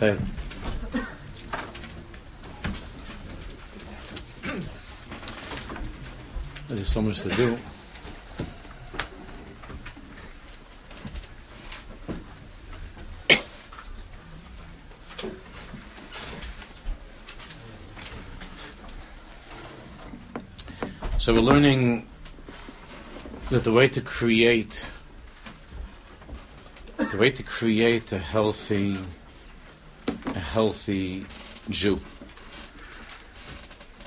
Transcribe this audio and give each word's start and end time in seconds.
There's 0.00 0.16
so 6.88 7.02
much 7.02 7.20
to 7.20 7.28
do. 7.28 7.58
So 21.18 21.34
we're 21.34 21.40
learning 21.40 22.08
that 23.50 23.64
the 23.64 23.72
way 23.72 23.88
to 23.88 24.00
create 24.00 24.88
the 26.96 27.18
way 27.18 27.30
to 27.30 27.42
create 27.42 28.10
a 28.12 28.18
healthy 28.18 28.98
healthy 30.50 31.24
Jew. 31.68 32.00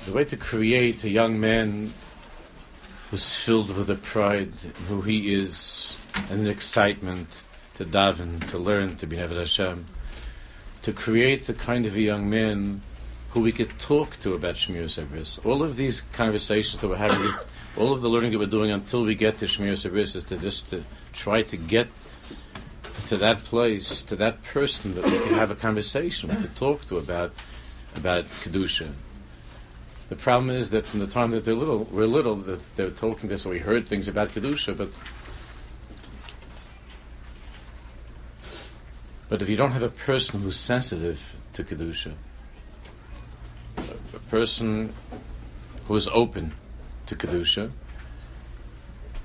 The 0.04 0.12
way 0.12 0.24
to 0.24 0.36
create 0.36 1.02
a 1.04 1.08
young 1.08 1.40
man 1.40 1.94
who's 3.10 3.34
filled 3.34 3.74
with 3.74 3.88
a 3.88 3.96
pride 3.96 4.52
who 4.88 5.00
he 5.00 5.32
is 5.32 5.96
and 6.30 6.40
an 6.40 6.46
excitement 6.46 7.42
to 7.76 7.84
daven, 7.86 8.46
to 8.50 8.58
learn, 8.58 8.96
to 8.96 9.06
be 9.06 9.16
Nevid 9.16 9.38
Hashem, 9.38 9.86
to 10.82 10.92
create 10.92 11.46
the 11.46 11.54
kind 11.54 11.86
of 11.86 11.96
a 11.96 12.00
young 12.00 12.28
man 12.28 12.82
who 13.30 13.40
we 13.40 13.50
could 13.50 13.78
talk 13.78 14.20
to 14.20 14.34
about 14.34 14.56
Shmir 14.56 14.84
Sabris. 14.84 15.44
All 15.46 15.62
of 15.62 15.76
these 15.76 16.02
conversations 16.12 16.82
that 16.82 16.88
we're 16.88 16.96
having, 16.96 17.32
all 17.78 17.94
of 17.94 18.02
the 18.02 18.10
learning 18.10 18.32
that 18.32 18.38
we're 18.38 18.46
doing 18.46 18.70
until 18.70 19.02
we 19.02 19.14
get 19.14 19.38
to 19.38 19.46
Shmir 19.46 19.72
Sabris 19.72 20.14
is 20.14 20.24
to 20.24 20.36
just 20.36 20.68
to 20.68 20.84
try 21.14 21.40
to 21.42 21.56
get 21.56 21.88
to 23.06 23.16
that 23.18 23.44
place, 23.44 24.02
to 24.02 24.16
that 24.16 24.42
person 24.42 24.94
that 24.94 25.04
we 25.04 25.18
can 25.18 25.34
have 25.34 25.50
a 25.50 25.54
conversation 25.54 26.28
with, 26.28 26.42
to 26.42 26.48
talk 26.48 26.86
to 26.86 26.96
about 26.96 27.32
about 27.94 28.24
kedusha. 28.42 28.92
The 30.08 30.16
problem 30.16 30.50
is 30.50 30.70
that 30.70 30.86
from 30.86 31.00
the 31.00 31.06
time 31.06 31.30
that 31.30 31.44
they're 31.44 31.54
little, 31.54 31.84
we're 31.84 32.06
little, 32.06 32.34
that 32.36 32.76
they're 32.76 32.90
talking 32.90 33.28
to 33.28 33.36
us, 33.36 33.46
or 33.46 33.50
we 33.50 33.60
heard 33.60 33.86
things 33.86 34.08
about 34.08 34.30
kedusha, 34.30 34.76
but 34.76 34.90
but 39.28 39.42
if 39.42 39.48
you 39.48 39.56
don't 39.56 39.72
have 39.72 39.82
a 39.82 39.88
person 39.88 40.40
who's 40.40 40.56
sensitive 40.56 41.34
to 41.54 41.64
kedusha, 41.64 42.14
a 43.78 44.18
person 44.30 44.92
who 45.86 45.94
is 45.94 46.08
open 46.08 46.52
to 47.06 47.14
Kedusha, 47.14 47.70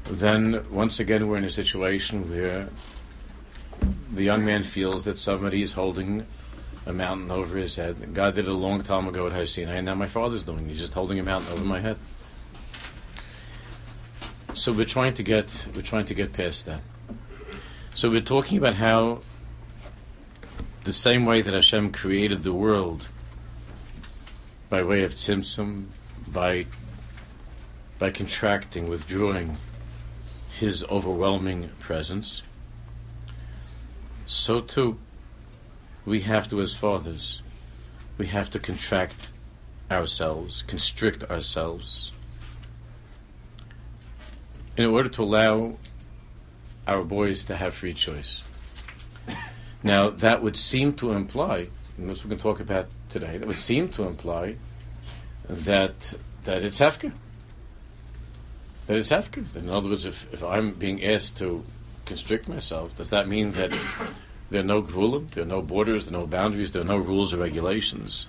then 0.05 0.65
once 0.69 0.99
again 0.99 1.27
we're 1.27 1.37
in 1.37 1.45
a 1.45 1.49
situation 1.49 2.29
where 2.29 2.69
the 4.11 4.23
young 4.23 4.43
man 4.43 4.63
feels 4.63 5.03
that 5.05 5.17
somebody 5.17 5.61
is 5.61 5.73
holding 5.73 6.25
a 6.85 6.93
mountain 6.93 7.29
over 7.31 7.57
his 7.57 7.75
head. 7.75 8.13
God 8.13 8.35
did 8.35 8.45
it 8.45 8.51
a 8.51 8.53
long 8.53 8.81
time 8.81 9.07
ago 9.07 9.27
at 9.27 9.33
Har 9.33 9.45
Sinai, 9.45 9.75
and 9.75 9.85
now 9.85 9.95
my 9.95 10.07
father's 10.07 10.43
doing 10.43 10.65
it. 10.65 10.69
He's 10.69 10.79
just 10.79 10.93
holding 10.93 11.19
a 11.19 11.23
mountain 11.23 11.53
over 11.53 11.63
my 11.63 11.79
head. 11.79 11.97
So 14.55 14.73
we're 14.73 14.85
trying 14.85 15.13
to 15.13 15.23
get 15.23 15.67
we're 15.75 15.83
trying 15.83 16.05
to 16.05 16.13
get 16.13 16.33
past 16.33 16.65
that. 16.65 16.81
So 17.93 18.09
we're 18.09 18.21
talking 18.21 18.57
about 18.57 18.75
how 18.75 19.21
the 20.83 20.93
same 20.93 21.25
way 21.25 21.41
that 21.41 21.53
Hashem 21.53 21.91
created 21.91 22.43
the 22.43 22.53
world 22.53 23.09
by 24.69 24.81
way 24.83 25.03
of 25.03 25.13
tzimtzum, 25.15 25.85
by 26.27 26.65
by 27.99 28.09
contracting, 28.09 28.89
withdrawing 28.89 29.57
his 30.49 30.83
overwhelming 30.85 31.69
presence, 31.79 32.41
so 34.29 34.61
too 34.61 34.99
we 36.05 36.21
have 36.21 36.47
to, 36.49 36.61
as 36.61 36.75
fathers, 36.75 37.41
we 38.17 38.27
have 38.27 38.49
to 38.51 38.59
contract 38.59 39.29
ourselves, 39.89 40.61
constrict 40.61 41.23
ourselves, 41.23 42.11
in 44.77 44.85
order 44.85 45.09
to 45.09 45.23
allow 45.23 45.77
our 46.87 47.03
boys 47.03 47.43
to 47.43 47.55
have 47.55 47.73
free 47.73 47.93
choice. 47.93 48.43
Now, 49.83 50.09
that 50.09 50.43
would 50.43 50.57
seem 50.57 50.93
to 50.95 51.11
imply, 51.11 51.67
and 51.97 52.09
this 52.09 52.23
we 52.23 52.29
can 52.29 52.39
talk 52.39 52.59
about 52.59 52.87
today 53.09 53.37
that 53.37 53.47
would 53.47 53.57
seem 53.57 53.89
to 53.89 54.03
imply 54.03 54.55
that 55.47 56.13
that 56.43 56.63
it's 56.63 56.79
hefker. 56.79 57.13
That 58.85 58.97
it's 58.97 59.09
hefker. 59.09 59.55
In 59.55 59.69
other 59.69 59.89
words, 59.89 60.05
if, 60.05 60.31
if 60.33 60.43
I'm 60.43 60.71
being 60.71 61.03
asked 61.03 61.37
to 61.37 61.63
constrict 62.09 62.49
myself, 62.49 62.95
does 62.97 63.11
that 63.11 63.29
mean 63.29 63.53
that 63.53 63.71
there 64.49 64.61
are 64.61 64.65
no 64.65 64.81
gvulim, 64.81 65.29
there 65.31 65.43
are 65.43 65.47
no 65.47 65.61
borders, 65.61 66.05
there 66.05 66.17
are 66.17 66.21
no 66.21 66.27
boundaries, 66.27 66.71
there 66.71 66.81
are 66.81 66.85
no 66.85 66.97
rules 66.97 67.33
or 67.33 67.37
regulations? 67.37 68.27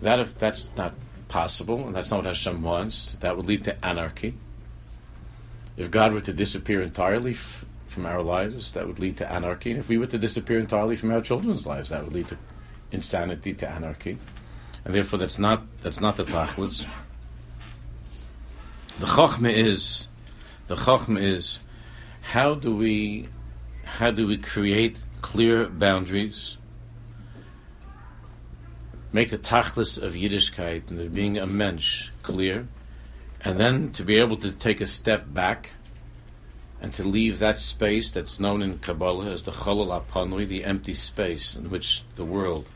That 0.00 0.20
if 0.20 0.38
that's 0.38 0.68
not 0.76 0.94
possible, 1.28 1.86
and 1.86 1.96
that's 1.96 2.10
not 2.10 2.18
what 2.18 2.26
Hashem 2.26 2.62
wants, 2.62 3.14
that 3.20 3.36
would 3.36 3.46
lead 3.46 3.64
to 3.64 3.84
anarchy. 3.84 4.34
If 5.76 5.90
God 5.90 6.12
were 6.12 6.20
to 6.20 6.32
disappear 6.32 6.82
entirely 6.82 7.32
f- 7.32 7.64
from 7.88 8.04
our 8.04 8.22
lives, 8.22 8.72
that 8.72 8.86
would 8.86 9.00
lead 9.00 9.16
to 9.16 9.32
anarchy. 9.32 9.70
And 9.70 9.80
if 9.80 9.88
we 9.88 9.96
were 9.96 10.06
to 10.06 10.18
disappear 10.18 10.58
entirely 10.58 10.96
from 10.96 11.10
our 11.10 11.22
children's 11.22 11.66
lives, 11.66 11.88
that 11.88 12.04
would 12.04 12.12
lead 12.12 12.28
to 12.28 12.38
insanity 12.92 13.54
to 13.54 13.68
anarchy, 13.68 14.18
and 14.84 14.94
therefore 14.94 15.18
that's 15.18 15.38
not 15.38 15.62
that's 15.80 16.00
not 16.00 16.16
the 16.16 16.24
tachlis. 16.24 16.84
The 18.98 19.06
chachma 19.06 19.50
is 19.50 20.08
the 20.66 20.76
chachma 20.76 21.20
is 21.20 21.58
how 22.22 22.54
do 22.54 22.74
we 22.74 23.28
how 23.84 24.10
do 24.10 24.26
we 24.26 24.38
create 24.38 25.02
clear 25.20 25.66
boundaries, 25.66 26.56
make 29.12 29.30
the 29.30 29.38
tachlis 29.38 30.02
of 30.02 30.14
Yiddishkeit 30.14 30.90
and 30.90 31.00
of 31.00 31.14
being 31.14 31.36
a 31.36 31.46
mensch 31.46 32.10
clear, 32.22 32.68
and 33.42 33.58
then 33.60 33.92
to 33.92 34.02
be 34.02 34.16
able 34.16 34.36
to 34.38 34.50
take 34.50 34.80
a 34.80 34.86
step 34.86 35.32
back 35.34 35.70
and 36.80 36.92
to 36.94 37.04
leave 37.04 37.38
that 37.38 37.58
space 37.58 38.10
that's 38.10 38.40
known 38.40 38.62
in 38.62 38.78
Kabbalah 38.78 39.30
as 39.30 39.42
the 39.42 39.52
chalal 39.52 40.00
apanui, 40.00 40.46
the 40.46 40.64
empty 40.64 40.94
space 40.94 41.54
in 41.54 41.70
which 41.70 42.02
the 42.16 42.24
world 42.24 42.68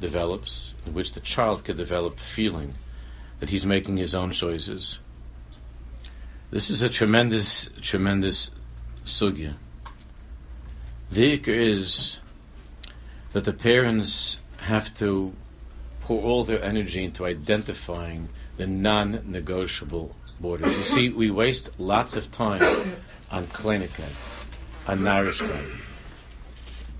develops, 0.00 0.74
in 0.86 0.94
which 0.94 1.12
the 1.12 1.20
child 1.20 1.64
could 1.64 1.76
develop 1.76 2.18
feeling 2.18 2.74
that 3.38 3.50
he's 3.50 3.66
making 3.66 3.96
his 3.96 4.14
own 4.14 4.30
choices. 4.30 4.98
This 6.50 6.70
is 6.70 6.82
a 6.82 6.88
tremendous, 6.88 7.68
tremendous 7.80 8.50
sugya. 9.04 9.54
The 11.10 11.38
ikr 11.38 11.48
is 11.48 12.20
that 13.32 13.44
the 13.44 13.52
parents 13.52 14.38
have 14.62 14.92
to 14.94 15.34
pour 16.00 16.22
all 16.22 16.44
their 16.44 16.62
energy 16.62 17.04
into 17.04 17.24
identifying 17.24 18.28
the 18.56 18.66
non-negotiable 18.66 20.14
borders. 20.40 20.76
You 20.76 20.84
see, 20.84 21.08
we 21.08 21.30
waste 21.30 21.70
lots 21.78 22.16
of 22.16 22.30
time 22.30 22.62
on 23.30 23.46
klinikat, 23.46 24.12
on 24.86 25.00
narishkeit. 25.00 25.70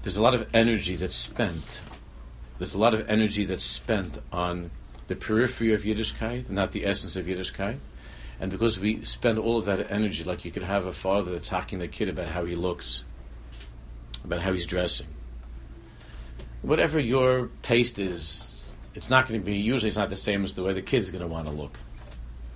There's 0.02 0.16
a 0.16 0.22
lot 0.22 0.34
of 0.34 0.46
energy 0.54 0.96
that's 0.96 1.14
spent 1.14 1.82
there's 2.60 2.74
a 2.74 2.78
lot 2.78 2.92
of 2.92 3.08
energy 3.08 3.46
that's 3.46 3.64
spent 3.64 4.18
on 4.30 4.70
the 5.06 5.16
periphery 5.16 5.72
of 5.72 5.80
Yiddishkeit, 5.80 6.50
not 6.50 6.72
the 6.72 6.84
essence 6.84 7.16
of 7.16 7.24
Yiddishkeit. 7.24 7.78
And 8.40 8.50
because 8.50 8.80
we 8.80 9.04
spend 9.04 9.38
all 9.38 9.58
of 9.58 9.66
that 9.66 9.90
energy, 9.90 10.24
like 10.24 10.44
you 10.44 10.50
could 10.50 10.62
have 10.62 10.86
a 10.86 10.92
father 10.92 11.30
that's 11.32 11.48
talking 11.48 11.78
the 11.78 11.88
kid 11.88 12.08
about 12.08 12.28
how 12.28 12.44
he 12.44 12.54
looks, 12.54 13.04
about 14.24 14.40
how 14.40 14.52
he's 14.52 14.66
dressing. 14.66 15.06
Whatever 16.62 16.98
your 16.98 17.50
taste 17.62 17.98
is, 17.98 18.64
it's 18.94 19.10
not 19.10 19.28
going 19.28 19.40
to 19.40 19.44
be, 19.44 19.56
usually 19.56 19.88
it's 19.88 19.98
not 19.98 20.10
the 20.10 20.16
same 20.16 20.44
as 20.44 20.54
the 20.54 20.62
way 20.62 20.72
the 20.72 20.82
kid's 20.82 21.10
going 21.10 21.22
to 21.22 21.28
want 21.28 21.46
to 21.46 21.52
look. 21.52 21.78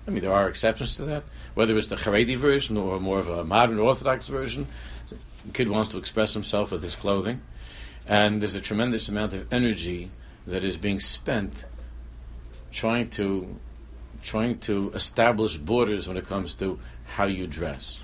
I 0.07 0.11
mean, 0.11 0.23
there 0.23 0.33
are 0.33 0.49
exceptions 0.49 0.97
to 0.97 1.05
that. 1.05 1.25
Whether 1.55 1.77
it's 1.79 1.89
the 1.89 1.97
Haredi 1.97 2.37
version 2.37 2.77
or 2.77 2.99
more 2.99 3.19
of 3.19 3.29
a 3.29 3.45
modern 3.45 3.79
Orthodox 3.79 4.27
version, 4.27 4.67
the 5.11 5.53
kid 5.53 5.69
wants 5.69 5.91
to 5.91 5.99
express 5.99 6.35
himself 6.35 6.71
with 6.71 6.83
his 6.83 6.97
clothing 6.97 7.43
and 8.07 8.41
there's 8.41 8.55
a 8.55 8.61
tremendous 8.61 9.09
amount 9.09 9.33
of 9.33 9.53
energy 9.53 10.11
that 10.47 10.65
is 10.65 10.77
being 10.77 11.01
spent 11.01 11.65
trying 12.71 13.09
to 13.09 13.59
trying 14.25 14.59
to 14.59 14.91
establish 14.95 15.57
borders 15.57 16.09
when 16.09 16.17
it 16.17 16.27
comes 16.27 16.55
to 16.55 16.81
how 17.05 17.27
you 17.27 17.47
dress. 17.47 18.01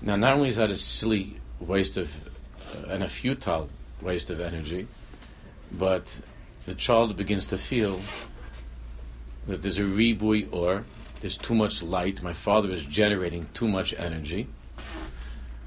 Now, 0.00 0.14
not 0.14 0.34
only 0.34 0.50
is 0.50 0.56
that 0.56 0.70
a 0.70 0.76
silly 0.76 1.40
waste 1.58 1.96
of 1.96 2.14
uh, 2.76 2.92
and 2.92 3.02
a 3.02 3.08
futile 3.08 3.68
waste 4.00 4.30
of 4.30 4.38
energy, 4.38 4.86
but 5.72 6.20
the 6.66 6.74
child 6.74 7.16
begins 7.16 7.46
to 7.48 7.58
feel 7.58 8.00
that 9.48 9.62
there's 9.62 9.78
a 9.78 9.82
ribui 9.82 10.48
or 10.52 10.84
there's 11.20 11.38
too 11.38 11.54
much 11.54 11.82
light. 11.82 12.22
My 12.22 12.32
father 12.32 12.70
is 12.70 12.84
generating 12.84 13.48
too 13.54 13.68
much 13.68 13.92
energy 13.98 14.46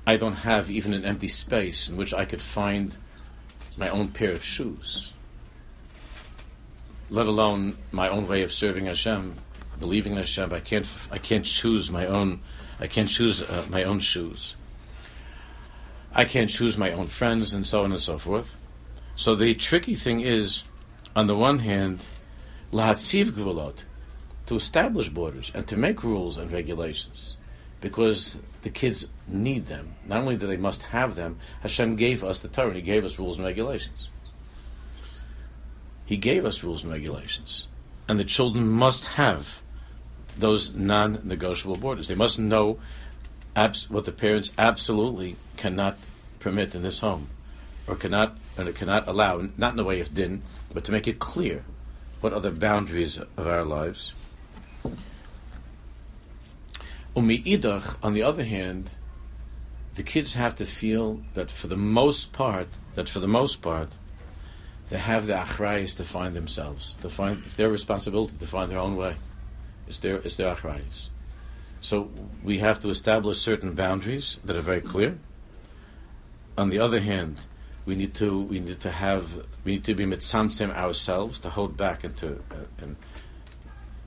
I 0.08 0.16
don't 0.16 0.36
have 0.36 0.72
even 0.72 0.94
an 0.94 1.04
empty 1.04 1.28
space 1.28 1.90
in 1.90 1.98
which 1.98 2.14
I 2.14 2.24
could 2.24 2.42
find 2.42 2.96
my 3.76 3.90
own 3.90 4.08
pair 4.08 4.32
of 4.32 4.42
shoes, 4.42 5.12
let 7.10 7.26
alone 7.26 7.78
my 7.92 8.10
own 8.10 8.28
way 8.28 8.44
of 8.44 8.52
serving 8.52 8.86
Hashem, 8.86 9.36
believing 9.80 10.14
in 10.14 10.20
Hashem. 10.20 10.54
I 10.54 10.60
can't, 10.60 10.90
I 11.12 11.18
can't 11.18 11.46
choose 11.46 11.90
my 11.92 12.06
own, 12.06 12.42
I 12.80 12.88
can't 12.88 13.10
choose 13.10 13.42
uh, 13.42 13.66
my 13.70 13.84
own 13.84 14.00
shoes. 14.00 14.56
I 16.14 16.26
can't 16.26 16.50
choose 16.50 16.78
my 16.78 16.92
own 16.92 17.08
friends, 17.08 17.54
and 17.54 17.66
so 17.66 17.84
on 17.84 17.92
and 17.92 18.02
so 18.02 18.18
forth. 18.18 18.56
So 19.16 19.36
the 19.36 19.54
tricky 19.54 19.96
thing 19.96 20.22
is, 20.22 20.64
on 21.16 21.28
the 21.28 21.36
one 21.36 21.60
hand, 21.60 22.06
lahatziv 22.72 23.32
gvulot, 23.32 23.84
to 24.48 24.56
establish 24.56 25.10
borders 25.10 25.52
and 25.54 25.68
to 25.68 25.78
make 25.78 26.04
rules 26.04 26.38
and 26.38 26.52
regulations, 26.52 27.36
because 27.82 28.38
the 28.62 28.70
kids 28.70 29.08
need 29.28 29.68
them. 29.68 29.96
Not 30.06 30.22
only 30.22 30.38
do 30.38 30.48
they 30.48 30.58
must 30.58 30.84
have 30.84 31.16
them, 31.16 31.38
Hashem 31.62 31.96
gave 31.96 32.24
us 32.24 32.40
the 32.40 32.48
Torah. 32.48 32.74
He 32.74 32.82
gave 32.82 33.06
us 33.06 33.20
rules 33.20 33.38
and 33.38 33.46
regulations. 33.46 34.10
He 36.08 36.16
gave 36.16 36.46
us 36.46 36.64
rules 36.64 36.84
and 36.84 36.92
regulations, 36.92 37.68
and 38.08 38.18
the 38.18 38.24
children 38.24 38.70
must 38.70 39.06
have 39.06 39.62
those 40.38 40.74
non-negotiable 40.74 41.76
borders. 41.76 42.08
They 42.08 42.16
must 42.16 42.40
know 42.40 42.80
abs- 43.58 43.90
what 43.90 44.06
the 44.06 44.14
parents 44.14 44.52
absolutely 44.58 45.36
cannot 45.58 45.98
permit 46.40 46.74
in 46.74 46.82
this 46.82 47.02
home, 47.02 47.28
or 47.88 47.96
cannot 47.96 48.38
and 48.58 48.74
cannot 48.74 49.06
allow, 49.06 49.50
not 49.58 49.72
in 49.72 49.78
the 49.78 49.84
way 49.84 50.00
of 50.00 50.14
din, 50.14 50.44
but 50.74 50.86
to 50.86 50.94
make 50.94 51.10
it 51.10 51.20
clear 51.20 51.66
what 52.22 52.32
are 52.32 52.40
the 52.40 52.52
boundaries 52.52 53.18
of 53.18 53.46
our 53.46 53.66
lives. 53.66 54.14
On 57.18 57.28
the 57.28 58.24
other 58.24 58.44
hand, 58.46 58.92
the 59.96 60.04
kids 60.04 60.36
have 60.36 60.56
to 60.56 60.66
feel 60.66 61.22
that 61.34 61.52
for 61.52 61.68
the 61.68 61.76
most 61.76 62.32
part, 62.32 62.70
that 62.96 63.10
for 63.10 63.20
the 63.20 63.28
most 63.28 63.62
part, 63.62 63.90
they 64.90 64.98
have 64.98 65.28
the 65.28 65.34
achrayas 65.34 65.96
to 65.98 66.04
find 66.04 66.36
themselves, 66.36 66.96
to 67.02 67.10
find 67.10 67.44
it's 67.46 67.56
their 67.56 67.70
responsibility 67.70 68.38
to 68.38 68.48
find 68.48 68.72
their 68.72 68.80
own 68.80 68.96
way. 68.96 69.16
It's 69.88 70.00
their 70.00 70.16
it's 70.18 70.36
their 70.36 70.54
achrayas. 70.54 71.10
So 71.80 72.10
we 72.44 72.60
have 72.60 72.80
to 72.82 72.90
establish 72.90 73.40
certain 73.40 73.74
boundaries 73.74 74.40
that 74.44 74.56
are 74.56 74.62
very 74.62 74.82
clear. 74.82 75.20
On 76.58 76.70
the 76.70 76.80
other 76.80 77.00
hand, 77.00 77.42
we 77.86 77.96
need 77.96 78.14
to 78.16 78.42
we 78.44 78.60
need 78.60 78.80
to 78.82 78.92
have 78.92 79.46
we 79.64 79.74
need 79.74 79.84
to 79.86 79.94
be 79.94 80.06
mitzamtzem 80.06 80.74
ourselves 80.76 81.40
to 81.40 81.50
hold 81.50 81.78
back 81.78 82.04
and 82.04 82.16
to 82.18 82.36
uh, 82.52 82.66
and 82.80 82.96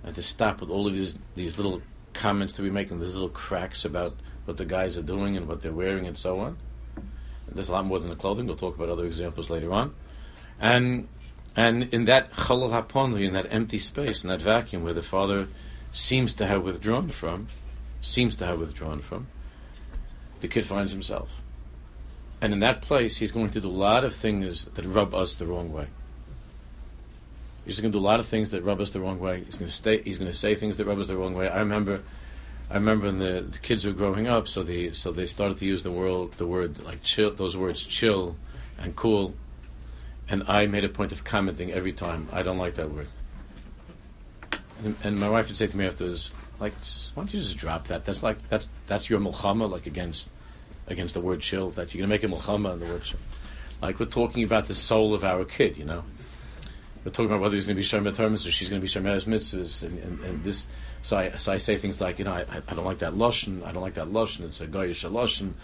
and 0.02 0.14
to 0.14 0.22
stop 0.22 0.60
with 0.60 0.70
all 0.70 0.86
of 0.86 0.94
these 0.94 1.18
these 1.34 1.58
little 1.58 1.82
comments 2.12 2.54
that 2.54 2.62
we 2.62 2.70
make 2.70 2.90
and 2.90 3.00
these 3.00 3.14
little 3.14 3.28
cracks 3.28 3.84
about 3.84 4.16
what 4.46 4.56
the 4.56 4.64
guys 4.64 4.98
are 4.98 5.02
doing 5.02 5.36
and 5.36 5.46
what 5.46 5.62
they're 5.62 5.72
wearing 5.72 6.06
and 6.06 6.16
so 6.16 6.40
on. 6.40 6.56
And 6.96 7.54
there's 7.54 7.68
a 7.68 7.72
lot 7.72 7.84
more 7.84 8.00
than 8.00 8.10
the 8.10 8.16
clothing. 8.16 8.46
We'll 8.46 8.56
talk 8.56 8.74
about 8.74 8.88
other 8.88 9.06
examples 9.06 9.50
later 9.50 9.72
on. 9.72 9.94
And 10.60 11.08
and 11.56 11.92
in 11.92 12.04
that 12.04 12.32
chalal 12.32 13.20
in 13.20 13.32
that 13.32 13.52
empty 13.52 13.78
space, 13.78 14.22
in 14.22 14.30
that 14.30 14.40
vacuum 14.40 14.84
where 14.84 14.92
the 14.92 15.02
father 15.02 15.48
seems 15.90 16.32
to 16.34 16.46
have 16.46 16.62
withdrawn 16.62 17.08
from, 17.08 17.48
seems 18.00 18.36
to 18.36 18.46
have 18.46 18.58
withdrawn 18.58 19.00
from, 19.00 19.26
the 20.40 20.48
kid 20.48 20.66
finds 20.66 20.92
himself. 20.92 21.40
And 22.40 22.52
in 22.52 22.60
that 22.60 22.80
place, 22.80 23.18
he's 23.18 23.32
going 23.32 23.50
to 23.50 23.60
do 23.60 23.68
a 23.68 23.70
lot 23.70 24.04
of 24.04 24.14
things 24.14 24.64
that 24.66 24.84
rub 24.86 25.14
us 25.14 25.34
the 25.34 25.46
wrong 25.46 25.72
way. 25.72 25.88
He's 27.66 27.80
going 27.80 27.92
to 27.92 27.98
do 27.98 28.02
a 28.02 28.06
lot 28.06 28.20
of 28.20 28.26
things 28.26 28.52
that 28.52 28.62
rub 28.62 28.80
us 28.80 28.90
the 28.90 29.00
wrong 29.00 29.20
way. 29.20 29.42
He's 29.44 29.56
going 29.56 29.68
to 29.68 29.74
stay. 29.76 30.02
He's 30.02 30.18
going 30.18 30.30
to 30.30 30.36
say 30.36 30.54
things 30.54 30.78
that 30.78 30.86
rub 30.86 30.98
us 30.98 31.08
the 31.08 31.16
wrong 31.16 31.34
way. 31.34 31.48
I 31.48 31.58
remember, 31.58 32.02
I 32.70 32.74
remember 32.74 33.06
when 33.06 33.18
the, 33.18 33.42
the 33.42 33.58
kids 33.58 33.84
were 33.84 33.92
growing 33.92 34.26
up, 34.26 34.48
so 34.48 34.62
they 34.62 34.92
so 34.92 35.12
they 35.12 35.26
started 35.26 35.58
to 35.58 35.66
use 35.66 35.82
the 35.82 35.92
word 35.92 36.32
the 36.38 36.46
word 36.46 36.82
like 36.82 37.02
chill, 37.02 37.32
those 37.34 37.56
words 37.56 37.84
chill, 37.84 38.36
and 38.78 38.96
cool, 38.96 39.34
and 40.30 40.44
I 40.48 40.66
made 40.66 40.84
a 40.84 40.88
point 40.88 41.12
of 41.12 41.24
commenting 41.24 41.72
every 41.72 41.92
time. 41.92 42.28
I 42.32 42.42
don't 42.42 42.58
like 42.58 42.74
that 42.74 42.90
word. 42.90 43.08
And, 44.82 44.96
and 45.02 45.18
my 45.18 45.28
wife 45.28 45.48
would 45.48 45.56
say 45.56 45.66
to 45.66 45.76
me 45.76 45.86
afterwards, 45.86 46.32
like, 46.60 46.72
why 47.14 47.22
don't 47.22 47.34
you 47.34 47.40
just 47.40 47.56
drop 47.56 47.88
that? 47.88 48.04
That's 48.04 48.22
like 48.22 48.48
that's 48.48 48.70
that's 48.86 49.10
your 49.10 49.18
mulchama, 49.20 49.68
like 49.68 49.86
against 49.86 50.28
against 50.86 51.14
the 51.14 51.20
word 51.20 51.40
chill. 51.40 51.70
That 51.70 51.94
you're 51.94 52.02
to 52.02 52.08
make 52.08 52.22
a 52.22 52.28
mulchama 52.28 52.72
on 52.72 52.80
the 52.80 52.86
word 52.86 53.02
chill. 53.02 53.18
Like 53.82 53.98
we're 53.98 54.06
talking 54.06 54.44
about 54.44 54.66
the 54.66 54.74
soul 54.74 55.14
of 55.14 55.24
our 55.24 55.44
kid, 55.44 55.76
you 55.76 55.84
know. 55.84 56.04
We're 57.04 57.12
talking 57.12 57.30
about 57.30 57.40
whether 57.40 57.54
he's 57.54 57.66
going 57.66 57.76
to 57.76 57.80
be 57.80 57.86
Shemet 57.86 58.18
Hermes 58.18 58.46
or 58.46 58.50
she's 58.50 58.68
going 58.68 58.82
to 58.82 58.84
be 58.84 58.90
Shemet 58.90 59.24
Mitzvahs, 59.24 59.82
and, 59.82 59.98
and, 60.00 60.20
and, 60.20 60.44
this. 60.44 60.66
So 61.00 61.16
I, 61.16 61.30
so 61.38 61.50
I 61.50 61.56
say 61.56 61.78
things 61.78 61.98
like, 61.98 62.18
you 62.18 62.26
know, 62.26 62.32
I, 62.32 62.44
I 62.68 62.74
don't 62.74 62.84
like 62.84 62.98
that 62.98 63.14
lashon. 63.14 63.64
I 63.64 63.72
don't 63.72 63.82
like 63.82 63.94
that 63.94 64.08
lashon. 64.08 64.44
It's 64.44 64.60
a 64.60 64.66
goyish 64.66 65.10
lashon 65.10 65.54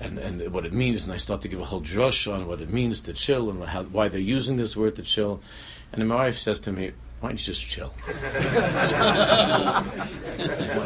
and, 0.00 0.18
and 0.18 0.52
what 0.52 0.64
it 0.64 0.72
means, 0.72 1.04
and 1.04 1.12
I 1.12 1.18
start 1.18 1.42
to 1.42 1.48
give 1.48 1.60
a 1.60 1.64
whole 1.64 1.82
drush 1.82 2.32
on 2.32 2.48
what 2.48 2.60
it 2.60 2.70
means 2.70 3.00
to 3.02 3.12
chill 3.12 3.50
and 3.50 3.62
how, 3.64 3.84
why 3.84 4.08
they're 4.08 4.18
using 4.18 4.56
this 4.56 4.76
word 4.76 4.96
to 4.96 5.02
chill. 5.02 5.40
And 5.92 6.08
my 6.08 6.14
wife 6.14 6.38
says 6.38 6.58
to 6.60 6.72
me, 6.72 6.92
"Why 7.20 7.28
don't 7.30 7.38
you 7.38 7.44
just 7.44 7.66
chill? 7.66 7.88
Why 8.06 9.84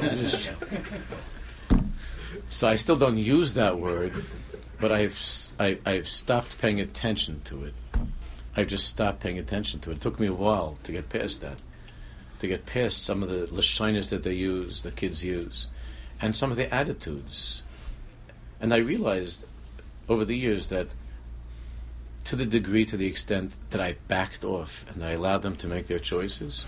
don't 0.01 0.17
you 0.17 0.23
just 0.23 0.43
chill?" 0.43 0.57
So 2.49 2.69
I 2.69 2.77
still 2.77 2.97
don't 2.97 3.19
use 3.19 3.55
that 3.55 3.79
word, 3.79 4.25
but 4.81 4.91
I've 4.91 5.19
I, 5.61 5.79
I've 5.87 6.09
stopped 6.09 6.59
paying 6.59 6.81
attention 6.81 7.43
to 7.45 7.65
it. 7.65 7.75
I've 8.57 8.69
just 8.69 8.87
stopped 8.87 9.21
paying 9.21 9.39
attention 9.39 9.81
to 9.81 9.91
it. 9.91 9.95
It 9.95 10.01
took 10.01 10.19
me 10.19 10.27
a 10.27 10.33
while 10.33 10.79
to 10.85 10.93
get 10.93 11.09
past 11.09 11.41
that, 11.41 11.59
to 12.41 12.47
get 12.47 12.67
past 12.67 13.05
some 13.05 13.23
of 13.23 13.29
the 13.29 13.47
lashinas 13.47 14.11
that 14.11 14.23
they 14.23 14.35
use, 14.35 14.83
the 14.83 14.91
kids 14.91 15.25
use, 15.25 15.69
and 16.21 16.35
some 16.35 16.51
of 16.51 16.57
the 16.57 16.73
attitudes 16.73 17.64
and 18.61 18.73
I 18.73 18.79
realized 18.79 19.45
over 20.09 20.25
the 20.25 20.37
years 20.37 20.69
that 20.69 20.89
to 22.25 22.37
the 22.37 22.47
degree, 22.47 22.85
to 22.87 22.97
the 22.97 23.06
extent 23.06 23.53
that 23.71 23.81
I 23.81 23.97
backed 24.09 24.45
off 24.45 24.85
and 24.93 25.05
I 25.05 25.12
allowed 25.12 25.43
them 25.43 25.56
to 25.56 25.67
make 25.67 25.87
their 25.87 25.99
choices, 25.99 26.65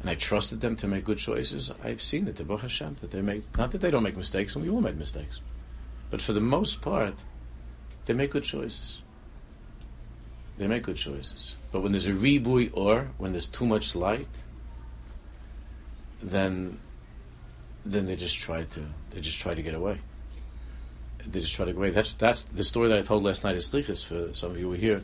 and 0.00 0.08
I 0.10 0.14
trusted 0.14 0.60
them 0.60 0.76
to 0.76 0.88
make 0.88 1.04
good 1.04 1.18
choices, 1.18 1.70
I've 1.82 2.02
seen 2.02 2.28
it, 2.28 2.46
Baruch 2.46 2.62
Hashem, 2.62 2.96
that 3.00 3.10
they 3.10 3.22
make, 3.22 3.44
not 3.56 3.72
that 3.72 3.80
they 3.80 3.90
don't 3.90 4.02
make 4.02 4.16
mistakes, 4.16 4.54
and 4.54 4.64
we 4.64 4.70
all 4.70 4.80
made 4.80 4.98
mistakes, 4.98 5.40
but 6.10 6.22
for 6.22 6.32
the 6.32 6.40
most 6.40 6.80
part, 6.80 7.14
they 8.04 8.14
make 8.14 8.30
good 8.30 8.44
choices. 8.44 9.00
They 10.58 10.66
make 10.66 10.82
good 10.82 10.96
choices. 10.96 11.56
But 11.70 11.80
when 11.80 11.92
there's 11.92 12.06
a 12.06 12.12
ribui 12.12 12.70
or, 12.72 13.10
when 13.18 13.32
there's 13.32 13.48
too 13.48 13.64
much 13.64 13.94
light, 13.94 14.28
then 16.22 16.78
then 17.84 18.06
they 18.06 18.16
just 18.16 18.38
try 18.38 18.64
to 18.64 18.82
they 19.10 19.20
just 19.20 19.40
try 19.40 19.54
to 19.54 19.62
get 19.62 19.74
away 19.74 19.98
they 21.26 21.40
just 21.40 21.54
try 21.54 21.64
to 21.64 21.72
go 21.72 21.78
away. 21.78 21.90
That's 21.90 22.12
that's 22.14 22.42
the 22.44 22.64
story 22.64 22.88
that 22.88 22.98
I 22.98 23.02
told 23.02 23.22
last 23.22 23.44
night 23.44 23.54
at 23.54 23.62
Slichas 23.62 24.04
for 24.04 24.34
some 24.34 24.50
of 24.50 24.56
you 24.56 24.64
who 24.64 24.70
were 24.70 24.76
here. 24.76 25.02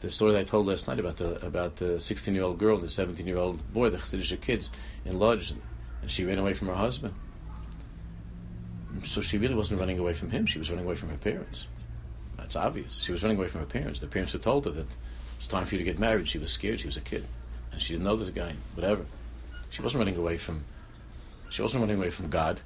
The 0.00 0.10
story 0.10 0.32
that 0.32 0.40
I 0.40 0.44
told 0.44 0.66
last 0.66 0.86
night 0.86 1.00
about 1.00 1.16
the 1.16 1.44
about 1.44 1.76
the 1.76 2.00
16 2.00 2.34
year 2.34 2.44
old 2.44 2.58
girl 2.58 2.76
and 2.76 2.84
the 2.84 2.90
17 2.90 3.26
year 3.26 3.36
old 3.36 3.72
boy, 3.72 3.90
the 3.90 3.98
Chassidish 3.98 4.40
kids 4.40 4.70
in 5.04 5.18
Lodz, 5.18 5.52
and 6.02 6.10
she 6.10 6.24
ran 6.24 6.38
away 6.38 6.54
from 6.54 6.68
her 6.68 6.74
husband. 6.74 7.14
So 9.02 9.20
she 9.20 9.38
really 9.38 9.54
wasn't 9.54 9.80
running 9.80 9.98
away 9.98 10.14
from 10.14 10.30
him; 10.30 10.46
she 10.46 10.58
was 10.58 10.70
running 10.70 10.84
away 10.84 10.94
from 10.94 11.08
her 11.10 11.16
parents. 11.16 11.66
That's 12.36 12.56
obvious. 12.56 13.02
She 13.02 13.12
was 13.12 13.22
running 13.22 13.36
away 13.36 13.48
from 13.48 13.60
her 13.60 13.66
parents. 13.66 14.00
The 14.00 14.06
parents 14.06 14.32
had 14.32 14.42
told 14.42 14.64
her 14.64 14.70
that 14.70 14.86
it's 15.36 15.46
time 15.46 15.66
for 15.66 15.74
you 15.74 15.78
to 15.78 15.84
get 15.84 15.98
married. 15.98 16.28
She 16.28 16.38
was 16.38 16.52
scared. 16.52 16.80
She 16.80 16.86
was 16.86 16.96
a 16.96 17.02
kid, 17.02 17.26
and 17.72 17.82
she 17.82 17.94
didn't 17.94 18.04
know 18.04 18.16
this 18.16 18.30
guy. 18.30 18.54
Whatever. 18.74 19.04
She 19.70 19.82
wasn't 19.82 19.98
running 19.98 20.16
away 20.16 20.38
from. 20.38 20.64
She 21.50 21.62
wasn't 21.62 21.80
running 21.80 21.96
away 21.96 22.10
from 22.10 22.28
God. 22.28 22.60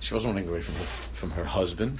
She 0.00 0.14
wasn't 0.14 0.34
running 0.34 0.48
away 0.48 0.60
from 0.60 0.74
her, 0.76 0.84
from 1.12 1.30
her 1.32 1.44
husband. 1.44 1.98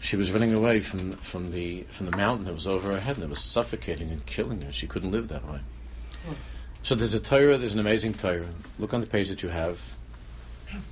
She 0.00 0.16
was 0.16 0.30
running 0.30 0.52
away 0.52 0.80
from, 0.80 1.16
from, 1.16 1.50
the, 1.50 1.82
from 1.90 2.06
the 2.06 2.16
mountain 2.16 2.44
that 2.44 2.54
was 2.54 2.66
over 2.66 2.92
her 2.92 3.00
head 3.00 3.16
and 3.16 3.24
it 3.24 3.30
was 3.30 3.40
suffocating 3.40 4.10
and 4.10 4.24
killing 4.26 4.60
her. 4.62 4.72
She 4.72 4.86
couldn't 4.86 5.10
live 5.10 5.28
that 5.28 5.48
way. 5.48 5.60
So 6.82 6.94
there's 6.94 7.14
a 7.14 7.20
Torah, 7.20 7.56
there's 7.56 7.72
an 7.72 7.80
amazing 7.80 8.14
Torah. 8.14 8.50
Look 8.78 8.92
on 8.92 9.00
the 9.00 9.06
page 9.06 9.30
that 9.30 9.42
you 9.42 9.48
have. 9.48 9.80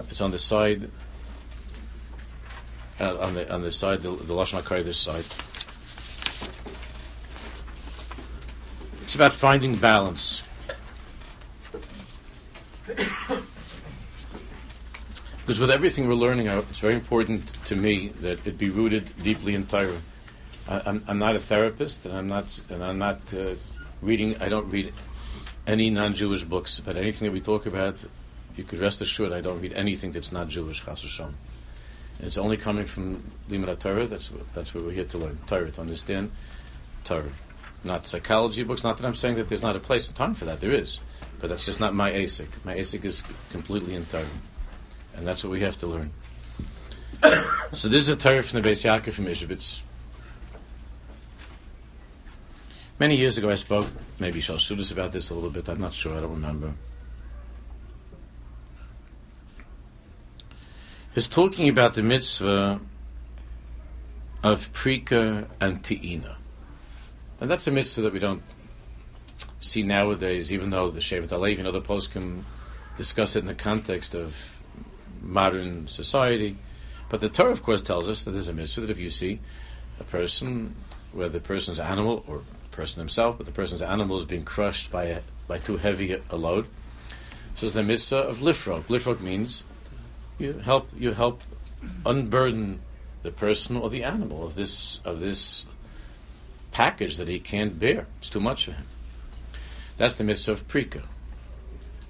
It's 0.09 0.21
on 0.21 0.31
the 0.31 0.39
side, 0.39 0.91
uh, 3.01 3.19
on 3.19 3.35
the 3.35 3.53
on 3.53 3.63
the 3.63 3.73
side, 3.73 4.01
the, 4.01 4.11
the 4.11 4.33
Lashon 4.33 4.85
this 4.85 4.99
side. 4.99 5.25
It's 9.03 9.15
about 9.15 9.35
finding 9.35 9.77
balance. 9.77 10.43
Because 15.43 15.59
with 15.59 15.73
everything 15.73 16.07
we're 16.07 16.15
learning, 16.15 16.47
it's 16.47 16.79
very 16.79 16.95
important 16.95 17.53
to 17.65 17.75
me 17.75 18.09
that 18.21 18.47
it 18.47 18.57
be 18.57 18.71
rooted 18.71 19.11
deeply 19.25 19.57
in 19.57 19.67
Torah. 19.67 20.01
I'm, 20.69 21.03
I'm 21.09 21.19
not 21.19 21.35
a 21.35 21.41
therapist, 21.41 22.07
and 22.07 22.17
I'm 22.17 22.29
not, 22.29 22.61
and 22.71 22.83
I'm 22.83 22.99
not 22.99 23.21
uh, 23.35 23.57
reading. 24.01 24.41
I 24.41 24.49
don't 24.49 24.71
read 24.71 24.93
any 25.67 25.91
non-Jewish 25.91 26.45
books, 26.45 26.81
but 26.81 26.97
anything 26.97 27.27
that 27.27 27.33
we 27.33 27.41
talk 27.41 27.67
about, 27.67 27.97
you 28.57 28.63
could 28.63 28.79
rest 28.79 29.01
assured 29.01 29.33
I 29.33 29.41
don't 29.41 29.61
read 29.61 29.73
anything 29.73 30.13
that's 30.13 30.31
not 30.31 30.49
Jewish. 30.49 30.85
Chas 30.85 31.03
Hashem. 31.03 31.35
It's 32.21 32.39
only 32.39 32.57
coming 32.57 32.87
from 32.87 33.33
Limud 33.51 33.79
Torah. 33.81 34.07
That's 34.07 34.31
that's 34.55 34.73
what 34.73 34.85
we're 34.85 34.93
here 34.93 35.05
to 35.07 35.19
learn 35.19 35.39
Torah, 35.49 35.73
to 35.73 35.81
understand 35.81 36.31
Torah. 37.03 37.33
Not 37.83 38.07
psychology 38.07 38.63
books. 38.63 38.85
Not 38.85 38.97
that 38.99 39.07
I'm 39.07 39.15
saying 39.15 39.35
that 39.37 39.49
there's 39.49 39.63
not 39.63 39.75
a 39.75 39.81
place 39.81 40.07
and 40.07 40.17
time 40.17 40.35
for 40.35 40.45
that. 40.45 40.61
There 40.61 40.71
is, 40.71 41.01
but 41.43 41.49
that's 41.51 41.67
just 41.67 41.81
not 41.81 41.93
my 41.93 42.13
ASIC. 42.13 42.47
My 42.63 42.77
ASIC 42.77 43.05
is 43.05 43.25
completely 43.51 44.01
Torah. 44.05 44.25
And 45.17 45.27
that's 45.27 45.43
what 45.43 45.51
we 45.51 45.61
have 45.63 45.77
to 45.79 45.89
learn. 45.89 46.13
so 47.73 47.89
this 47.89 48.03
is 48.03 48.09
a 48.09 48.15
Torah 48.15 48.45
from 48.45 48.63
the 48.63 48.69
Beis 48.71 48.85
Yaakov 48.85 49.13
from 49.13 49.27
Ishbitz. 49.27 49.83
Many 53.01 53.17
years 53.17 53.37
ago 53.39 53.51
I 53.51 53.57
spoke, 53.57 53.89
maybe 54.21 54.41
Shalshudas 54.41 54.93
about 54.93 55.11
this 55.11 55.31
a 55.31 55.35
little 55.35 55.51
bit, 55.51 55.69
I'm 55.69 55.81
not 55.81 55.93
sure, 55.93 56.17
I 56.17 56.21
don't 56.21 56.31
remember. 56.31 56.75
is 61.17 61.27
talking 61.27 61.69
about 61.69 61.95
the 61.95 62.03
mitzvah 62.03 62.81
of 64.45 64.73
Prika 64.73 65.47
and 65.61 65.83
Te'ina. 65.83 66.37
And 67.41 67.51
that's 67.51 67.67
a 67.67 67.73
mitzvah 67.73 68.03
that 68.03 68.13
we 68.13 68.21
don't 68.21 68.43
see 69.63 69.83
nowadays, 69.83 70.53
even 70.53 70.71
though 70.71 70.91
the 70.91 71.01
Shevet 71.01 71.29
HaLevi 71.29 71.59
and 71.59 71.69
other 71.69 71.81
poskim 71.81 72.43
discuss 72.97 73.37
it 73.37 73.41
in 73.41 73.47
the 73.47 73.55
context 73.55 74.15
of 74.15 74.61
modern 75.21 75.89
society. 75.89 76.59
But 77.09 77.21
the 77.21 77.29
Torah, 77.29 77.53
of 77.53 77.63
course, 77.63 77.81
tells 77.81 78.09
us 78.09 78.25
that 78.25 78.33
there's 78.33 78.49
a 78.49 78.53
mitzvah 78.53 78.83
that 78.83 78.91
if 78.91 78.99
you 78.99 79.11
see 79.11 79.41
a 80.01 80.05
person, 80.05 80.75
whether 81.13 81.31
the 81.31 81.41
person's 81.41 81.79
animal 81.79 82.25
or 82.27 82.39
the 82.39 82.77
person 82.77 83.01
himself, 83.01 83.37
but 83.37 83.47
the 83.47 83.53
person's 83.53 83.83
animal 83.83 84.19
is 84.19 84.25
being 84.25 84.45
crushed 84.45 84.91
by 84.91 85.05
a, 85.05 85.21
by 85.47 85.59
too 85.59 85.77
heavy 85.77 86.19
a 86.31 86.37
load, 86.37 86.67
so 87.55 87.67
it's 87.67 87.75
the 87.75 87.83
mitzvah 87.83 88.17
of 88.17 88.39
lifrog. 88.39 88.85
Lifrog 88.85 89.21
means 89.21 89.65
you 90.39 90.55
help 90.55 90.89
you 90.99 91.13
help 91.13 91.43
unburden 92.05 92.81
the 93.23 93.31
person 93.31 93.77
or 93.77 93.91
the 93.91 94.03
animal 94.03 94.45
of 94.45 94.55
this 94.55 95.01
of 95.05 95.21
this 95.21 95.67
package 96.73 97.19
that 97.19 97.29
he 97.29 97.39
can't 97.39 97.79
bear. 97.79 98.07
It's 98.19 98.31
too 98.31 98.41
much 98.41 98.65
for 98.65 98.73
him. 98.73 98.87
That's 100.03 100.17
the 100.17 100.25
mitzvah 100.25 100.51
of 100.51 100.67
prika. 100.67 101.03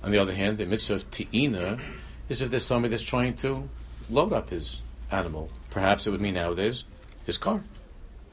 On 0.02 0.12
the 0.12 0.16
other 0.16 0.32
hand, 0.32 0.56
the 0.56 0.64
mitzvah 0.64 0.94
of 0.94 1.10
ti'ina 1.10 1.78
is 2.26 2.40
if 2.40 2.50
there's 2.50 2.64
somebody 2.64 2.92
that's 2.92 3.02
trying 3.02 3.34
to 3.44 3.68
load 4.08 4.32
up 4.32 4.48
his 4.48 4.80
animal. 5.10 5.50
Perhaps 5.68 6.06
it 6.06 6.10
would 6.10 6.22
mean 6.22 6.32
nowadays 6.32 6.84
his 7.26 7.36
car 7.36 7.62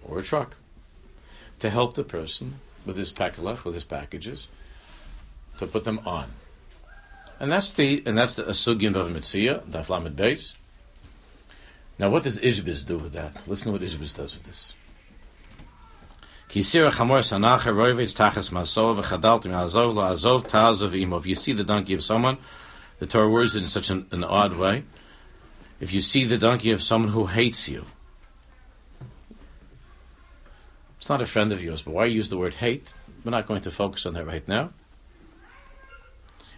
or 0.07 0.19
a 0.19 0.23
truck 0.23 0.55
to 1.59 1.69
help 1.69 1.95
the 1.95 2.05
person 2.05 2.61
with 2.85 2.95
his 2.95 3.11
pakalach, 3.11 3.65
with 3.65 3.73
his 3.73 3.83
packages, 3.83 4.47
to 5.57 5.67
put 5.67 5.83
them 5.83 5.99
on. 6.05 6.31
And 7.37 7.51
that's 7.51 7.73
the 7.73 8.01
and 8.05 8.17
that's 8.17 8.35
the 8.35 8.43
asugim 8.43 8.95
of 8.95 9.09
mitzia, 9.09 9.69
the 9.69 9.79
aflamed 9.79 10.15
base. 10.15 10.55
Now, 11.97 12.09
what 12.09 12.23
does 12.23 12.39
Ishbitz 12.39 12.85
do 12.85 12.97
with 12.97 13.11
that? 13.11 13.45
Listen 13.45 13.65
to 13.65 13.71
what 13.73 13.81
Ishbitz 13.81 14.15
does 14.15 14.35
with 14.35 14.45
this. 14.45 14.73
You 16.51 16.63
see 16.63 16.79
the 16.79 16.89
donkey 21.65 21.93
of 21.93 22.03
someone, 22.03 22.37
the 22.97 23.05
Torah 23.05 23.29
words 23.29 23.55
it 23.55 23.59
in 23.59 23.67
such 23.67 23.91
an, 23.91 24.07
an 24.11 24.23
odd 24.23 24.55
way. 24.55 24.83
If 25.79 25.93
you 25.93 26.01
see 26.01 26.25
the 26.25 26.39
donkey 26.39 26.71
of 26.71 26.81
someone 26.81 27.11
who 27.11 27.27
hates 27.27 27.69
you, 27.69 27.85
it's 30.97 31.07
not 31.07 31.21
a 31.21 31.27
friend 31.27 31.51
of 31.51 31.63
yours, 31.63 31.83
but 31.83 31.93
why 31.93 32.05
use 32.05 32.29
the 32.29 32.37
word 32.37 32.55
hate? 32.55 32.93
We're 33.23 33.31
not 33.31 33.45
going 33.45 33.61
to 33.61 33.71
focus 33.71 34.07
on 34.07 34.15
that 34.15 34.25
right 34.25 34.47
now. 34.47 34.71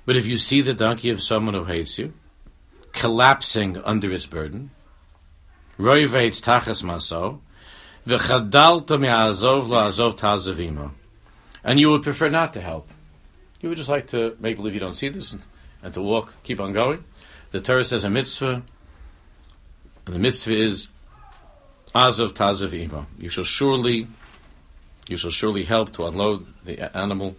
But 0.06 0.16
if 0.16 0.26
you 0.26 0.38
see 0.38 0.62
the 0.62 0.74
donkey 0.74 1.10
of 1.10 1.22
someone 1.22 1.54
who 1.54 1.66
hates 1.66 2.00
you, 2.00 2.14
collapsing 2.94 3.78
under 3.84 4.12
its 4.12 4.26
burden, 4.26 4.72
roiveitz 5.78 6.42
tachas 6.42 6.82
maso, 6.82 7.42
And 8.06 8.22
you 11.80 11.92
would 11.92 12.04
prefer 12.04 12.30
not 12.30 12.54
to 12.54 12.62
help. 12.62 12.90
You 13.62 13.70
would 13.70 13.78
just 13.78 13.90
like 13.90 14.08
to 14.08 14.36
make 14.40 14.56
believe 14.56 14.74
you 14.74 14.80
don't 14.80 14.96
see 14.96 15.10
this 15.10 15.34
and, 15.34 15.44
and 15.84 15.94
to 15.94 16.02
walk, 16.02 16.34
keep 16.44 16.60
on 16.60 16.74
going. 16.74 17.04
The 17.52 17.62
Torah 17.62 17.84
says 17.84 18.04
a 18.04 18.10
mitzvah, 18.10 18.64
and 20.06 20.16
the 20.16 20.20
mitzvah 20.20 20.54
is 20.54 20.88
azov 21.94 22.34
tazavimo. 22.34 23.06
You 23.20 23.30
shall 23.30 23.44
surely, 23.44 24.08
you 25.08 25.18
shall 25.18 25.30
surely 25.30 25.64
help 25.64 25.94
to 25.94 26.08
unload 26.08 26.48
the 26.64 26.98
animal. 26.98 27.36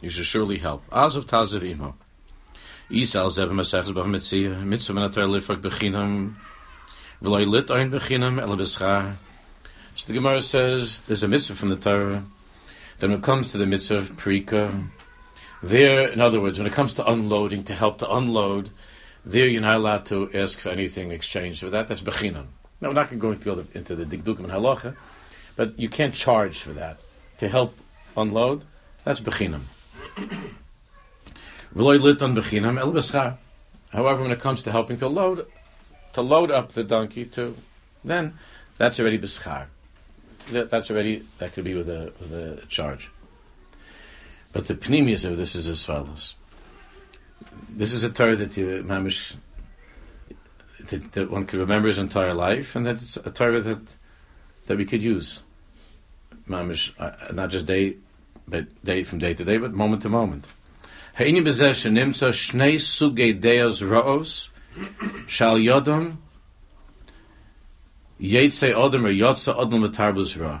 You 0.00 0.08
shall 0.08 0.24
surely 0.24 0.56
help. 0.58 0.84
Azov. 0.90 1.26
Isal 1.26 1.94
zeb 3.30 3.50
mesechs 3.50 3.92
b'ach 3.92 4.06
mitzvah, 4.06 4.64
mitzvah 4.64 5.10
v'loy 7.22 7.46
lit 7.46 7.70
ein 7.70 7.90
b'chinam, 7.90 8.40
el 8.40 8.56
b'schar, 8.56 9.16
so 9.94 10.06
the 10.06 10.14
Gemara 10.14 10.40
says 10.40 11.00
there's 11.06 11.22
a 11.22 11.28
mitzvah 11.28 11.54
from 11.54 11.68
the 11.68 11.76
Torah. 11.76 12.24
Then 12.98 13.10
when 13.10 13.18
it 13.18 13.22
comes 13.22 13.52
to 13.52 13.58
the 13.58 13.66
mitzvah 13.66 13.98
of 13.98 14.12
prika, 14.12 14.88
there, 15.62 16.08
in 16.08 16.20
other 16.20 16.40
words, 16.40 16.58
when 16.58 16.66
it 16.66 16.72
comes 16.72 16.94
to 16.94 17.08
unloading, 17.08 17.62
to 17.64 17.74
help 17.74 17.98
to 17.98 18.10
unload, 18.10 18.70
there 19.24 19.46
you're 19.46 19.60
not 19.60 19.76
allowed 19.76 20.06
to 20.06 20.30
ask 20.32 20.58
for 20.58 20.70
anything 20.70 21.08
in 21.08 21.12
exchange 21.12 21.60
for 21.60 21.70
that. 21.70 21.88
That's 21.88 22.02
bechinam. 22.02 22.46
Now 22.80 22.88
we're 22.88 22.94
not 22.94 23.16
going 23.16 23.38
to 23.38 23.44
go 23.44 23.64
into 23.74 23.94
the 23.94 24.04
dikdukim 24.04 24.40
and 24.40 24.48
halacha, 24.48 24.96
but 25.56 25.78
you 25.78 25.88
can't 25.88 26.14
charge 26.14 26.60
for 26.60 26.72
that 26.72 26.98
to 27.38 27.48
help 27.48 27.76
unload. 28.16 28.64
That's 29.04 29.20
bechinam. 29.20 29.62
However, 33.92 34.22
when 34.22 34.32
it 34.32 34.40
comes 34.40 34.62
to 34.62 34.72
helping 34.72 34.96
to 34.96 35.08
load, 35.08 35.46
to 36.14 36.22
load 36.22 36.50
up 36.50 36.72
the 36.72 36.82
donkey 36.82 37.26
too, 37.26 37.56
then 38.02 38.38
that's 38.78 38.98
already 38.98 39.18
beschar 39.18 39.66
that, 40.50 40.70
that's 40.70 40.90
already 40.90 41.22
that 41.38 41.52
could 41.52 41.64
be 41.64 41.74
with 41.74 41.88
a 41.88 42.12
with 42.20 42.32
a 42.32 42.66
charge. 42.66 43.10
But 44.52 44.68
the 44.68 44.74
pneumius 44.74 45.24
of 45.24 45.36
this 45.36 45.54
is 45.54 45.68
as 45.68 45.84
follows. 45.84 46.34
This 47.68 47.92
is 47.92 48.04
a 48.04 48.10
Torah 48.10 48.36
that 48.36 48.56
you 48.56 48.84
mamish 48.86 49.34
that, 50.90 51.12
that, 51.12 51.30
one 51.30 51.46
could 51.46 51.60
remember 51.60 51.88
his 51.88 51.98
entire 51.98 52.34
life, 52.34 52.76
and 52.76 52.84
that 52.86 52.96
it's 52.96 53.16
a 53.16 53.30
Torah 53.30 53.60
that 53.60 53.96
that 54.66 54.76
we 54.76 54.84
could 54.84 55.02
use, 55.02 55.40
mamish, 56.48 56.92
uh, 56.98 57.32
not 57.32 57.50
just 57.50 57.66
day, 57.66 57.96
but 58.46 58.66
day 58.84 59.02
from 59.02 59.18
day 59.18 59.34
to 59.34 59.44
day, 59.44 59.58
but 59.58 59.72
moment 59.72 60.02
to 60.02 60.08
moment. 60.08 60.46
Ha'ini 61.14 61.40
b'zeh 61.42 61.72
shnei 61.72 63.40
deos 63.40 63.82
ra'os 63.82 64.48
shal 65.26 65.58
Yetze 68.20 68.72
Odom 68.74 69.04
or 69.04 69.12
Yotza 69.12 69.56
Odom 69.56 69.86
Latarbus 69.86 70.40
Ra. 70.40 70.60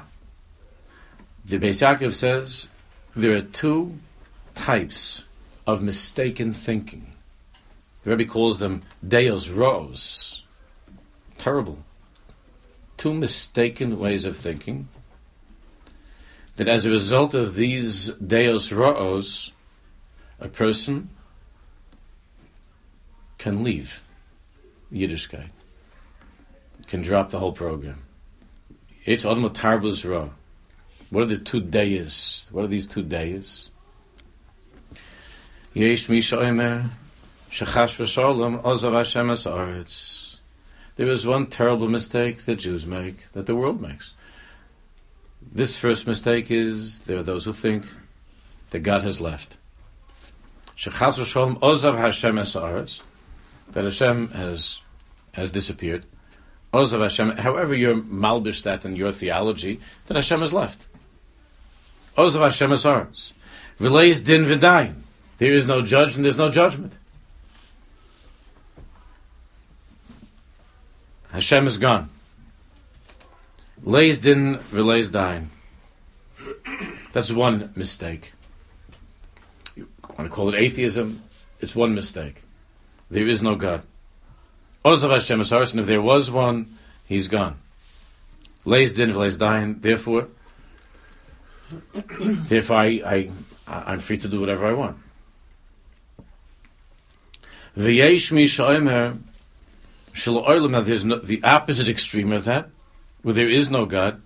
The 1.44 1.58
Beis 1.58 1.82
Yaakov 1.82 2.12
says 2.12 2.68
there 3.14 3.36
are 3.36 3.42
two 3.42 3.98
types 4.54 5.22
of 5.66 5.82
mistaken 5.82 6.52
thinking. 6.52 7.14
The 8.02 8.10
Rebbe 8.10 8.30
calls 8.30 8.58
them 8.58 8.82
Deos 9.06 9.48
Ros. 9.48 10.42
Terrible. 11.38 11.78
Two 12.96 13.14
mistaken 13.14 13.98
ways 13.98 14.24
of 14.24 14.36
thinking. 14.36 14.88
That 16.56 16.68
as 16.68 16.84
a 16.84 16.90
result 16.90 17.34
of 17.34 17.54
these 17.54 18.08
Deos 18.10 18.72
Ros, 18.72 19.52
a 20.38 20.48
person 20.48 21.10
can 23.38 23.64
leave 23.64 24.02
Yiddishkeit 24.92 25.50
can 26.92 27.00
drop 27.00 27.30
the 27.30 27.38
whole 27.38 27.52
program. 27.52 28.02
It's 29.06 29.24
Adam 29.24 29.48
Tarbus 29.48 30.04
Ra. 30.06 30.28
What 31.08 31.22
are 31.22 31.24
the 31.34 31.38
two 31.38 31.62
days? 31.62 32.50
What 32.52 32.66
are 32.66 32.68
these 32.68 32.86
two 32.86 33.02
days? 33.02 33.70
Yesh 35.72 36.10
Misha 36.10 36.36
Shachash 36.36 37.96
V'Shalom 37.96 38.62
Ozav 38.62 38.92
Hashem. 38.92 40.36
There 40.96 41.06
is 41.06 41.26
one 41.26 41.46
terrible 41.46 41.88
mistake 41.88 42.42
that 42.44 42.56
Jews 42.56 42.86
make, 42.86 43.32
that 43.32 43.46
the 43.46 43.56
world 43.56 43.80
makes. 43.80 44.12
This 45.40 45.78
first 45.78 46.06
mistake 46.06 46.50
is 46.50 46.98
there 47.06 47.16
are 47.16 47.22
those 47.22 47.46
who 47.46 47.54
think 47.54 47.86
that 48.68 48.80
God 48.80 49.00
has 49.00 49.18
left. 49.18 49.56
Shachash 50.76 51.18
V'Shalom 51.18 51.58
Ozav 51.60 51.96
Hashem. 51.96 52.36
That 53.72 53.84
Hashem 53.84 54.28
has 54.32 54.82
has 55.32 55.50
disappeared. 55.50 56.04
Ozav 56.72 57.02
Hashem, 57.02 57.36
however 57.36 57.74
you're 57.74 57.96
malbish 57.96 58.62
that 58.62 58.84
in 58.84 58.96
your 58.96 59.12
theology, 59.12 59.80
that 60.06 60.14
Hashem 60.14 60.40
has 60.40 60.52
left. 60.52 60.86
Ozav 62.16 62.40
Hashem 62.40 62.72
is 62.72 62.86
ours. 62.86 63.32
Vileis 63.78 64.24
din 64.24 64.44
v'dayin. 64.44 65.02
There 65.38 65.52
is 65.52 65.66
no 65.66 65.82
judge 65.82 66.16
and 66.16 66.24
there's 66.24 66.36
no 66.36 66.50
judgment. 66.50 66.94
Hashem 71.30 71.66
is 71.66 71.78
gone. 71.78 72.10
Leis 73.82 74.18
din 74.18 74.58
v'leis 74.72 75.08
dayin. 75.08 75.46
That's 77.12 77.32
one 77.32 77.72
mistake. 77.74 78.32
You 79.74 79.88
want 80.16 80.30
to 80.30 80.34
call 80.34 80.48
it 80.48 80.54
atheism? 80.54 81.22
It's 81.60 81.74
one 81.74 81.94
mistake. 81.94 82.42
There 83.10 83.26
is 83.26 83.42
no 83.42 83.56
God. 83.56 83.82
Ozav 84.84 85.10
Hashem 85.10 85.40
and 85.40 85.80
if 85.80 85.86
there 85.86 86.02
was 86.02 86.30
one, 86.30 86.76
he's 87.06 87.28
gone. 87.28 87.56
Lays 88.64 88.92
din, 88.92 89.14
lays 89.14 89.36
dying. 89.36 89.78
Therefore, 89.80 90.28
therefore, 92.20 92.76
I, 92.76 92.86
I, 93.04 93.30
I'm 93.66 94.00
free 94.00 94.18
to 94.18 94.28
do 94.28 94.40
whatever 94.40 94.66
I 94.66 94.72
want. 94.72 94.96
V'yesh 97.76 98.32
mi 98.32 98.46
sha'omer 98.46 99.18
shel 100.12 100.42
oilam. 100.42 100.84
there's 100.84 101.04
no, 101.04 101.16
the 101.16 101.42
opposite 101.42 101.88
extreme 101.88 102.32
of 102.32 102.44
that, 102.44 102.68
where 103.22 103.34
there 103.34 103.48
is 103.48 103.70
no 103.70 103.86
God, 103.86 104.20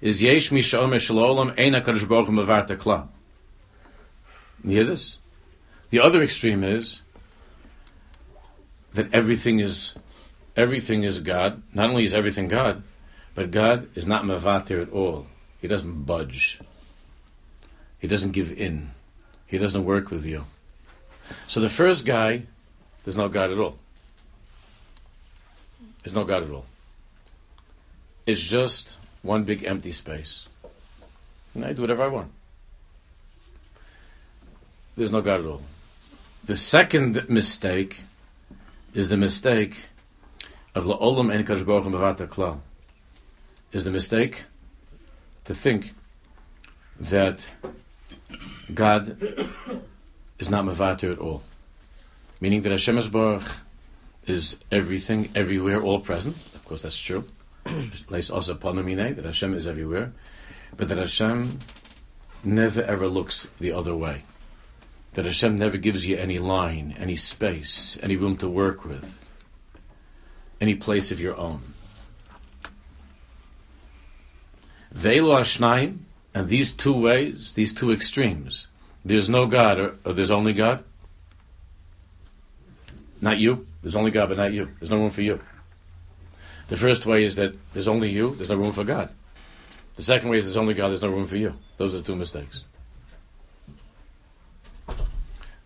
is 0.00 0.22
yesh 0.22 0.50
mi 0.52 0.62
sha'omer 0.62 1.00
shel 1.00 1.16
olam 1.16 1.54
ein 1.58 1.72
hakadosh 1.72 2.08
baruch 2.08 2.68
hu 2.68 2.76
kla. 2.76 3.08
You 4.62 4.70
hear 4.70 4.84
this? 4.84 5.18
The 5.90 6.00
other 6.00 6.22
extreme 6.22 6.64
is 6.64 7.02
that 8.94 9.12
everything 9.12 9.60
is 9.60 9.94
everything 10.56 11.02
is 11.02 11.20
God. 11.20 11.62
Not 11.72 11.90
only 11.90 12.04
is 12.04 12.14
everything 12.14 12.48
God, 12.48 12.82
but 13.34 13.50
God 13.50 13.88
is 13.94 14.06
not 14.06 14.24
mavatir 14.24 14.82
at 14.82 14.90
all. 14.90 15.26
He 15.60 15.68
doesn't 15.68 16.04
budge. 16.04 16.60
He 17.98 18.08
doesn't 18.08 18.32
give 18.32 18.52
in. 18.52 18.90
He 19.46 19.58
doesn't 19.58 19.84
work 19.84 20.10
with 20.10 20.24
you. 20.26 20.44
So 21.48 21.60
the 21.60 21.70
first 21.70 22.04
guy, 22.04 22.42
there's 23.04 23.16
no 23.16 23.28
God 23.28 23.50
at 23.50 23.58
all. 23.58 23.78
There's 26.02 26.14
no 26.14 26.24
God 26.24 26.42
at 26.42 26.50
all. 26.50 26.66
It's 28.26 28.42
just 28.42 28.98
one 29.22 29.44
big 29.44 29.64
empty 29.64 29.92
space. 29.92 30.46
And 31.54 31.64
I 31.64 31.72
do 31.72 31.82
whatever 31.82 32.02
I 32.02 32.08
want. 32.08 32.30
There's 34.96 35.10
no 35.10 35.22
God 35.22 35.40
at 35.40 35.46
all. 35.46 35.62
The 36.44 36.56
second 36.56 37.28
mistake 37.28 38.02
is 38.94 39.08
the 39.08 39.16
mistake 39.16 39.86
of 40.74 40.84
la'olam 40.84 41.32
en 41.32 41.44
kashbochim 41.44 41.92
b'vata 41.92 42.26
klal. 42.26 42.60
Is 43.72 43.84
the 43.84 43.90
mistake 43.90 44.44
to 45.44 45.54
think 45.54 45.94
that 46.98 47.50
God 48.72 49.18
is 50.38 50.48
not 50.48 50.64
mavatir 50.64 51.12
at 51.12 51.18
all. 51.18 51.42
Meaning 52.40 52.62
that 52.62 52.70
Hashem 52.70 53.10
Baruch 53.10 53.58
is 54.26 54.56
everything, 54.70 55.30
everywhere, 55.34 55.82
all 55.82 56.00
present. 56.00 56.36
Of 56.54 56.64
course, 56.64 56.82
that's 56.82 56.96
true. 56.96 57.24
Lays 58.08 58.30
also 58.30 58.54
that 58.54 59.24
Hashem 59.24 59.54
is 59.54 59.66
everywhere, 59.66 60.12
but 60.76 60.88
that 60.88 60.98
Hashem 60.98 61.58
never 62.42 62.82
ever 62.82 63.08
looks 63.08 63.48
the 63.58 63.72
other 63.72 63.96
way. 63.96 64.22
That 65.14 65.24
Hashem 65.24 65.58
never 65.58 65.76
gives 65.76 66.06
you 66.06 66.16
any 66.16 66.38
line, 66.38 66.94
any 66.98 67.16
space, 67.16 67.96
any 68.02 68.16
room 68.16 68.36
to 68.38 68.48
work 68.48 68.84
with, 68.84 69.30
any 70.60 70.74
place 70.74 71.10
of 71.10 71.20
your 71.20 71.36
own. 71.36 71.62
Veilu 74.94 75.40
Ashnaim, 75.40 75.98
and 76.34 76.48
these 76.48 76.72
two 76.72 76.92
ways, 76.92 77.52
these 77.52 77.72
two 77.72 77.92
extremes, 77.92 78.66
there's 79.04 79.28
no 79.28 79.46
God 79.46 79.78
or, 79.78 79.96
or 80.04 80.12
there's 80.12 80.30
only 80.30 80.52
God. 80.52 80.82
Not 83.20 83.38
you. 83.38 83.66
There's 83.82 83.96
only 83.96 84.10
God, 84.10 84.28
but 84.28 84.38
not 84.38 84.52
you. 84.52 84.70
There's 84.80 84.90
no 84.90 84.98
room 84.98 85.10
for 85.10 85.22
you. 85.22 85.40
The 86.68 86.76
first 86.76 87.06
way 87.06 87.24
is 87.24 87.36
that 87.36 87.54
there's 87.72 87.88
only 87.88 88.10
you, 88.10 88.34
there's 88.34 88.48
no 88.48 88.56
room 88.56 88.72
for 88.72 88.84
God. 88.84 89.10
The 89.96 90.02
second 90.02 90.30
way 90.30 90.38
is 90.38 90.46
there's 90.46 90.56
only 90.56 90.74
God, 90.74 90.88
there's 90.88 91.02
no 91.02 91.08
room 91.08 91.26
for 91.26 91.36
you. 91.36 91.54
Those 91.76 91.94
are 91.94 91.98
the 91.98 92.04
two 92.04 92.16
mistakes. 92.16 92.64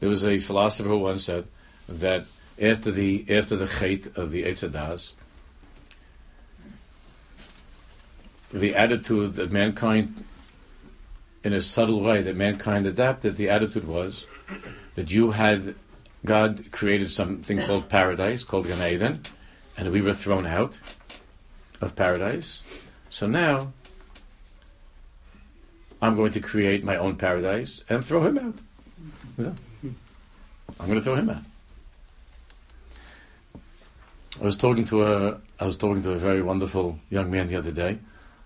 There 0.00 0.08
was 0.08 0.24
a 0.24 0.38
philosopher 0.38 0.88
who 0.88 0.98
once 0.98 1.24
said 1.24 1.46
that 1.88 2.24
after 2.60 2.90
the 2.90 3.24
after 3.28 3.56
the 3.56 3.66
chait 3.66 4.16
of 4.16 4.30
the 4.30 4.44
Eitzadas, 4.44 5.12
the 8.52 8.74
attitude 8.74 9.34
that 9.34 9.52
mankind, 9.52 10.24
in 11.44 11.52
a 11.52 11.60
subtle 11.60 12.00
way, 12.00 12.22
that 12.22 12.36
mankind 12.36 12.86
adapted, 12.86 13.36
the 13.36 13.48
attitude 13.48 13.86
was 13.86 14.26
that 14.94 15.10
you 15.10 15.32
had 15.32 15.74
God 16.24 16.70
created 16.72 17.10
something 17.10 17.60
called 17.60 17.88
paradise, 17.88 18.44
called 18.44 18.66
Gan 18.66 18.92
Eden, 18.92 19.22
and 19.76 19.90
we 19.90 20.00
were 20.00 20.14
thrown 20.14 20.46
out 20.46 20.78
of 21.80 21.94
paradise. 21.94 22.62
So 23.10 23.26
now 23.26 23.72
I'm 26.02 26.16
going 26.16 26.32
to 26.32 26.40
create 26.40 26.82
my 26.84 26.96
own 26.96 27.16
paradise 27.16 27.82
and 27.88 28.04
throw 28.04 28.22
him 28.22 28.38
out. 28.38 29.54
I'm 30.80 30.86
going 30.86 30.98
to 30.98 31.04
throw 31.04 31.14
him 31.14 31.30
out. 31.30 31.42
I 34.40 34.44
was 34.44 34.56
talking 34.56 34.84
to 34.86 35.04
a 35.04 35.40
I 35.58 35.64
was 35.64 35.76
talking 35.76 36.02
to 36.02 36.12
a 36.12 36.18
very 36.18 36.42
wonderful 36.42 37.00
young 37.10 37.30
man 37.30 37.48
the 37.48 37.56
other 37.56 37.72
day 37.72 37.98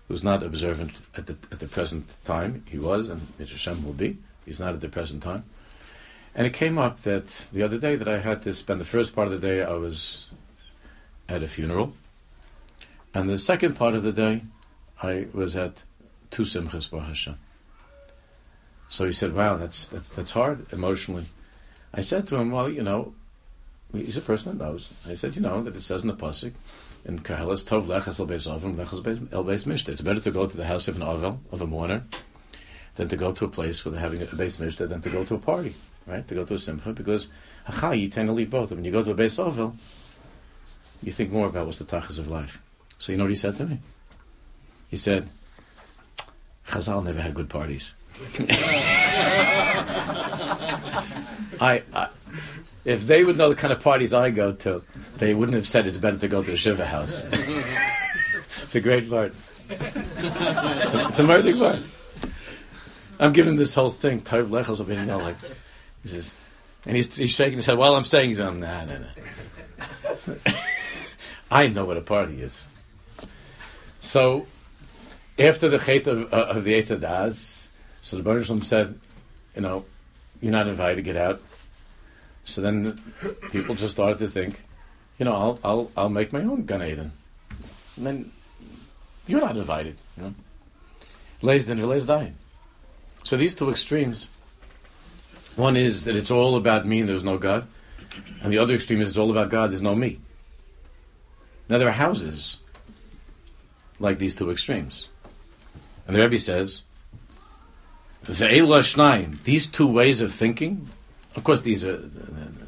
who's 0.07 0.23
not 0.23 0.41
observant 0.41 1.01
at 1.15 1.27
the 1.27 1.37
at 1.51 1.59
the 1.59 1.67
present 1.67 2.05
time. 2.23 2.63
He 2.67 2.79
was, 2.79 3.09
and 3.09 3.21
Mr. 3.39 3.51
Hashem 3.51 3.85
will 3.85 3.93
be. 3.93 4.17
He's 4.45 4.59
not 4.59 4.73
at 4.73 4.81
the 4.81 4.89
present 4.89 5.21
time. 5.21 5.45
And 6.35 6.47
it 6.47 6.53
came 6.53 6.79
up 6.79 7.01
that 7.03 7.27
the 7.53 7.61
other 7.61 7.77
day 7.77 7.95
that 7.95 8.07
I 8.07 8.19
had 8.19 8.41
to 8.43 8.53
spend 8.55 8.81
the 8.81 8.85
first 8.85 9.13
part 9.15 9.27
of 9.27 9.39
the 9.39 9.47
day 9.47 9.61
I 9.61 9.73
was 9.73 10.25
at 11.29 11.43
a 11.43 11.47
funeral, 11.47 11.93
and 13.13 13.29
the 13.29 13.37
second 13.37 13.75
part 13.75 13.93
of 13.93 14.01
the 14.01 14.11
day 14.11 14.41
I 15.01 15.27
was 15.31 15.55
at 15.55 15.83
two 16.31 16.43
simchas 16.43 16.89
Hashem. 16.89 17.37
So 18.87 19.05
he 19.05 19.11
said, 19.11 19.35
"Wow, 19.35 19.57
that's 19.57 19.85
that's 19.85 20.09
that's 20.09 20.31
hard 20.31 20.65
emotionally." 20.73 21.25
I 21.93 22.01
said 22.01 22.27
to 22.27 22.37
him, 22.37 22.51
"Well, 22.51 22.69
you 22.69 22.81
know, 22.81 23.13
he's 23.91 24.17
a 24.17 24.21
person 24.21 24.57
that 24.57 24.63
knows." 24.63 24.89
I 25.07 25.15
said, 25.15 25.35
"You 25.35 25.41
know 25.41 25.61
that 25.61 25.75
it 25.75 25.83
says 25.83 26.01
in 26.01 26.07
the 26.07 26.15
pasuk 26.15 26.53
in 27.05 27.19
Koheles, 27.19 27.63
Tov 27.63 27.85
lechas 27.85 28.19
el 28.19 28.27
beis 28.27 28.47
avim, 28.47 28.75
lechas 28.75 29.27
el 29.31 29.43
beis 29.43 29.65
mishta. 29.65 29.89
It's 29.89 30.01
better 30.01 30.21
to 30.21 30.31
go 30.31 30.47
to 30.47 30.57
the 30.57 30.65
house 30.65 30.87
of 30.87 30.95
an 30.95 31.03
avel 31.03 31.39
of 31.51 31.61
a 31.61 31.67
mourner 31.67 32.03
than 32.95 33.07
to 33.09 33.17
go 33.17 33.31
to 33.31 33.45
a 33.45 33.49
place 33.49 33.83
where 33.83 33.91
they're 33.91 34.01
having 34.01 34.21
a 34.21 34.25
beis 34.25 34.57
mishta 34.57 34.87
than 34.87 35.01
to 35.01 35.09
go 35.09 35.23
to 35.23 35.35
a 35.35 35.39
party, 35.39 35.75
right? 36.07 36.27
To 36.27 36.35
go 36.35 36.45
to 36.45 36.55
a 36.55 36.59
simcha 36.59 36.93
because 36.93 37.27
hacha 37.65 37.95
you 37.95 38.09
tend 38.09 38.27
to 38.27 38.33
leave 38.33 38.49
both. 38.49 38.71
When 38.71 38.85
you 38.85 38.91
go 38.91 39.03
to 39.03 39.11
a 39.11 39.15
beis 39.15 39.43
avel, 39.43 39.75
you 41.01 41.11
think 41.11 41.31
more 41.31 41.47
about 41.47 41.65
what's 41.65 41.79
the 41.79 41.85
tachas 41.85 42.17
of 42.17 42.29
life. 42.29 42.61
So 42.97 43.11
you 43.11 43.17
know 43.17 43.25
what 43.25 43.31
he 43.31 43.35
said 43.35 43.55
to 43.57 43.65
me? 43.65 43.79
He 44.89 44.97
said, 44.97 45.29
"Chazal 46.67 47.03
never 47.03 47.21
had 47.21 47.33
good 47.33 47.49
parties." 47.49 47.93
I, 51.63 51.81
I, 51.93 52.09
if 52.83 53.07
they 53.07 53.23
would 53.23 53.37
know 53.37 53.47
the 53.47 53.55
kind 53.55 53.71
of 53.71 53.79
parties 53.79 54.13
I 54.13 54.31
go 54.31 54.51
to, 54.51 54.83
they 55.17 55.33
wouldn't 55.33 55.55
have 55.55 55.67
said 55.67 55.87
it's 55.87 55.95
better 55.95 56.17
to 56.17 56.27
go 56.27 56.43
to 56.43 56.51
a 56.51 56.57
shiva 56.57 56.85
house. 56.85 57.23
it's 58.63 58.75
a 58.75 58.81
great 58.81 59.09
part. 59.09 59.33
It's 59.69 60.93
a, 60.93 61.07
it's 61.07 61.19
a 61.19 61.23
murder 61.23 61.55
part. 61.55 61.79
I'm 63.17 63.31
giving 63.31 63.55
this 63.55 63.73
whole 63.73 63.91
thing, 63.91 64.21
Tov 64.21 64.49
Lechels, 64.49 64.81
of 64.81 64.89
you 64.89 65.05
know, 65.05 65.19
like, 65.19 65.37
he 66.01 66.09
says, 66.09 66.35
and 66.85 66.97
he's, 66.97 67.15
he's 67.15 67.31
shaking 67.31 67.59
his 67.59 67.65
head 67.65 67.77
while 67.77 67.95
I'm 67.95 68.03
saying 68.03 68.35
something. 68.35 68.59
Nah, 68.59 68.83
nah, 68.83 68.97
nah. 68.97 70.33
I 71.51 71.67
know 71.67 71.85
what 71.85 71.95
a 71.95 72.01
party 72.01 72.41
is. 72.41 72.61
So, 74.01 74.47
after 75.39 75.69
the 75.69 75.77
chait 75.77 76.07
of, 76.07 76.33
uh, 76.33 76.47
of 76.47 76.65
the 76.65 76.73
Eitzadas, 76.73 77.69
so 78.01 78.17
the 78.17 78.23
Baruch 78.23 78.63
said, 78.65 78.99
you 79.55 79.61
know, 79.61 79.85
you're 80.41 80.51
not 80.51 80.67
invited, 80.67 80.95
to 80.97 81.01
get 81.01 81.15
out. 81.15 81.41
So 82.45 82.61
then 82.61 83.01
people 83.51 83.75
just 83.75 83.93
started 83.93 84.17
to 84.19 84.27
think, 84.27 84.61
you 85.17 85.25
know, 85.25 85.33
I'll 85.33 85.59
I'll 85.63 85.91
I'll 85.95 86.09
make 86.09 86.33
my 86.33 86.41
own 86.41 86.65
Gan 86.65 86.83
Eden. 86.83 87.11
And 87.97 88.05
then 88.05 88.31
you're 89.27 89.41
not 89.41 89.55
invited. 89.55 90.01
Lays 91.41 91.67
lays 91.67 92.05
dying. 92.05 92.35
So 93.23 93.37
these 93.37 93.55
two 93.55 93.69
extremes. 93.69 94.27
One 95.55 95.77
is 95.77 96.05
that 96.05 96.15
it's 96.15 96.31
all 96.31 96.55
about 96.55 96.85
me 96.85 97.01
and 97.01 97.09
there's 97.09 97.23
no 97.23 97.37
God. 97.37 97.67
And 98.41 98.51
the 98.51 98.57
other 98.57 98.73
extreme 98.75 99.01
is 99.01 99.09
it's 99.09 99.17
all 99.17 99.31
about 99.31 99.49
God, 99.49 99.71
there's 99.71 99.81
no 99.81 99.95
me. 99.95 100.19
Now 101.69 101.77
there 101.77 101.87
are 101.87 101.91
houses 101.91 102.57
like 103.99 104.17
these 104.17 104.35
two 104.35 104.51
extremes. 104.51 105.07
And 106.05 106.15
the 106.15 106.21
Rebbe 106.21 106.39
says, 106.39 106.83
these 109.43 109.67
two 109.67 109.87
ways 109.87 110.21
of 110.21 110.33
thinking, 110.33 110.89
of 111.35 111.43
course, 111.43 111.61
these 111.61 111.83
are. 111.83 111.95
Uh, 111.95 112.63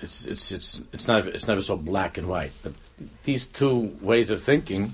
it's 0.00 0.26
it's 0.26 0.52
it's 0.52 0.82
it's 0.92 1.08
not 1.08 1.26
it's 1.26 1.46
never 1.46 1.62
so 1.62 1.76
black 1.76 2.18
and 2.18 2.28
white, 2.28 2.52
but 2.62 2.72
these 3.24 3.46
two 3.46 3.96
ways 4.00 4.30
of 4.30 4.42
thinking. 4.42 4.92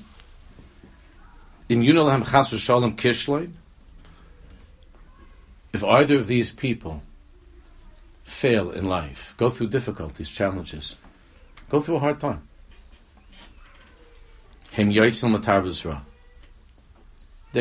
In 1.68 1.80
Yunalam 1.80 2.30
Chas 2.30 2.58
Shalom 2.60 2.96
Kishlein, 2.96 3.52
if 5.72 5.82
either 5.82 6.16
of 6.16 6.26
these 6.26 6.50
people 6.50 7.02
fail 8.22 8.70
in 8.70 8.84
life, 8.84 9.34
go 9.38 9.48
through 9.48 9.68
difficulties, 9.68 10.28
challenges, 10.28 10.96
go 11.70 11.80
through 11.80 11.96
a 11.96 12.00
hard 12.00 12.20
time, 12.20 12.46
they're 14.76 14.84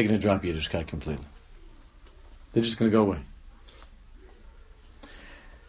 going 0.03 0.10
to 0.10 0.17
drop 0.17 0.43
Yiddishkeit 0.43 0.88
completely. 0.88 1.25
They're 2.54 2.63
just 2.63 2.78
going 2.78 2.89
to 2.89 2.96
go 2.96 3.02
away. 3.02 3.20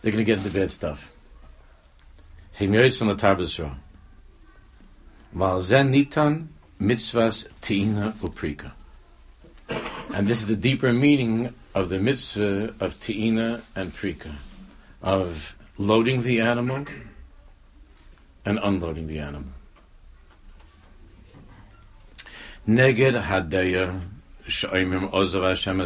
They're 0.03 0.13
going 0.13 0.25
to 0.25 0.25
get 0.25 0.39
into 0.39 0.51
bad 0.51 0.71
stuff. 0.71 1.11
mitzvahs 6.81 7.47
teina 7.63 8.13
uprika. 8.19 8.73
And 10.15 10.29
this 10.29 10.41
is 10.41 10.47
the 10.47 10.57
deeper 10.57 10.93
meaning 10.93 11.55
of 11.75 11.89
the 11.89 11.99
mitzvah 11.99 12.75
of 12.79 12.95
teina 13.01 13.63
and 13.75 13.93
prika, 13.93 14.35
of 15.03 15.57
loading 15.79 16.23
the 16.23 16.41
animal 16.41 16.85
and 18.45 18.61
unloading 18.63 19.07
the 19.09 19.19
animal. 19.19 19.51
Neged 22.69 23.21
hadaya 24.47 25.49
Hashem 25.49 25.81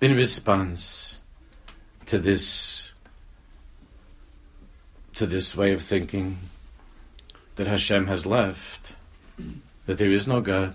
In 0.00 0.16
response 0.16 1.18
to 2.06 2.18
this 2.18 2.92
to 5.14 5.26
this 5.26 5.56
way 5.56 5.72
of 5.72 5.80
thinking 5.80 6.36
that 7.54 7.66
Hashem 7.66 8.06
has 8.06 8.26
left, 8.26 8.94
that 9.86 9.96
there 9.96 10.12
is 10.12 10.26
no 10.26 10.42
God, 10.42 10.74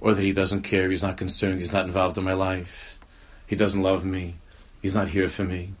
or 0.00 0.14
that 0.14 0.22
He 0.22 0.32
doesn't 0.32 0.62
care, 0.62 0.88
He's 0.88 1.02
not 1.02 1.16
concerned, 1.16 1.58
He's 1.58 1.72
not 1.72 1.86
involved 1.86 2.16
in 2.16 2.22
my 2.22 2.32
life, 2.32 3.00
He 3.44 3.56
doesn't 3.56 3.82
love 3.82 4.04
me, 4.04 4.36
He's 4.80 4.94
not 4.94 5.08
here 5.08 5.28
for 5.28 5.42
me, 5.42 5.72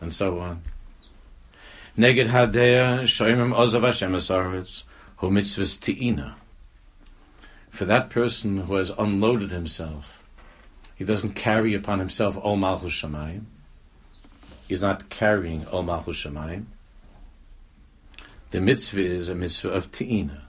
and 0.00 0.12
so 0.12 0.38
on. 0.38 0.62
Neged 1.98 2.28
Hadea 2.28 3.02
Shoimim 3.02 3.54
Ozav 3.54 3.82
Hashem 3.82 4.12
Asaretz 4.12 4.84
Hu 5.18 5.30
Mitzvahs 5.30 5.78
Te'ina. 5.78 6.34
For 7.74 7.86
that 7.86 8.08
person 8.08 8.58
who 8.58 8.76
has 8.76 8.92
unloaded 8.96 9.50
himself, 9.50 10.22
he 10.94 11.04
doesn't 11.04 11.30
carry 11.30 11.74
upon 11.74 11.98
himself 11.98 12.38
Ol 12.40 12.54
Malchus 12.54 12.92
Shemayim. 12.92 13.46
He's 14.68 14.80
not 14.80 15.08
carrying 15.08 15.66
Ol 15.66 15.82
Malchus 15.82 16.22
Shemayim. 16.22 16.66
The 18.52 18.60
mitzvah 18.60 19.00
is 19.00 19.28
a 19.28 19.34
mitzvah 19.34 19.70
of 19.70 19.90
Te'ina, 19.90 20.42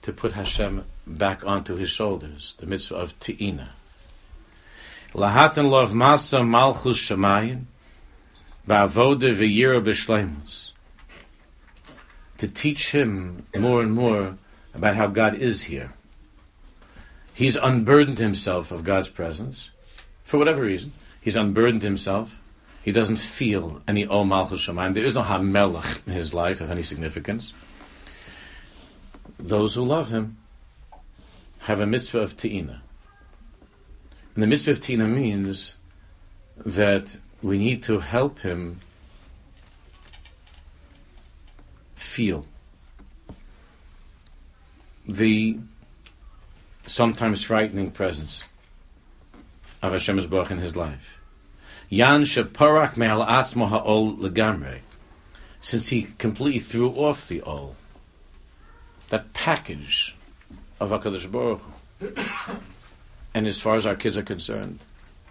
to 0.00 0.14
put 0.14 0.32
Hashem 0.32 0.86
back 1.06 1.44
onto 1.44 1.76
his 1.76 1.90
shoulders, 1.90 2.54
the 2.56 2.64
mitzvah 2.64 2.94
of 2.94 3.18
Te'ina. 3.18 3.68
Lahatan 5.12 5.68
lov 5.68 5.92
masa 5.92 6.42
malchus 6.42 6.96
shemayim, 6.96 7.64
ba'avoda 8.66 9.36
v'yira 9.36 9.84
b'shleimus. 9.84 10.70
To 12.38 12.48
teach 12.48 12.92
him 12.92 13.44
more 13.54 13.82
and 13.82 13.92
more 13.92 14.38
about 14.72 14.96
how 14.96 15.08
God 15.08 15.34
is 15.34 15.64
here. 15.64 15.92
He's 17.34 17.56
unburdened 17.56 18.18
himself 18.18 18.70
of 18.70 18.84
God's 18.84 19.08
presence, 19.10 19.70
for 20.22 20.38
whatever 20.38 20.62
reason. 20.62 20.92
He's 21.20 21.34
unburdened 21.34 21.82
himself. 21.82 22.40
He 22.82 22.92
doesn't 22.92 23.16
feel 23.16 23.82
any 23.88 24.06
O 24.06 24.24
Malchus 24.24 24.66
Shemayim. 24.66 24.94
There 24.94 25.04
is 25.04 25.14
no 25.14 25.22
Hamelach 25.22 26.06
in 26.06 26.12
his 26.12 26.32
life 26.32 26.60
of 26.60 26.70
any 26.70 26.84
significance. 26.84 27.52
Those 29.38 29.74
who 29.74 29.84
love 29.84 30.10
him 30.10 30.36
have 31.60 31.80
a 31.80 31.86
mitzvah 31.86 32.20
of 32.20 32.36
Te'ina. 32.36 32.82
And 34.34 34.42
the 34.42 34.46
mitzvah 34.46 34.72
of 34.72 34.80
Te'ina 34.80 35.08
means 35.12 35.76
that 36.56 37.16
we 37.42 37.58
need 37.58 37.82
to 37.84 37.98
help 37.98 38.40
him 38.40 38.78
feel 41.94 42.46
the 45.08 45.58
sometimes 46.86 47.42
frightening 47.42 47.90
presence 47.90 48.42
of 49.82 49.92
Hashem's 49.92 50.26
Baruch 50.26 50.50
in 50.50 50.58
his 50.58 50.76
life. 50.76 51.20
Yan 51.88 52.20
me'al 52.20 53.24
atzmo 53.24 53.68
ha'ol 53.68 54.14
legamre, 54.16 54.80
since 55.60 55.88
he 55.88 56.06
completely 56.18 56.60
threw 56.60 56.90
off 56.90 57.28
the 57.28 57.42
ol, 57.42 57.76
that 59.10 59.32
package 59.32 60.16
of 60.80 60.90
Hakadosh 60.90 61.30
Baruch 61.30 61.62
and 63.34 63.46
as 63.46 63.60
far 63.60 63.76
as 63.76 63.86
our 63.86 63.96
kids 63.96 64.16
are 64.16 64.22
concerned, 64.22 64.78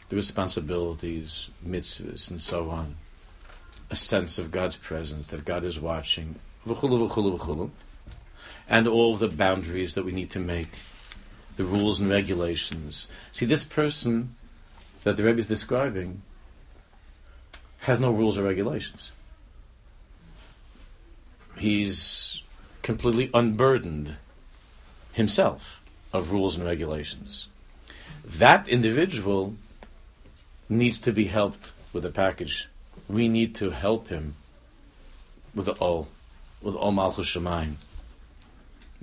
the 0.09 0.15
responsibilities, 0.15 1.49
mitzvahs, 1.65 2.29
and 2.29 2.41
so 2.41 2.69
on, 2.69 2.95
a 3.89 3.95
sense 3.95 4.37
of 4.37 4.51
God's 4.51 4.75
presence, 4.75 5.27
that 5.27 5.45
God 5.45 5.63
is 5.63 5.79
watching, 5.79 6.35
and 8.69 8.87
all 8.87 9.15
the 9.15 9.27
boundaries 9.27 9.93
that 9.95 10.05
we 10.05 10.11
need 10.11 10.29
to 10.31 10.39
make, 10.39 10.79
the 11.55 11.63
rules 11.63 11.99
and 11.99 12.09
regulations. 12.09 13.07
See, 13.31 13.45
this 13.45 13.63
person 13.63 14.35
that 15.03 15.17
the 15.17 15.23
Rebbe 15.23 15.39
is 15.39 15.45
describing 15.45 16.21
has 17.79 17.99
no 17.99 18.11
rules 18.11 18.37
or 18.37 18.43
regulations. 18.43 19.11
He's 21.57 22.41
completely 22.81 23.29
unburdened 23.33 24.15
himself 25.11 25.81
of 26.11 26.31
rules 26.31 26.55
and 26.55 26.65
regulations. 26.65 27.47
That 28.25 28.67
individual 28.67 29.55
needs 30.69 30.97
to 30.99 31.11
be 31.11 31.25
helped 31.25 31.71
with 31.91 32.05
a 32.05 32.09
package. 32.09 32.69
We 33.07 33.27
need 33.27 33.53
to 33.55 33.71
help 33.71 34.07
him 34.07 34.35
with 35.53 35.67
all, 35.69 36.07
with 36.61 36.75
all 36.75 36.91
Malchus 36.91 37.27
Shemayim. 37.27 37.75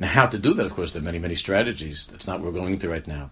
Now, 0.00 0.08
how 0.08 0.24
to 0.24 0.38
do 0.38 0.54
that, 0.54 0.64
of 0.64 0.72
course, 0.72 0.92
there 0.92 1.02
are 1.02 1.04
many, 1.04 1.18
many 1.18 1.34
strategies. 1.34 2.06
That's 2.06 2.26
not 2.26 2.40
what 2.40 2.46
we're 2.46 2.58
going 2.58 2.72
into 2.72 2.88
right 2.88 3.06
now. 3.06 3.30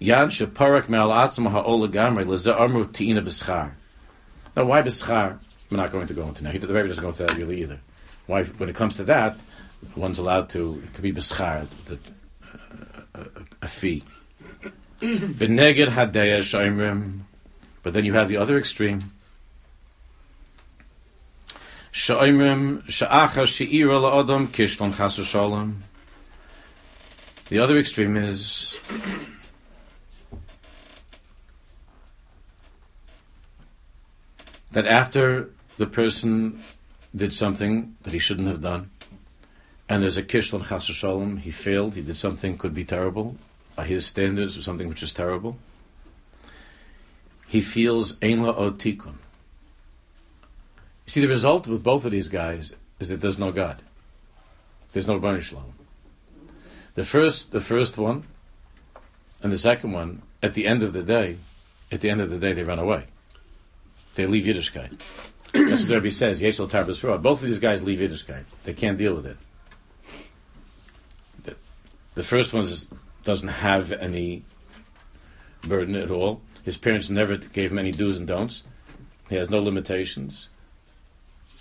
Yan 0.00 0.30
sheparak 0.30 0.88
me'al 0.88 1.10
atzma 1.10 1.52
ha'ol 1.52 1.86
gamre 1.86 2.24
leze'armu 2.24 2.86
ti'ina 2.86 3.24
b'schar. 3.24 3.70
Now, 4.56 4.64
why 4.64 4.82
b'schar? 4.82 5.38
We're 5.70 5.76
not 5.76 5.92
going 5.92 6.08
to 6.08 6.14
go 6.14 6.26
into 6.26 6.42
now. 6.42 6.50
The 6.50 6.58
Rebbe 6.58 6.88
doesn't 6.88 7.02
go 7.02 7.10
into 7.10 7.24
that 7.24 7.36
really 7.36 7.62
either. 7.62 7.78
Why, 8.26 8.42
when 8.42 8.68
it 8.68 8.74
comes 8.74 8.96
to 8.96 9.04
that, 9.04 9.36
one's 9.94 10.18
allowed 10.18 10.48
to, 10.50 10.82
it 10.84 10.92
could 10.92 11.02
be 11.02 11.12
b'schar, 11.12 11.68
the, 11.84 12.00
uh, 13.14 13.24
a, 13.36 13.42
a 13.62 13.68
fee. 13.68 14.02
Beneged 15.00 15.86
hadeya. 15.86 17.20
But 17.84 17.94
then 17.94 18.04
you 18.04 18.14
have 18.14 18.28
the 18.28 18.38
other 18.38 18.58
extreme. 18.58 19.12
Kishlon. 24.52 25.74
The 27.48 27.58
other 27.58 27.76
extreme 27.76 28.16
is 28.16 28.78
that 34.70 34.86
after 34.86 35.50
the 35.76 35.86
person 35.86 36.62
did 37.16 37.34
something 37.34 37.96
that 38.02 38.12
he 38.12 38.20
shouldn't 38.20 38.46
have 38.46 38.60
done, 38.60 38.90
and 39.88 40.02
there's 40.02 40.16
a 40.16 40.22
kishlon 40.22 40.62
chasu 40.62 41.40
he 41.40 41.50
failed, 41.50 41.94
he 41.96 42.02
did 42.02 42.16
something 42.16 42.56
could 42.56 42.74
be 42.74 42.84
terrible 42.84 43.36
by 43.74 43.86
his 43.86 44.06
standards 44.06 44.56
or 44.56 44.62
something 44.62 44.88
which 44.88 45.02
is 45.02 45.12
terrible, 45.12 45.58
he 47.48 47.60
feels 47.60 48.16
ein 48.22 48.42
la 48.42 48.52
tikun. 48.70 49.14
See, 51.08 51.22
the 51.22 51.28
result 51.28 51.66
with 51.66 51.82
both 51.82 52.04
of 52.04 52.12
these 52.12 52.28
guys 52.28 52.70
is 53.00 53.08
that 53.08 53.22
there's 53.22 53.38
no 53.38 53.50
God. 53.50 53.82
There's 54.92 55.06
no 55.06 55.18
Baruch 55.18 55.42
Shalom. 55.42 55.72
The 56.92 57.04
first, 57.04 57.50
the 57.50 57.60
first 57.60 57.96
one, 57.96 58.24
and 59.42 59.50
the 59.50 59.58
second 59.58 59.92
one, 59.92 60.20
at 60.42 60.52
the 60.52 60.66
end 60.66 60.82
of 60.82 60.92
the 60.92 61.02
day, 61.02 61.38
at 61.90 62.02
the 62.02 62.10
end 62.10 62.20
of 62.20 62.28
the 62.28 62.38
day, 62.38 62.52
they 62.52 62.62
run 62.62 62.78
away. 62.78 63.06
They 64.16 64.26
leave 64.26 64.44
Yiddishkeit. 64.44 65.00
That's 65.52 65.84
what 65.84 65.94
Rebbe 65.94 66.10
says. 66.10 66.42
Yechel 66.42 66.68
Tarbas 66.68 67.22
Both 67.22 67.40
of 67.40 67.48
these 67.48 67.58
guys 67.58 67.82
leave 67.82 68.00
Yiddishkeit. 68.00 68.44
They 68.64 68.74
can't 68.74 68.98
deal 68.98 69.14
with 69.14 69.24
it. 69.24 69.38
The, 71.44 71.56
the 72.16 72.22
first 72.22 72.52
one 72.52 72.68
doesn't 73.24 73.48
have 73.48 73.92
any 73.92 74.44
burden 75.62 75.94
at 75.94 76.10
all. 76.10 76.42
His 76.64 76.76
parents 76.76 77.08
never 77.08 77.38
gave 77.38 77.72
him 77.72 77.78
any 77.78 77.92
do's 77.92 78.18
and 78.18 78.26
don'ts. 78.26 78.62
He 79.30 79.36
has 79.36 79.48
no 79.48 79.58
limitations. 79.58 80.50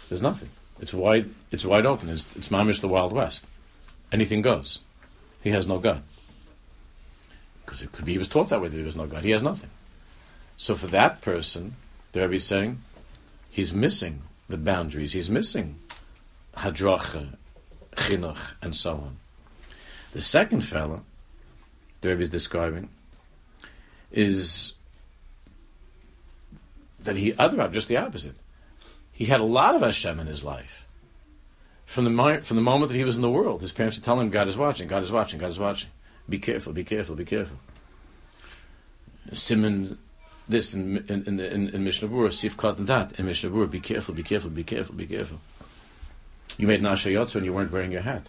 There's 0.10 0.22
nothing. 0.22 0.50
It's 0.80 0.94
wide. 0.94 1.30
It's 1.52 1.66
wide 1.66 1.86
open. 1.86 2.10
It's, 2.10 2.36
it's 2.36 2.50
mamish 2.50 2.82
the 2.82 2.88
Wild 2.88 3.14
West. 3.14 3.46
Anything 4.12 4.42
goes. 4.42 4.80
He 5.42 5.50
has 5.52 5.68
no 5.68 5.80
God. 5.80 6.04
Because 7.66 7.82
it 7.82 7.92
could 7.92 8.06
be 8.06 8.14
he 8.14 8.18
was 8.18 8.28
taught 8.28 8.50
that 8.50 8.62
way 8.62 8.70
that 8.70 8.76
there 8.76 8.86
was 8.86 8.96
no 8.96 9.08
God. 9.08 9.24
He 9.24 9.32
has 9.32 9.44
nothing. 9.44 9.70
So 10.56 10.76
for 10.76 10.88
that 10.88 11.22
person, 11.22 11.76
the 12.12 12.22
Rebbe 12.22 12.36
is 12.36 12.46
saying, 12.46 12.82
he's 13.50 13.74
missing 13.74 14.22
the 14.48 14.58
boundaries. 14.58 15.14
He's 15.14 15.30
missing 15.30 15.80
hadracha, 16.56 17.36
chinuch, 17.96 18.54
and 18.62 18.76
so 18.76 18.94
on. 18.94 19.18
The 20.14 20.22
second 20.22 20.62
fellow, 20.62 21.04
the 22.02 22.10
Rebbe 22.10 22.22
is 22.22 22.30
describing, 22.30 22.90
is 24.12 24.74
that 27.00 27.18
he 27.18 27.34
other 27.38 27.68
just 27.68 27.90
the 27.90 27.98
opposite 27.98 28.36
he 29.18 29.26
had 29.26 29.40
a 29.40 29.44
lot 29.44 29.74
of 29.74 29.82
Hashem 29.82 30.20
in 30.20 30.28
his 30.28 30.44
life. 30.44 30.86
From 31.86 32.04
the, 32.04 32.42
from 32.44 32.56
the 32.56 32.62
moment 32.62 32.92
that 32.92 32.98
he 32.98 33.04
was 33.04 33.16
in 33.16 33.24
the 33.24 33.32
world, 33.32 33.62
his 33.62 33.72
parents 33.72 33.98
would 33.98 34.04
tell 34.04 34.20
him, 34.20 34.30
God 34.30 34.48
is 34.48 34.56
watching, 34.56 34.88
God 34.88 35.02
is 35.02 35.12
watching, 35.12 35.40
God 35.40 35.50
is 35.50 35.58
watching. 35.58 35.90
Be 36.30 36.38
careful, 36.38 36.72
be 36.72 36.84
careful, 36.84 37.16
be 37.16 37.26
careful. 37.26 37.58
Simon, 39.34 39.98
this 40.48 40.76
in, 40.76 40.98
in, 41.10 41.24
in, 41.24 41.40
in, 41.40 41.70
in 41.70 41.84
Mishnah 41.84 42.10
Berurah, 42.10 42.28
Sifkat 42.28 42.78
and 42.78 42.86
that 42.86 43.20
in 43.20 43.26
Mishnah 43.26 43.50
Berurah, 43.50 43.72
be 43.72 43.80
careful, 43.80 44.14
be 44.14 44.22
careful, 44.22 44.52
be 44.52 44.64
careful, 44.64 44.94
be 44.94 45.08
careful. 45.08 45.40
You 46.60 46.68
made 46.68 46.84
Nasha 46.84 47.10
Yotzu 47.10 47.26
mm-hmm. 47.26 47.38
and 47.38 47.46
you 47.48 47.54
weren't 47.54 47.72
wearing 47.72 47.92
your 47.92 48.04
hat. 48.04 48.28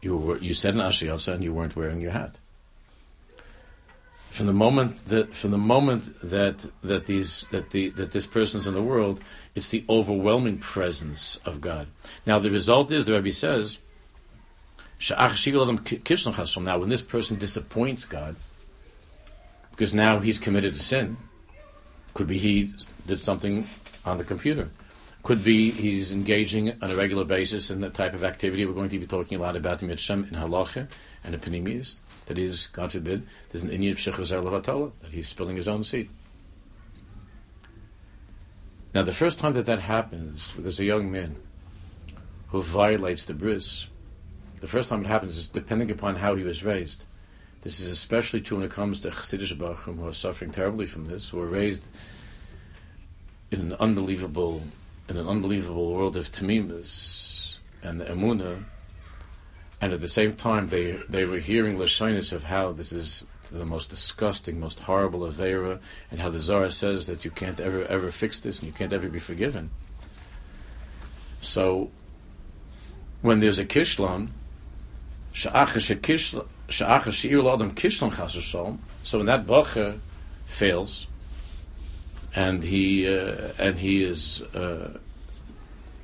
You, 0.00 0.16
were, 0.16 0.38
you 0.38 0.54
said 0.54 0.74
Nasha 0.74 1.04
Yotzu 1.04 1.34
and 1.34 1.44
you 1.44 1.52
weren't 1.52 1.76
wearing 1.76 2.00
your 2.00 2.12
hat 2.12 2.36
from 4.34 4.46
the 4.46 4.52
moment 4.52 5.04
that 5.06 5.32
from 5.32 5.52
the 5.52 5.58
moment 5.58 6.12
that 6.20 6.66
that 6.82 7.06
these 7.06 7.46
that 7.52 7.70
the 7.70 7.90
that 7.90 8.10
this 8.10 8.26
person's 8.26 8.66
in 8.66 8.74
the 8.74 8.82
world, 8.82 9.20
it's 9.54 9.68
the 9.68 9.84
overwhelming 9.88 10.58
presence 10.58 11.38
of 11.44 11.60
God. 11.60 11.86
Now 12.26 12.40
the 12.40 12.50
result 12.50 12.90
is 12.90 13.06
the 13.06 13.12
Rebbe 13.12 13.30
says, 13.30 13.78
now 15.08 16.78
when 16.78 16.88
this 16.88 17.02
person 17.02 17.36
disappoints 17.36 18.04
God, 18.04 18.34
because 19.70 19.94
now 19.94 20.18
he's 20.18 20.40
committed 20.40 20.74
a 20.74 20.80
sin, 20.80 21.16
Could 22.14 22.26
be 22.26 22.38
he 22.38 22.74
did 23.06 23.20
something 23.20 23.68
on 24.04 24.18
the 24.18 24.24
computer. 24.24 24.68
Could 25.22 25.44
be 25.44 25.70
he's 25.70 26.10
engaging 26.10 26.70
on 26.82 26.90
a 26.90 26.96
regular 26.96 27.24
basis 27.24 27.70
in 27.70 27.80
the 27.80 27.90
type 27.90 28.14
of 28.14 28.24
activity 28.24 28.66
we're 28.66 28.74
going 28.74 28.88
to 28.90 28.98
be 28.98 29.06
talking 29.06 29.38
a 29.38 29.40
lot 29.40 29.54
about 29.54 29.80
in 29.80 29.88
Mitzvah, 29.88 30.14
in 30.14 30.30
Halacha 30.30 30.88
and 31.22 31.34
in 31.34 31.40
Panemius. 31.40 31.98
That 32.26 32.38
is, 32.38 32.68
God 32.68 32.92
forbid, 32.92 33.26
there's 33.50 33.62
an 33.62 33.70
Indian 33.70 33.92
of 33.92 34.00
that 35.02 35.10
he's 35.10 35.28
spilling 35.28 35.56
his 35.56 35.68
own 35.68 35.84
seed. 35.84 36.08
Now, 38.94 39.02
the 39.02 39.12
first 39.12 39.38
time 39.38 39.52
that 39.54 39.66
that 39.66 39.80
happens, 39.80 40.54
there's 40.56 40.80
a 40.80 40.84
young 40.84 41.10
man 41.10 41.36
who 42.48 42.62
violates 42.62 43.24
the 43.24 43.34
bris. 43.34 43.88
The 44.60 44.68
first 44.68 44.88
time 44.88 45.00
it 45.00 45.08
happens 45.08 45.36
is 45.36 45.48
depending 45.48 45.90
upon 45.90 46.16
how 46.16 46.36
he 46.36 46.44
was 46.44 46.62
raised. 46.64 47.04
This 47.62 47.80
is 47.80 47.90
especially 47.90 48.40
true 48.40 48.58
when 48.58 48.66
it 48.66 48.72
comes 48.72 49.00
to 49.00 49.10
Chassidish 49.10 49.56
Bachim 49.58 49.96
who 49.96 50.06
are 50.06 50.12
suffering 50.12 50.52
terribly 50.52 50.86
from 50.86 51.06
this, 51.06 51.30
who 51.30 51.40
are 51.40 51.46
raised 51.46 51.84
in 53.50 53.60
an 53.60 53.72
unbelievable, 53.74 54.62
in 55.08 55.16
an 55.16 55.26
unbelievable 55.26 55.92
world 55.92 56.16
of 56.16 56.30
Tamimas 56.30 57.56
and 57.82 58.00
Emunah, 58.00 58.64
and 59.80 59.92
at 59.92 60.00
the 60.00 60.08
same 60.08 60.34
time 60.34 60.68
they 60.68 60.98
they 61.08 61.24
were 61.24 61.38
hearing 61.38 61.76
lashonis 61.76 62.32
of 62.32 62.44
how 62.44 62.72
this 62.72 62.92
is 62.92 63.24
the 63.50 63.64
most 63.64 63.90
disgusting, 63.90 64.58
most 64.58 64.80
horrible 64.80 65.20
avera, 65.20 65.78
and 66.10 66.20
how 66.20 66.28
the 66.30 66.40
Zohar 66.40 66.70
says 66.70 67.06
that 67.06 67.24
you 67.24 67.30
can't 67.30 67.60
ever 67.60 67.84
ever 67.86 68.10
fix 68.10 68.40
this 68.40 68.58
and 68.58 68.66
you 68.66 68.72
can't 68.72 68.92
ever 68.92 69.08
be 69.08 69.18
forgiven. 69.18 69.70
So, 71.40 71.90
when 73.22 73.40
there's 73.40 73.58
a 73.58 73.64
kishlon, 73.64 74.30
so 75.32 75.50
when 79.18 79.26
that 79.26 79.46
bacher 79.46 79.98
fails, 80.46 81.06
and 82.34 82.62
he 82.62 83.08
uh, 83.08 83.52
and 83.58 83.78
he 83.78 84.02
is 84.02 84.42
uh, 84.54 84.98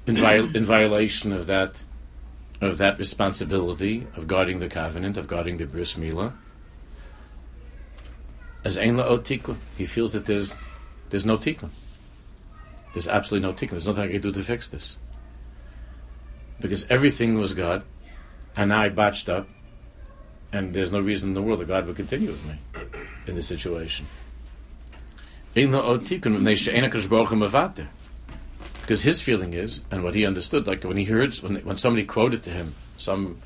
in, 0.07 0.17
in 0.17 0.65
violation 0.65 1.33
of 1.33 1.47
that 1.47 1.83
of 2.61 2.79
that 2.79 2.99
responsibility 2.99 4.07
of 4.17 4.27
guarding 4.27 4.59
the 4.59 4.69
covenant, 4.69 5.17
of 5.17 5.27
guarding 5.27 5.57
the 5.57 5.67
bris 5.67 5.95
milah, 5.95 6.33
as 8.65 8.77
ein 8.77 8.97
tikkun, 8.97 9.57
he 9.77 9.87
feels 9.87 10.13
that 10.13 10.27
there's 10.27 10.55
there's 11.09 11.25
no 11.25 11.37
tikkun. 11.37 11.71
There's 12.93 13.09
absolutely 13.09 13.49
no 13.49 13.55
tikkun. 13.55 13.71
There's 13.71 13.87
nothing 13.87 14.05
I 14.05 14.13
can 14.13 14.21
do 14.21 14.33
to 14.33 14.43
fix 14.43 14.69
this. 14.69 14.97
Because 16.61 16.85
everything 16.91 17.39
was 17.39 17.55
God, 17.55 17.85
and 18.57 18.69
now 18.69 18.81
I 18.81 18.89
botched 18.91 19.29
up, 19.29 19.49
and 20.53 20.75
there's 20.75 20.93
no 20.93 21.01
reason 21.01 21.31
in 21.31 21.35
the 21.35 21.43
world 21.43 21.61
that 21.61 21.69
God 21.69 21.87
would 21.87 21.97
continue 21.97 22.31
with 22.31 22.45
me 22.45 22.59
in 23.27 23.35
this 23.35 23.49
situation. 23.49 24.07
Because 28.81 29.03
his 29.03 29.21
feeling 29.21 29.53
is, 29.53 29.81
and 29.91 30.03
what 30.03 30.15
he 30.15 30.27
understood, 30.27 30.67
like 30.67 30.83
when 30.85 30.97
he 30.97 31.05
heard, 31.05 31.35
when, 31.37 31.57
when 31.57 31.77
somebody 31.77 32.05
quoted 32.05 32.43
to 32.45 32.51
him, 32.51 32.75
some 32.97 33.41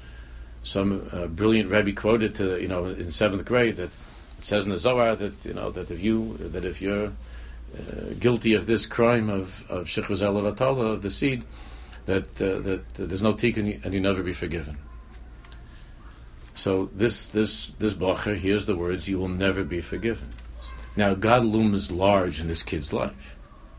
some 0.64 1.09
uh, 1.12 1.27
brilliant 1.27 1.70
rabbi 1.70 1.92
quoted 1.92 2.35
to 2.35 2.61
you 2.61 2.68
know 2.68 2.87
in 2.87 3.11
seventh 3.11 3.44
grade 3.44 3.77
that 3.77 3.90
it 4.38 4.44
says 4.44 4.64
in 4.64 4.70
the 4.70 4.79
Zohar 4.79 5.14
that 5.14 5.44
you 5.44 5.55
know 5.55 5.70
that 5.70 5.90
if 5.90 6.03
you 6.03 6.37
that 6.38 6.64
if 6.64 6.81
you're 6.81 7.07
uh, 7.07 8.14
guilty 8.18 8.55
of 8.55 8.66
this 8.66 8.87
crime 8.87 9.29
of 9.29 9.64
of 9.70 9.87
shechus 9.87 10.23
of 10.23 11.03
the 11.03 11.11
seed, 11.11 11.44
that 12.07 12.27
uh, 12.40 12.61
that, 12.61 12.88
there's 12.94 13.23
no 13.23 13.35
tikkun 13.35 13.85
and 13.85 13.94
you 13.94 14.01
never 14.01 14.23
be 14.23 14.33
forgiven. 14.33 14.79
So 16.55 16.87
this 16.94 17.27
this 17.27 17.73
this 17.79 17.94
bacher 17.94 18.37
hears 18.37 18.66
the 18.66 18.77
words, 18.77 19.09
"You 19.09 19.18
will 19.18 19.29
never 19.29 19.64
be 19.64 19.81
forgiven." 19.81 20.31
Now 20.97 21.14
God 21.14 21.44
looms 21.44 21.90
large 21.90 22.40
in 22.40 22.47
this 22.47 22.62
kid's 22.62 22.92
life. 22.92 23.34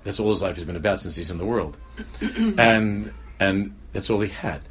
That's 0.05 0.19
all 0.19 0.29
his 0.29 0.43
life 0.43 0.55
has 0.55 0.65
been 0.65 0.75
about 0.75 1.01
since 1.01 1.15
he's 1.15 1.31
in 1.31 1.39
the 1.39 1.45
world, 1.45 1.77
and 2.21 3.11
and 3.39 3.75
that's 3.91 4.11
all 4.11 4.21
he 4.21 4.29
had. 4.29 4.61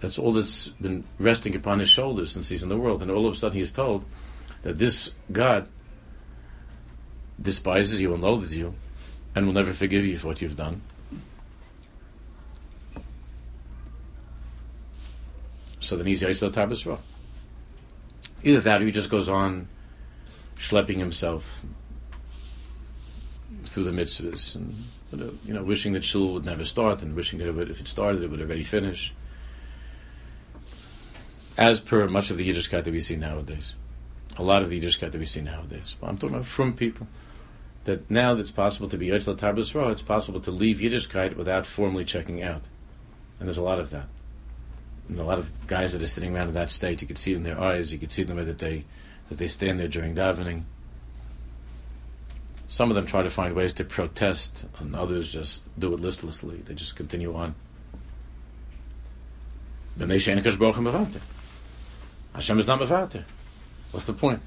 That's 0.00 0.18
all 0.18 0.32
that's 0.32 0.68
been 0.68 1.04
resting 1.18 1.56
upon 1.56 1.78
his 1.78 1.88
shoulders 1.88 2.30
since 2.32 2.50
he's 2.50 2.62
in 2.62 2.68
the 2.68 2.76
world. 2.76 3.00
And 3.00 3.10
all 3.10 3.26
of 3.26 3.32
a 3.32 3.36
sudden, 3.36 3.56
he's 3.56 3.72
told 3.72 4.04
that 4.62 4.76
this 4.76 5.12
God 5.32 5.70
despises 7.40 8.02
you 8.02 8.12
and 8.12 8.22
loathes 8.22 8.54
you, 8.54 8.74
and 9.34 9.46
will 9.46 9.54
never 9.54 9.72
forgive 9.72 10.04
you 10.04 10.18
for 10.18 10.28
what 10.28 10.42
you've 10.42 10.56
done. 10.56 10.82
So 15.80 15.96
then 15.96 16.06
he's 16.06 16.20
Yitzhak 16.20 16.52
Tabasra. 16.52 16.98
Either 18.42 18.60
that 18.60 18.82
or 18.82 18.84
he 18.84 18.90
just 18.90 19.08
goes 19.08 19.28
on 19.28 19.68
schlepping 20.58 20.98
himself 20.98 21.64
through 23.76 23.84
the 23.84 23.90
mitzvahs 23.90 24.54
and 24.54 24.74
you 25.44 25.52
know 25.52 25.62
wishing 25.62 25.92
that 25.92 26.02
shul 26.02 26.32
would 26.32 26.46
never 26.46 26.64
start 26.64 27.02
and 27.02 27.14
wishing 27.14 27.38
that 27.38 27.46
it 27.46 27.54
would, 27.54 27.70
if 27.70 27.78
it 27.78 27.86
started 27.86 28.22
it 28.22 28.30
would 28.30 28.40
already 28.40 28.62
finish. 28.62 29.12
As 31.58 31.78
per 31.78 32.08
much 32.08 32.30
of 32.30 32.38
the 32.38 32.48
Yiddishkeit 32.48 32.84
that 32.84 32.90
we 32.90 33.02
see 33.02 33.16
nowadays, 33.16 33.74
a 34.38 34.42
lot 34.42 34.62
of 34.62 34.70
the 34.70 34.80
Yiddishkeit 34.80 35.12
that 35.12 35.18
we 35.18 35.26
see 35.26 35.42
nowadays. 35.42 35.94
But 36.00 36.08
I'm 36.08 36.16
talking 36.16 36.36
about 36.36 36.46
from 36.46 36.72
people 36.72 37.06
that 37.84 38.10
now 38.10 38.34
it's 38.36 38.50
possible 38.50 38.88
to 38.88 38.96
be 38.96 39.08
Yitzhak 39.08 39.36
Tabasra, 39.36 39.92
it's 39.92 40.00
possible 40.00 40.40
to 40.40 40.50
leave 40.50 40.78
Yiddishkeit 40.78 41.36
without 41.36 41.66
formally 41.66 42.06
checking 42.06 42.42
out, 42.42 42.62
and 43.38 43.46
there's 43.46 43.58
a 43.58 43.62
lot 43.62 43.78
of 43.78 43.90
that. 43.90 44.08
And 45.10 45.20
a 45.20 45.22
lot 45.22 45.38
of 45.38 45.50
guys 45.66 45.92
that 45.92 46.00
are 46.00 46.06
sitting 46.06 46.34
around 46.34 46.48
in 46.48 46.54
that 46.54 46.70
state, 46.70 47.02
you 47.02 47.06
can 47.06 47.16
see 47.16 47.34
in 47.34 47.42
their 47.42 47.60
eyes, 47.60 47.92
you 47.92 47.98
can 47.98 48.08
see 48.08 48.22
in 48.22 48.28
the 48.28 48.34
way 48.36 48.44
that 48.44 48.56
they 48.56 48.86
that 49.28 49.36
they 49.36 49.48
stand 49.48 49.78
there 49.78 49.88
during 49.88 50.14
davening. 50.14 50.62
Some 52.66 52.90
of 52.90 52.96
them 52.96 53.06
try 53.06 53.22
to 53.22 53.30
find 53.30 53.54
ways 53.54 53.72
to 53.74 53.84
protest, 53.84 54.64
and 54.80 54.96
others 54.96 55.32
just 55.32 55.68
do 55.78 55.94
it 55.94 56.00
listlessly. 56.00 56.58
They 56.58 56.74
just 56.74 56.96
continue 56.96 57.34
on. 57.34 57.54
Hashem 62.34 62.58
is 62.58 62.66
not 62.66 62.80
mevater. 62.80 63.24
What's 63.92 64.06
the 64.06 64.12
point? 64.12 64.42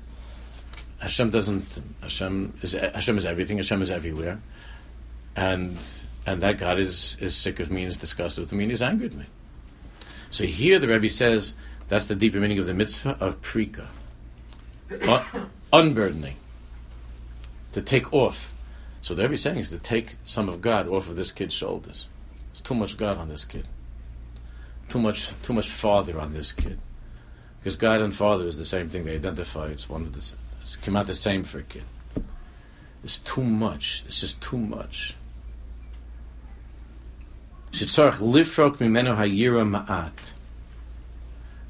Hashem 0.99 1.29
doesn't. 1.29 1.79
Hashem 2.01 2.53
is 2.61 2.73
Hashem 2.73 3.17
is 3.17 3.25
everything. 3.25 3.57
Hashem 3.57 3.81
is 3.81 3.89
everywhere, 3.89 4.41
and 5.35 5.77
and 6.25 6.41
that 6.41 6.57
God 6.57 6.77
is 6.77 7.17
is 7.19 7.35
sick 7.35 7.59
of 7.59 7.71
me 7.71 7.81
and 7.81 7.89
is 7.89 7.97
disgusted 7.97 8.43
with 8.43 8.51
me 8.51 8.65
and 8.65 8.71
is 8.71 8.81
angry 8.81 9.07
at 9.07 9.13
me. 9.13 9.25
So 10.29 10.43
here 10.43 10.77
the 10.77 10.87
Rebbe 10.87 11.09
says 11.09 11.53
that's 11.87 12.05
the 12.05 12.15
deeper 12.15 12.39
meaning 12.39 12.59
of 12.59 12.67
the 12.67 12.73
mitzvah 12.73 13.17
of 13.19 13.41
prika, 13.41 13.87
unburdening, 15.73 16.35
to 17.73 17.81
take 17.81 18.13
off. 18.13 18.51
So 19.01 19.13
the 19.13 19.23
Rebbe 19.23 19.35
is 19.35 19.41
saying 19.41 19.57
is 19.57 19.69
to 19.69 19.77
take 19.77 20.17
some 20.23 20.49
of 20.49 20.61
God 20.61 20.87
off 20.87 21.09
of 21.09 21.15
this 21.15 21.31
kid's 21.31 21.53
shoulders. 21.53 22.07
There's 22.51 22.61
too 22.61 22.75
much 22.75 22.97
God 22.97 23.17
on 23.17 23.29
this 23.29 23.45
kid. 23.45 23.67
Too 24.89 24.99
much, 24.99 25.31
too 25.41 25.53
much 25.53 25.69
father 25.69 26.19
on 26.19 26.33
this 26.33 26.51
kid. 26.51 26.79
Because 27.59 27.75
God 27.75 28.01
and 28.01 28.15
father 28.15 28.45
is 28.45 28.57
the 28.57 28.65
same 28.65 28.89
thing. 28.89 29.03
They 29.03 29.15
identify. 29.15 29.67
It's 29.67 29.89
one 29.89 30.01
of 30.01 30.13
the. 30.13 30.33
It's 30.61 30.75
come 30.75 30.95
out 30.95 31.07
the 31.07 31.15
same 31.15 31.43
for 31.43 31.59
a 31.59 31.63
kid. 31.63 31.83
It's 33.03 33.17
too 33.19 33.43
much. 33.43 34.03
It's 34.07 34.19
just 34.19 34.41
too 34.41 34.57
much. 34.57 35.15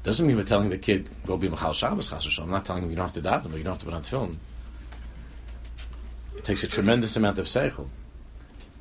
Doesn't 0.02 0.26
mean 0.26 0.36
we're 0.36 0.44
telling 0.44 0.70
the 0.70 0.78
kid 0.78 1.08
go 1.26 1.36
be 1.36 1.48
machal 1.48 1.74
Shabbos 1.74 2.38
I'm 2.38 2.50
not 2.50 2.64
telling 2.64 2.84
him 2.84 2.90
you 2.90 2.96
don't 2.96 3.04
have 3.04 3.14
to 3.14 3.28
daven 3.28 3.52
or 3.52 3.58
you 3.58 3.64
don't 3.64 3.74
have 3.74 3.80
to 3.80 3.84
put 3.84 3.94
on 3.94 4.02
film. 4.02 4.40
It 6.40 6.44
takes 6.44 6.64
a 6.64 6.68
tremendous 6.68 7.16
amount 7.16 7.38
of 7.38 7.44
seichel. 7.44 7.88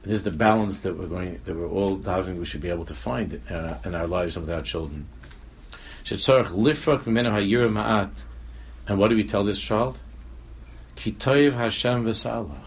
This 0.03 0.13
is 0.13 0.23
the 0.23 0.31
balance 0.31 0.79
that 0.79 0.97
we're 0.97 1.07
going 1.07 1.41
that 1.43 1.53
we're 1.53 1.67
all 1.67 1.97
davening. 1.97 2.39
We 2.39 2.45
should 2.45 2.61
be 2.61 2.69
able 2.69 2.85
to 2.85 2.93
find 2.93 3.41
uh, 3.51 3.79
in 3.83 3.95
our 3.95 4.07
lives 4.07 4.37
and 4.37 4.45
with 4.45 4.55
our 4.55 4.61
children. 4.61 5.09
And 6.09 6.21
what 8.97 9.09
do 9.09 9.15
we 9.17 9.25
tell 9.25 9.43
this 9.43 9.59
child? 9.59 9.99
Kitoyev 10.95 11.55
Hashem 11.55 12.05
v'salach. 12.05 12.63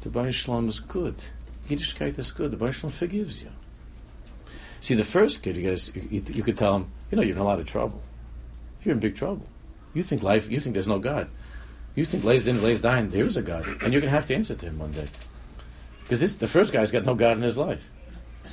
The 0.00 0.10
Baruch 0.10 0.34
Shalom 0.34 0.68
is 0.68 0.80
good. 0.80 1.14
Yiddishkeit 1.68 2.18
is 2.18 2.32
good. 2.32 2.50
The 2.50 2.56
Baruch 2.56 2.90
forgives 2.90 3.40
you. 3.40 3.50
See, 4.80 4.96
the 4.96 5.04
first 5.04 5.44
kid, 5.44 5.56
you, 5.56 5.70
guys, 5.70 5.92
you, 5.94 6.24
you, 6.26 6.42
could 6.42 6.58
tell 6.58 6.74
him, 6.74 6.90
you 7.12 7.16
know, 7.16 7.22
you're 7.22 7.36
in 7.36 7.40
a 7.40 7.44
lot 7.44 7.60
of 7.60 7.66
trouble. 7.66 8.02
You're 8.82 8.94
in 8.94 8.98
big 8.98 9.14
trouble. 9.14 9.46
You 9.94 10.02
think 10.02 10.24
life, 10.24 10.50
you 10.50 10.58
think 10.58 10.74
there's 10.74 10.88
no 10.88 10.98
God. 10.98 11.30
You 11.98 12.04
think 12.04 12.22
lays 12.22 12.44
din, 12.44 12.62
lays 12.62 12.78
dying, 12.78 13.10
there 13.10 13.26
is 13.26 13.36
a 13.36 13.42
God. 13.42 13.66
And 13.66 13.92
you're 13.92 14.00
going 14.00 14.02
to 14.02 14.10
have 14.10 14.26
to 14.26 14.34
answer 14.36 14.54
to 14.54 14.66
him 14.66 14.78
one 14.78 14.92
day. 14.92 15.08
Because 16.04 16.20
this, 16.20 16.36
the 16.36 16.46
first 16.46 16.72
guy's 16.72 16.92
got 16.92 17.04
no 17.04 17.16
God 17.16 17.36
in 17.36 17.42
his 17.42 17.56
life. 17.56 17.90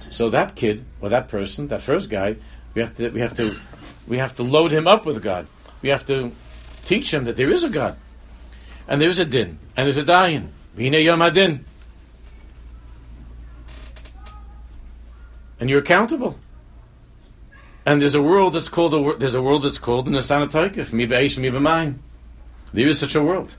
So 0.10 0.32
that 0.32 0.56
kid, 0.56 0.84
or 1.00 1.10
that 1.10 1.28
person, 1.28 1.68
that 1.68 1.84
first 1.84 2.10
guy, 2.10 2.38
we 2.74 2.82
have 2.82 2.96
to, 2.96 3.10
we 3.10 3.20
have 3.20 3.34
to, 3.34 3.56
we 4.08 4.18
have 4.18 4.36
to 4.38 4.44
load 4.44 4.72
him 4.72 4.88
up 4.88 5.06
with 5.06 5.22
God. 5.22 5.46
We 5.84 5.90
have 5.90 6.08
to 6.08 6.32
teach 6.86 7.14
him 7.14 7.26
that 7.26 7.36
there 7.36 7.52
is 7.52 7.64
a 7.64 7.70
God. 7.70 7.98
And 8.88 9.00
there's 9.00 9.20
a 9.20 9.26
din. 9.26 9.60
And 9.78 9.86
there's 9.86 10.00
a 10.00 10.04
dayan. 10.04 10.48
V'hinei 10.76 11.04
yom 11.04 11.22
adin. 11.22 11.66
and 15.60 15.70
you're 15.70 15.82
accountable. 15.82 16.40
And 17.86 18.02
there's 18.02 18.16
a 18.16 18.24
world 18.24 18.54
that's 18.54 18.70
called 18.70 18.96
a 18.96 19.18
there's 19.18 19.36
a 19.36 19.42
world 19.42 19.62
that's 19.62 19.78
called 19.78 20.08
the 20.08 20.12
Sanataikif, 20.18 20.92
mi 20.92 21.06
be'esh 21.06 21.38
mi 21.38 21.50
b'mayim. 21.50 22.00
There 22.76 22.88
is 22.88 23.00
such 23.00 23.16
a 23.16 23.24
world. 23.24 23.56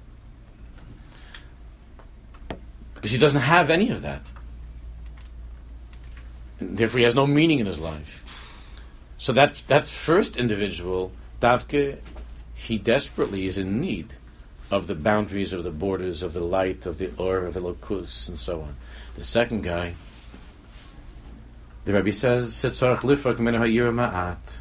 Because 2.95 3.13
he 3.13 3.17
doesn't 3.17 3.41
have 3.41 3.71
any 3.71 3.89
of 3.89 4.03
that. 4.03 4.21
And 6.61 6.77
therefore, 6.77 6.99
he 6.99 7.05
has 7.05 7.15
no 7.15 7.27
meaning 7.27 7.59
in 7.59 7.65
his 7.65 7.81
life. 7.81 8.23
So 9.17 9.33
that, 9.33 9.63
that 9.69 9.89
first 9.89 10.37
individual, 10.37 11.13
Davke, 11.41 11.99
he 12.53 12.77
desperately 12.77 13.47
is 13.47 13.57
in 13.57 13.81
need 13.81 14.13
of 14.71 14.87
the 14.87 14.95
boundaries, 14.95 15.55
of 15.55 15.65
the 15.65 15.71
borders, 15.71 16.23
of 16.23 16.35
the 16.35 16.41
light, 16.41 16.85
of 16.85 16.99
the 16.99 17.11
or, 17.17 17.39
of 17.39 17.55
the 17.55 17.61
locus, 17.61 18.29
and 18.29 18.39
so 18.39 18.61
on. 18.61 18.77
The 19.15 19.25
second 19.25 19.63
guy, 19.63 19.95
the 21.87 21.95
Rebbe 21.95 22.13
says, 22.13 22.53
"Setzarach 22.53 22.99
lifrak 22.99 23.39
min 23.39 23.55
hayir 23.55 23.95
ma'at." 23.95 24.59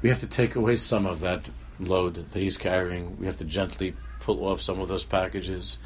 We 0.00 0.08
have 0.08 0.18
to 0.20 0.26
take 0.26 0.54
away 0.54 0.76
some 0.76 1.06
of 1.06 1.20
that 1.20 1.48
load 1.80 2.14
that 2.14 2.38
he's 2.38 2.56
carrying. 2.56 3.18
We 3.18 3.26
have 3.26 3.36
to 3.38 3.44
gently 3.44 3.94
pull 4.20 4.44
off 4.44 4.60
some 4.60 4.80
of 4.80 4.88
those 4.88 5.04
packages, 5.04 5.78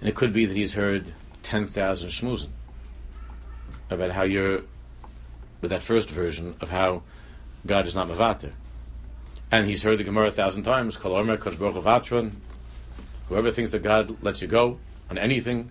and 0.00 0.08
it 0.08 0.14
could 0.14 0.32
be 0.32 0.46
that 0.46 0.56
he's 0.56 0.74
heard 0.74 1.12
ten 1.42 1.66
thousand 1.66 2.10
shmuzin 2.10 2.50
about 3.90 4.12
how 4.12 4.22
you're, 4.22 4.62
with 5.60 5.70
that 5.70 5.82
first 5.82 6.10
version 6.10 6.54
of 6.60 6.70
how 6.70 7.02
God 7.66 7.86
is 7.86 7.94
not 7.94 8.08
mavater. 8.08 8.52
And 9.50 9.68
he's 9.68 9.82
heard 9.82 9.98
the 9.98 10.04
Gemara 10.04 10.28
a 10.28 10.32
thousand 10.32 10.62
times, 10.64 10.96
Whoever 13.28 13.50
thinks 13.50 13.70
that 13.70 13.82
God 13.82 14.22
lets 14.22 14.42
you 14.42 14.48
go 14.48 14.78
on 15.10 15.18
anything, 15.18 15.70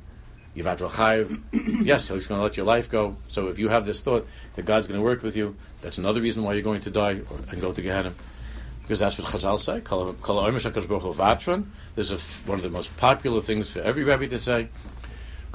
Yivat 0.56 0.78
Chayiv, 0.78 1.42
yes, 1.86 2.10
he's 2.10 2.28
going 2.28 2.40
to 2.40 2.44
let 2.44 2.58
your 2.58 2.66
life 2.66 2.90
go. 2.90 3.16
So 3.28 3.48
if 3.48 3.58
you 3.58 3.70
have 3.70 3.86
this 3.86 4.02
thought 4.02 4.28
that 4.56 4.66
God's 4.66 4.88
going 4.88 5.00
to 5.00 5.04
work 5.04 5.24
with 5.24 5.36
you, 5.36 5.56
that's 5.82 5.98
another 5.98 6.22
reason 6.22 6.44
why 6.44 6.54
you're 6.54 6.62
going 6.62 6.82
to 6.82 6.92
die 6.92 7.22
or, 7.30 7.40
and 7.52 7.60
go 7.60 7.72
to 7.72 7.82
Gehenna. 7.82 8.14
Because 8.84 9.00
that's 9.00 9.18
what 9.18 9.28
Chazal 9.28 9.58
say. 9.60 9.80
This 11.96 12.12
is 12.12 12.40
one 12.46 12.60
of 12.60 12.64
the 12.64 12.70
most 12.70 12.96
popular 12.98 13.42
things 13.42 13.72
for 13.72 13.80
every 13.80 14.04
Rebbe 14.04 14.28
to 14.28 14.38
say. 14.38 14.68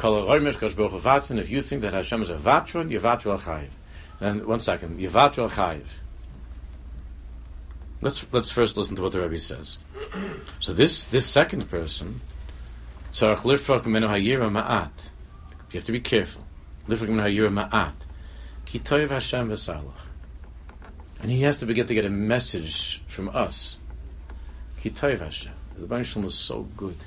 If 0.00 1.50
you 1.50 1.62
think 1.62 1.82
that 1.82 1.92
Hashem 1.92 2.22
is 2.22 2.30
a 2.30 2.36
vatron, 2.36 2.90
Yivat 2.90 3.20
Chayiv. 3.22 3.68
And 4.20 4.46
one 4.46 4.60
second, 4.60 4.98
Yivat 4.98 5.34
Chayiv. 5.34 5.86
Let's 8.00 8.26
let's 8.32 8.50
first 8.50 8.76
listen 8.76 8.96
to 8.96 9.02
what 9.02 9.12
the 9.12 9.20
Rebbe 9.20 9.38
says. 9.38 9.78
So 10.60 10.72
this 10.72 11.04
this 11.04 11.26
second 11.26 11.68
person, 11.70 12.20
You 13.12 13.26
have 15.74 15.84
to 15.84 15.92
be 15.92 16.00
careful. 16.00 16.44
And 21.20 21.30
he 21.30 21.42
has 21.42 21.58
to 21.58 21.66
begin 21.66 21.86
to 21.86 21.94
get 21.94 22.04
a 22.04 22.10
message 22.10 23.02
from 23.06 23.28
us. 23.30 23.78
The 24.82 24.90
Baruch 25.86 26.16
is 26.16 26.34
so 26.34 26.62
good. 26.76 27.04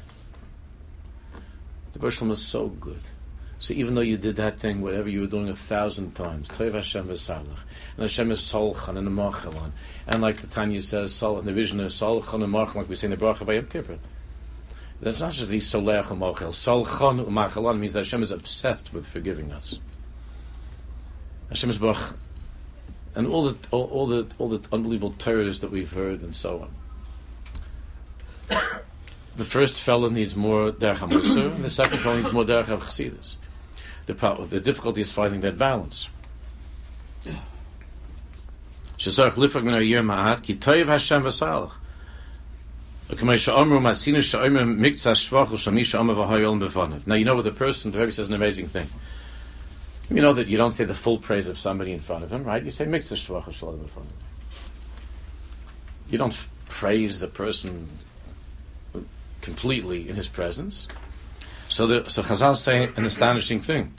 The 1.94 2.00
Baruch 2.00 2.22
is 2.22 2.46
so 2.46 2.68
good. 2.68 3.10
So 3.60 3.74
even 3.76 3.94
though 3.94 4.02
you 4.02 4.18
did 4.18 4.38
that 4.38 4.60
thing, 4.60 4.82
whatever 4.82 5.08
you 5.08 5.22
were 5.22 5.28
doing 5.28 5.48
a 5.48 5.56
thousand 5.56 6.16
times, 6.16 6.50
Toiv 6.50 6.74
Hashem 6.74 7.08
v'salach, 7.08 7.46
and 7.46 8.00
Hashem 8.00 8.32
is 8.32 8.42
Solchan 8.42 8.98
and 8.98 9.06
the 9.06 9.12
Machalan, 9.12 9.72
and 10.08 10.20
like 10.20 10.42
the 10.42 10.48
Tanya 10.48 10.82
says, 10.82 11.14
Sol, 11.14 11.38
in 11.38 11.46
the 11.46 11.54
vision 11.54 11.80
of 11.80 11.92
Solchan 11.92 12.44
and 12.44 12.52
Machalan, 12.52 12.76
like 12.76 12.90
we 12.90 12.96
say 12.96 13.06
in 13.06 13.12
the 13.12 13.18
Bracha 13.18 13.46
by 13.46 13.54
Yom 13.54 13.68
Kippur. 13.68 14.00
That's 15.02 15.20
not 15.20 15.34
just 15.34 15.50
these 15.50 15.68
Solech 15.68 16.12
and 16.12 16.22
Machel. 16.22 16.54
Solchan 16.54 17.20
and 17.20 17.36
Machalan 17.36 17.80
means 17.80 17.94
that 17.94 18.00
Hashem 18.00 18.24
is 18.24 18.32
obsessed 18.32 18.94
with 18.94 19.08
forgiving 19.08 19.52
us. 19.52 19.80
Hashem 21.50 21.70
is 21.72 21.78
Baruch, 21.78 22.16
and 23.16 23.28
all 23.28 23.44
the 23.46 23.58
all, 23.72 23.86
all 23.86 24.06
the 24.06 24.28
all 24.38 24.48
the 24.48 24.62
unbelievable 24.72 25.14
terrors 25.18 25.60
that 25.60 25.72
we've 25.72 25.92
heard 25.92 26.22
and 26.22 26.36
so 26.36 26.68
on. 28.50 28.58
the 29.36 29.44
first 29.44 29.82
fellow 29.82 30.08
needs 30.08 30.36
more 30.36 30.72
derech 30.72 30.98
hamusar, 30.98 31.56
and 31.56 31.66
the 31.66 31.70
second 31.70 31.98
fellow 31.98 32.18
needs 32.18 32.32
more 32.32 32.46
derech 32.46 32.66
chassidus 32.66 33.36
the 34.06 34.16
problem. 34.16 34.50
The 34.50 34.60
difficulty 34.60 35.02
is 35.02 35.12
finding 35.12 35.42
that 35.42 35.58
balance. 35.58 36.10
Shezarach 38.98 39.32
lifak 39.32 39.64
min 39.64 39.74
ayir 39.74 40.04
ma'at 40.04 40.44
ki 40.44 40.56
toiv 40.56 40.86
Hashem 40.88 41.24
v'salach. 41.24 41.72
Now 43.12 43.32
you 47.16 47.26
know 47.26 47.36
with 47.36 47.48
a 47.48 47.52
person, 47.52 47.92
the 47.92 48.00
Rebbe 48.00 48.12
says 48.12 48.28
an 48.30 48.34
amazing 48.34 48.68
thing. 48.68 48.90
You 50.10 50.22
know 50.22 50.34
that 50.34 50.48
you 50.48 50.58
don't 50.58 50.72
say 50.74 50.84
the 50.86 50.94
full 50.94 51.20
praise 51.20 51.48
of 51.48 51.58
somebody 51.60 51.92
in 51.92 52.00
front 52.00 52.24
of 52.24 52.32
him, 52.32 52.44
right? 52.44 52.64
You 52.64 52.72
say 52.72 52.86
mikzah 52.86 53.18
shvach 53.18 53.54
shalom 53.54 53.82
in 53.82 53.88
front 53.88 54.10
of 54.10 54.16
him. 54.16 54.22
You 56.10 56.18
don't 56.18 56.34
f- 56.34 56.50
praise 56.68 57.20
the 57.20 57.28
person 57.28 57.90
completely 59.42 60.10
in 60.10 60.16
his 60.16 60.28
presence. 60.28 60.88
So 61.70 61.88
the 61.88 62.10
so 62.10 62.24
Chazal 62.24 62.56
say 62.58 62.92
an 62.96 63.06
astonishing 63.06 63.60
thing. 63.60 63.94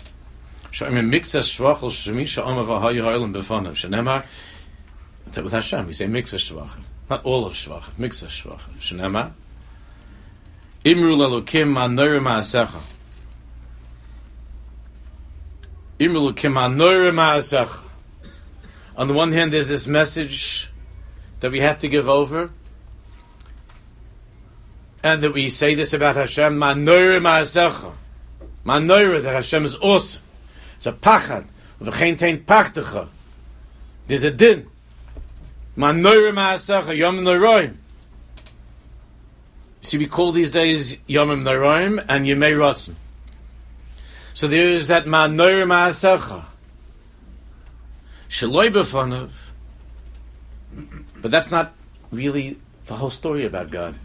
That 5.33 5.45
with 5.45 5.53
Hashem, 5.53 5.87
we 5.87 5.93
say 5.93 6.07
mixas 6.07 6.51
shvachim. 6.51 6.83
Not 7.13 7.27
all 7.27 7.45
of 7.45 7.53
shvachim, 7.53 7.91
mixas 7.99 8.43
shvachim. 8.43 8.79
Shenema. 8.81 9.33
Imru 10.83 11.15
lelukim 11.15 11.71
manor 11.71 12.19
ma'asecha. 12.21 12.81
Imru 16.01 16.33
lelukim 16.33 16.55
manor 16.55 17.13
ma'asecha. 17.13 17.81
On 18.97 19.09
the 19.09 19.13
one 19.13 19.31
hand, 19.33 19.53
there's 19.53 19.69
this 19.69 19.87
message 19.87 20.73
that 21.41 21.53
we 21.53 21.61
have 21.61 21.77
to 21.81 21.89
give 21.89 22.09
over 22.09 22.49
and 25.05 25.23
that 25.23 25.35
we 25.35 25.51
say 25.51 25.75
this 25.75 25.93
about 25.93 26.17
Hashem, 26.17 26.57
Manoira 26.57 27.21
Ma'asecha. 27.21 27.93
Manoira, 28.65 29.21
that 29.21 29.35
Hashem 29.35 29.67
is 29.67 29.77
awesome. 29.83 30.23
It's 30.79 30.87
a 30.87 30.93
pachad. 30.93 31.45
V'chein 31.79 32.17
tein 32.17 32.39
pachtecha. 32.39 33.07
There's 34.07 34.25
a 34.25 34.31
din. 34.31 34.67
Manoira 34.67 34.71
Ma'asecha, 34.71 34.71
Yom 34.71 35.61
Noroim. 35.61 35.62
See, 35.77 35.93
we 39.99 40.07
call 40.07 40.33
these 40.33 40.53
days 40.53 40.97
Yom 41.07 41.29
Noroim 41.29 42.05
and 42.09 42.27
Yemei 42.27 42.57
Ratzin. 42.57 42.95
So 44.35 44.49
there 44.49 44.69
is 44.69 44.89
that 44.89 45.07
Manoira 45.07 45.67
Ma'asecha. 45.67 46.45
Shaloi 48.29 48.71
B'fanav. 48.71 49.31
But 51.21 51.31
that's 51.31 51.51
not 51.51 51.75
really 52.11 52.59
the 52.87 52.95
whole 52.95 53.11
story 53.11 53.47
about 53.47 53.71
God. 53.71 53.99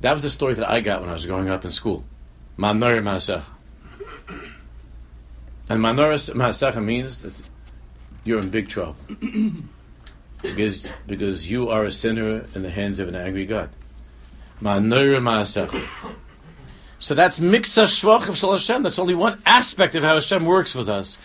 That 0.00 0.12
was 0.12 0.22
the 0.22 0.30
story 0.30 0.54
that 0.54 0.70
I 0.70 0.80
got 0.80 1.00
when 1.00 1.10
I 1.10 1.14
was 1.14 1.26
growing 1.26 1.48
up 1.48 1.64
in 1.64 1.70
school. 1.70 2.04
Manor 2.56 3.02
Masecha. 3.02 3.44
And 5.68 5.80
Manor 5.80 6.12
Masecha 6.12 6.84
means 6.84 7.22
that 7.22 7.32
you're 8.24 8.40
in 8.40 8.50
big 8.50 8.68
trouble. 8.68 8.96
because, 10.44 10.88
because 11.06 11.50
you 11.50 11.70
are 11.70 11.84
a 11.84 11.92
sinner 11.92 12.44
in 12.54 12.62
the 12.62 12.70
hands 12.70 13.00
of 13.00 13.08
an 13.08 13.16
angry 13.16 13.46
God. 13.46 13.70
So 16.98 17.14
that's 17.14 17.38
Miksa 17.38 17.84
Shvach 17.84 18.28
of 18.28 18.40
Hashem. 18.40 18.82
That's 18.82 18.98
only 18.98 19.14
one 19.14 19.42
aspect 19.44 19.94
of 19.94 20.04
how 20.04 20.14
Hashem 20.14 20.44
works 20.44 20.74
with 20.74 20.88
us. 20.88 21.18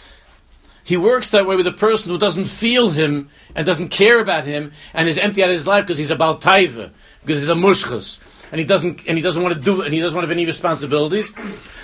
He 0.83 0.97
works 0.97 1.29
that 1.29 1.45
way 1.45 1.55
with 1.55 1.67
a 1.67 1.71
person 1.71 2.09
who 2.09 2.17
doesn't 2.17 2.45
feel 2.45 2.89
him 2.89 3.29
and 3.55 3.65
doesn't 3.65 3.89
care 3.89 4.19
about 4.19 4.45
him 4.45 4.71
and 4.93 5.07
is 5.07 5.17
empty 5.17 5.43
out 5.43 5.49
of 5.49 5.53
his 5.53 5.67
life 5.67 5.85
because 5.85 5.99
he's 5.99 6.09
about 6.09 6.41
taiva, 6.41 6.91
because 7.21 7.39
he's 7.39 7.49
a 7.49 7.53
mushchas, 7.53 8.19
and 8.51 8.59
he 8.59 8.65
doesn't 8.65 9.05
and 9.07 9.17
he 9.17 9.21
doesn't 9.21 9.41
want 9.41 9.55
to 9.55 9.61
do 9.61 9.81
and 9.81 9.93
he 9.93 9.99
doesn't 9.99 10.15
want 10.15 10.25
to 10.25 10.27
have 10.27 10.37
any 10.37 10.45
responsibilities. 10.45 11.31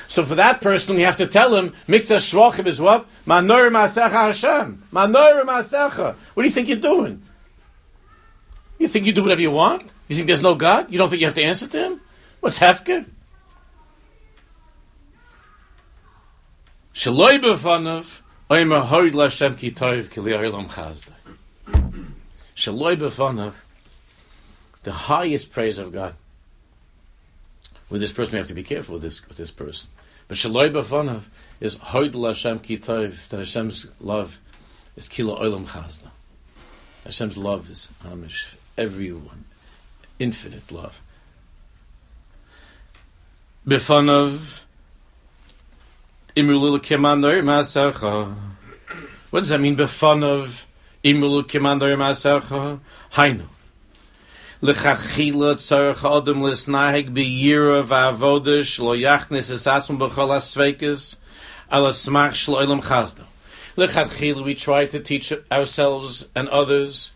So 0.07 0.23
for 0.23 0.35
that 0.35 0.61
person, 0.61 0.95
we 0.95 1.01
have 1.01 1.17
to 1.17 1.27
tell 1.27 1.55
him 1.55 1.73
mikzah 1.87 2.17
shvachim 2.17 2.67
is 2.67 2.81
what 2.81 3.07
manor 3.25 3.69
maasecha 3.69 4.11
Hashem 4.11 4.83
manor 4.91 5.43
maasecha. 5.43 6.15
What 6.33 6.43
do 6.43 6.47
you 6.47 6.53
think 6.53 6.67
you're 6.67 6.77
doing? 6.77 7.21
You 8.77 8.87
think 8.87 9.05
you 9.05 9.13
do 9.13 9.23
whatever 9.23 9.41
you 9.41 9.51
want? 9.51 9.91
You 10.07 10.15
think 10.15 10.27
there's 10.27 10.41
no 10.41 10.55
God? 10.55 10.91
You 10.91 10.97
don't 10.97 11.09
think 11.09 11.21
you 11.21 11.27
have 11.27 11.35
to 11.35 11.43
answer 11.43 11.67
to 11.67 11.77
him? 11.77 12.01
What's 12.39 12.59
hefker? 12.59 13.05
Shaloi 16.93 17.39
b'fanav 17.39 18.19
oimer 18.49 18.85
hoid 18.85 19.13
l'Hashem 19.13 19.55
ki 19.55 19.71
tov 19.71 20.09
ki 20.09 20.21
li'olam 20.21 20.67
chazda. 20.67 21.13
Shaloi 22.55 22.95
b'fanav 22.95 23.53
the 24.83 24.91
highest 24.91 25.51
praise 25.51 25.79
of 25.79 25.91
God 25.91 26.13
with 27.89 28.01
this 28.01 28.11
person, 28.11 28.33
we 28.33 28.37
have 28.39 28.47
to 28.47 28.53
be 28.53 28.63
careful 28.63 28.93
with 28.93 29.01
this 29.01 29.25
with 29.27 29.37
this 29.37 29.51
person. 29.51 29.89
But 30.27 30.37
shaloi 30.37 30.71
b'fanav 30.71 31.23
is 31.59 31.75
hoidl 31.75 32.27
Hashem 32.27 32.59
ki 32.59 32.77
tov, 32.79 33.27
that 33.29 33.37
Hashem's 33.37 33.85
love 33.99 34.39
is 34.95 35.07
kila 35.07 35.39
olam 35.39 35.65
chazna. 35.65 36.09
Hashem's 37.03 37.37
love 37.37 37.69
is 37.69 37.87
amish 38.03 38.55
everyone, 38.77 39.45
infinite 40.17 40.71
love. 40.71 41.01
B'fanav 43.67 44.63
imulu 46.35 46.79
kemanor 46.79 47.41
masacha. 47.43 48.35
What 49.29 49.41
does 49.41 49.49
that 49.49 49.59
mean? 49.59 49.75
B'fanav 49.75 50.65
imulu 51.03 51.43
kemanor 51.43 51.95
masacha. 51.97 52.79
Hainu. 53.13 53.47
Lechatchila 54.65 55.53
tzarech 55.55 56.03
adam 56.17 56.41
lisnahig 56.41 57.13
biyira 57.13 57.83
va'avodah 57.83 58.79
lo 58.79 58.95
yachnis 58.95 59.51
b'chol 59.51 60.29
ha-sveikas 60.29 61.17
ala 61.71 61.91
smach 61.91 62.31
shlo 62.31 62.65
olam 62.65 62.81
chazda. 62.81 63.25
Lechatchila 63.77 64.43
we 64.43 64.55
try 64.55 64.87
to 64.87 64.99
teach 64.99 65.31
ourselves 65.51 66.27
and 66.35 66.49
others 66.49 67.11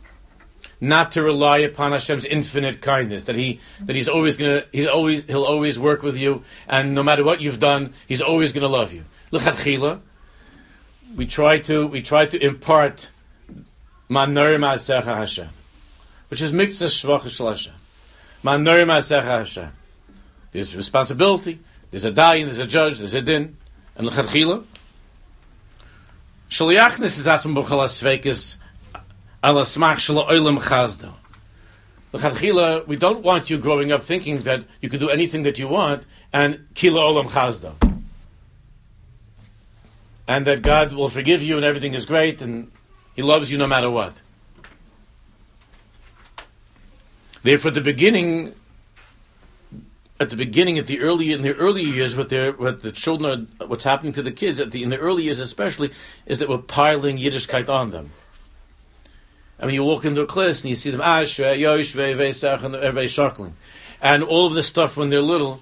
not 0.80 1.10
to 1.14 1.24
rely 1.24 1.58
upon 1.58 1.92
Hashem's 1.92 2.24
infinite 2.24 2.82
kindness, 2.82 3.24
that 3.24 3.36
he 3.36 3.60
that 3.82 3.96
he's 3.96 4.08
always 4.08 4.38
gonna 4.38 4.64
he's 4.72 4.86
always 4.86 5.24
he'll 5.24 5.44
always 5.44 5.80
work 5.80 6.04
with 6.04 6.18
you, 6.18 6.44
and 6.68 6.94
no 6.94 7.02
matter 7.02 7.24
what 7.24 7.42
you've 7.42 7.60
done, 7.60 7.94
he's 8.08 8.22
always 8.22 8.54
gonna 8.54 8.68
love 8.68 8.94
you. 8.94 9.06
L'chatchila, 9.32 10.02
we 11.16 11.26
try 11.26 11.58
to 11.58 11.88
we 11.88 12.04
try 12.04 12.28
to 12.28 12.38
impart 12.46 13.10
manor 14.08 14.60
ma'asecha 14.60 15.16
Hashem, 15.16 15.50
which 16.30 16.42
is 16.42 16.54
mitzvah 16.54 16.86
shvach 16.86 17.30
shel 17.30 17.50
Hashem. 17.50 17.74
Manor 18.44 18.86
ma'asecha 18.86 19.24
Hashem. 19.24 19.72
There's 20.52 20.76
responsibility. 20.76 21.60
There's 21.92 22.06
a 22.06 22.12
dayan. 22.12 22.46
There's 22.46 22.60
a 22.60 22.66
judge. 22.66 23.00
There's 23.00 23.14
a 23.14 23.22
din. 23.22 23.58
And 23.96 24.08
l'chatchila. 24.08 24.64
Shaliachnis 26.50 27.20
is 27.20 27.28
atzum 27.28 27.56
b'chol 27.56 27.80
ha-svekis 27.80 28.58
ala 29.44 29.64
smach 29.64 29.96
shelo 29.96 30.28
olam 30.30 30.60
chazda. 30.60 31.14
L'chadchila, 32.12 32.88
we 32.88 32.96
don't 32.96 33.24
want 33.24 33.50
you 33.50 33.58
growing 33.58 33.92
up 33.92 34.02
thinking 34.02 34.40
that 34.40 34.64
you 34.82 34.90
can 34.90 35.00
do 35.00 35.10
anything 35.10 35.44
that 35.44 35.60
you 35.60 35.68
want 35.68 36.04
and 36.34 36.66
kila 36.74 37.02
olam 37.02 37.26
chazda. 37.28 37.76
And 40.28 40.46
that 40.48 40.62
God 40.62 40.94
will 40.94 41.10
forgive 41.10 41.44
you 41.44 41.58
and 41.58 41.66
everything 41.66 41.94
is 41.94 42.06
great 42.06 42.42
and 42.42 42.72
He 43.16 43.22
loves 43.22 43.52
you 43.52 43.58
no 43.58 43.68
matter 43.68 43.90
what. 43.90 44.22
Therefore, 47.44 47.72
the 47.72 47.82
beginning, 47.82 48.54
at 50.20 50.30
the 50.30 50.36
beginning, 50.36 50.78
at 50.78 50.88
the 50.88 51.00
early 51.00 51.32
in 51.32 51.42
the 51.42 51.56
early 51.56 51.84
years, 51.84 52.16
what, 52.16 52.32
what 52.60 52.82
the 52.82 52.92
children, 52.92 53.48
are, 53.60 53.68
what's 53.68 53.84
happening 53.84 54.14
to 54.14 54.22
the 54.22 54.32
kids 54.32 54.60
at 54.60 54.72
the 54.72 54.84
in 54.84 54.90
the 54.90 54.98
early 54.98 55.24
years, 55.24 55.40
especially, 55.40 55.92
is 56.26 56.40
that 56.40 56.50
we're 56.50 56.58
piling 56.58 57.18
Yiddishkeit 57.18 57.70
on 57.70 57.92
them. 57.92 58.12
I 59.60 59.66
mean, 59.66 59.76
you 59.76 59.84
walk 59.84 60.06
into 60.06 60.22
a 60.22 60.26
class 60.26 60.62
and 60.62 60.70
you 60.70 60.76
see 60.76 60.90
them, 60.90 61.02
ah, 61.04 61.22
Ashra, 61.22 61.58
Yoshve, 61.58 62.16
Vesach, 62.16 62.64
and 62.64 62.76
everybody's 62.76 63.14
chuckling. 63.14 63.56
And 64.02 64.24
all 64.24 64.48
of 64.48 64.54
this 64.54 64.68
stuff 64.68 64.96
when 64.96 65.10
they're 65.10 65.22
little 65.22 65.62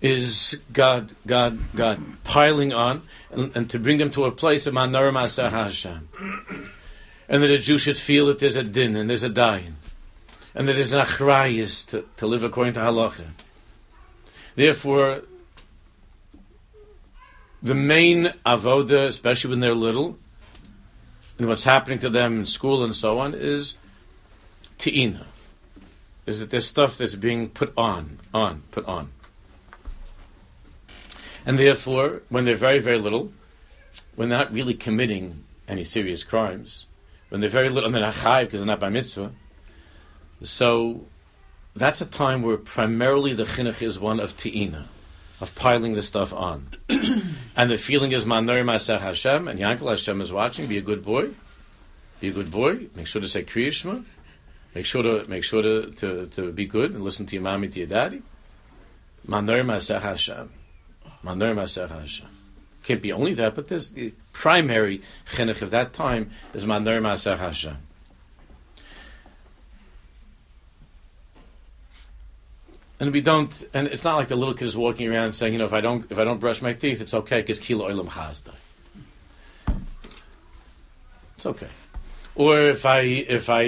is 0.00 0.58
God, 0.72 1.14
God, 1.26 1.60
God 1.76 2.02
piling 2.24 2.72
on, 2.72 3.02
and, 3.30 3.54
and 3.54 3.70
to 3.70 3.78
bring 3.78 3.98
them 3.98 4.10
to 4.10 4.24
a 4.24 4.32
place 4.32 4.66
of 4.66 4.74
Manar 4.74 5.10
Masah 5.12 5.50
Hashem. 5.50 6.08
And 7.28 7.42
that 7.42 7.50
a 7.50 7.58
Jew 7.58 7.78
should 7.78 7.98
feel 7.98 8.26
that 8.26 8.38
there's 8.38 8.56
a 8.56 8.64
din 8.64 8.96
and 8.96 9.08
there's 9.08 9.22
a 9.22 9.28
dain, 9.28 9.76
and 10.54 10.68
that 10.68 10.74
there's 10.74 10.92
an 10.92 11.04
achrayis 11.04 11.86
to, 11.88 12.04
to 12.16 12.26
live 12.26 12.44
according 12.44 12.74
to 12.74 12.80
halacha. 12.80 13.26
Therefore, 14.54 15.22
the 17.62 17.74
main 17.74 18.32
avoda, 18.44 19.06
especially 19.06 19.50
when 19.50 19.60
they're 19.60 19.74
little, 19.74 20.18
and 21.38 21.48
what's 21.48 21.64
happening 21.64 21.98
to 22.00 22.10
them 22.10 22.40
in 22.40 22.46
school 22.46 22.84
and 22.84 22.94
so 22.94 23.18
on 23.18 23.34
is 23.34 23.74
te'ina. 24.78 25.26
Is 26.26 26.40
that 26.40 26.50
there's 26.50 26.66
stuff 26.66 26.98
that's 26.98 27.14
being 27.14 27.48
put 27.48 27.72
on, 27.76 28.18
on, 28.32 28.62
put 28.70 28.84
on. 28.86 29.10
And 31.44 31.58
therefore, 31.58 32.22
when 32.28 32.44
they're 32.44 32.54
very, 32.54 32.78
very 32.78 32.98
little, 32.98 33.32
when 34.14 34.28
they're 34.28 34.38
not 34.38 34.52
really 34.52 34.74
committing 34.74 35.44
any 35.66 35.82
serious 35.82 36.22
crimes, 36.22 36.86
when 37.28 37.40
they're 37.40 37.50
very 37.50 37.68
little, 37.68 37.86
and 37.86 37.94
they're 37.94 38.02
not 38.02 38.14
chayiv 38.14 38.44
because 38.44 38.60
they're 38.60 38.66
not 38.66 38.78
by 38.78 38.88
mitzvah, 38.88 39.32
so 40.46 41.06
that's 41.74 42.00
a 42.00 42.06
time 42.06 42.42
where 42.42 42.56
primarily 42.56 43.32
the 43.32 43.44
chinuch 43.44 43.82
is 43.82 43.98
one 43.98 44.20
of 44.20 44.36
te'ina, 44.36 44.88
of 45.40 45.54
piling 45.54 45.94
the 45.94 46.02
stuff 46.02 46.32
on. 46.32 46.68
and 47.56 47.70
the 47.70 47.78
feeling 47.78 48.12
is 48.12 48.26
Manor 48.26 48.62
Masach 48.62 49.00
Hashem, 49.00 49.48
and 49.48 49.58
Yankel 49.58 49.90
Hashem 49.90 50.20
is 50.20 50.32
watching. 50.32 50.66
Be 50.66 50.78
a 50.78 50.82
good 50.82 51.02
boy. 51.02 51.30
Be 52.20 52.28
a 52.28 52.32
good 52.32 52.50
boy. 52.50 52.88
Make 52.94 53.06
sure 53.06 53.22
to 53.22 53.28
say 53.28 53.42
Kriyishma. 53.42 54.04
Make 54.74 54.86
sure 54.86 55.02
to 55.02 55.28
make 55.28 55.44
sure 55.44 55.62
to, 55.62 55.90
to, 55.92 56.26
to 56.26 56.52
be 56.52 56.66
good 56.66 56.92
and 56.92 57.02
listen 57.02 57.26
to 57.26 57.36
your 57.36 57.42
mommy, 57.42 57.68
to 57.68 57.78
your 57.80 57.88
daddy. 57.88 58.22
Manor 59.26 59.62
Masach 59.62 60.02
Hashem. 60.02 60.50
Manor 61.22 61.54
Masach 61.54 61.88
Hashem. 61.88 62.28
Can't 62.82 63.02
be 63.02 63.12
only 63.12 63.34
that, 63.34 63.54
but 63.54 63.68
there's 63.68 63.90
the 63.90 64.12
primary 64.32 65.02
chinuch 65.26 65.62
of 65.62 65.70
that 65.70 65.92
time 65.92 66.30
is 66.52 66.66
Manor 66.66 67.00
Masach 67.00 67.38
Hashem. 67.38 67.76
And 73.02 73.12
we 73.12 73.20
don't, 73.20 73.64
and 73.74 73.88
it's 73.88 74.04
not 74.04 74.14
like 74.14 74.28
the 74.28 74.36
little 74.36 74.54
kid 74.54 74.66
is 74.66 74.76
walking 74.76 75.12
around 75.12 75.32
saying, 75.32 75.54
you 75.54 75.58
know, 75.58 75.64
if 75.64 75.72
I 75.72 75.80
don't, 75.80 76.08
if 76.08 76.20
I 76.20 76.22
don't 76.22 76.38
brush 76.38 76.62
my 76.62 76.72
teeth, 76.72 77.00
it's 77.00 77.12
okay 77.12 77.40
because 77.40 77.58
kilo 77.58 77.90
olam 77.90 78.06
chazda. 78.06 78.52
It's 81.36 81.44
okay. 81.44 81.66
Or 82.36 82.60
if 82.60 82.86
I, 82.86 83.00
if 83.00 83.50
I, 83.50 83.62
uh, 83.64 83.66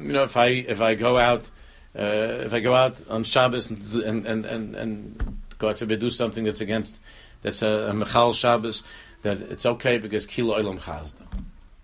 you 0.00 0.12
know, 0.12 0.24
if 0.24 0.36
I, 0.36 0.46
if 0.46 0.80
I 0.80 0.96
go 0.96 1.16
out, 1.16 1.48
uh, 1.96 2.42
if 2.46 2.52
I 2.52 2.58
go 2.58 2.74
out 2.74 3.06
on 3.08 3.22
Shabbos 3.22 3.70
and 3.70 3.80
and 4.02 4.26
and 4.26 4.44
and, 4.44 4.74
and 4.74 5.38
God 5.56 5.78
forbid 5.78 6.00
do 6.00 6.10
something 6.10 6.42
that's 6.42 6.60
against, 6.60 6.98
that's 7.42 7.62
a, 7.62 7.68
a 7.68 7.92
mechal 7.92 8.34
Shabbos, 8.34 8.82
that 9.22 9.40
it's 9.42 9.64
okay 9.64 9.98
because 9.98 10.26
kilo 10.26 10.60
olam 10.60 10.80
chazda, 10.80 11.24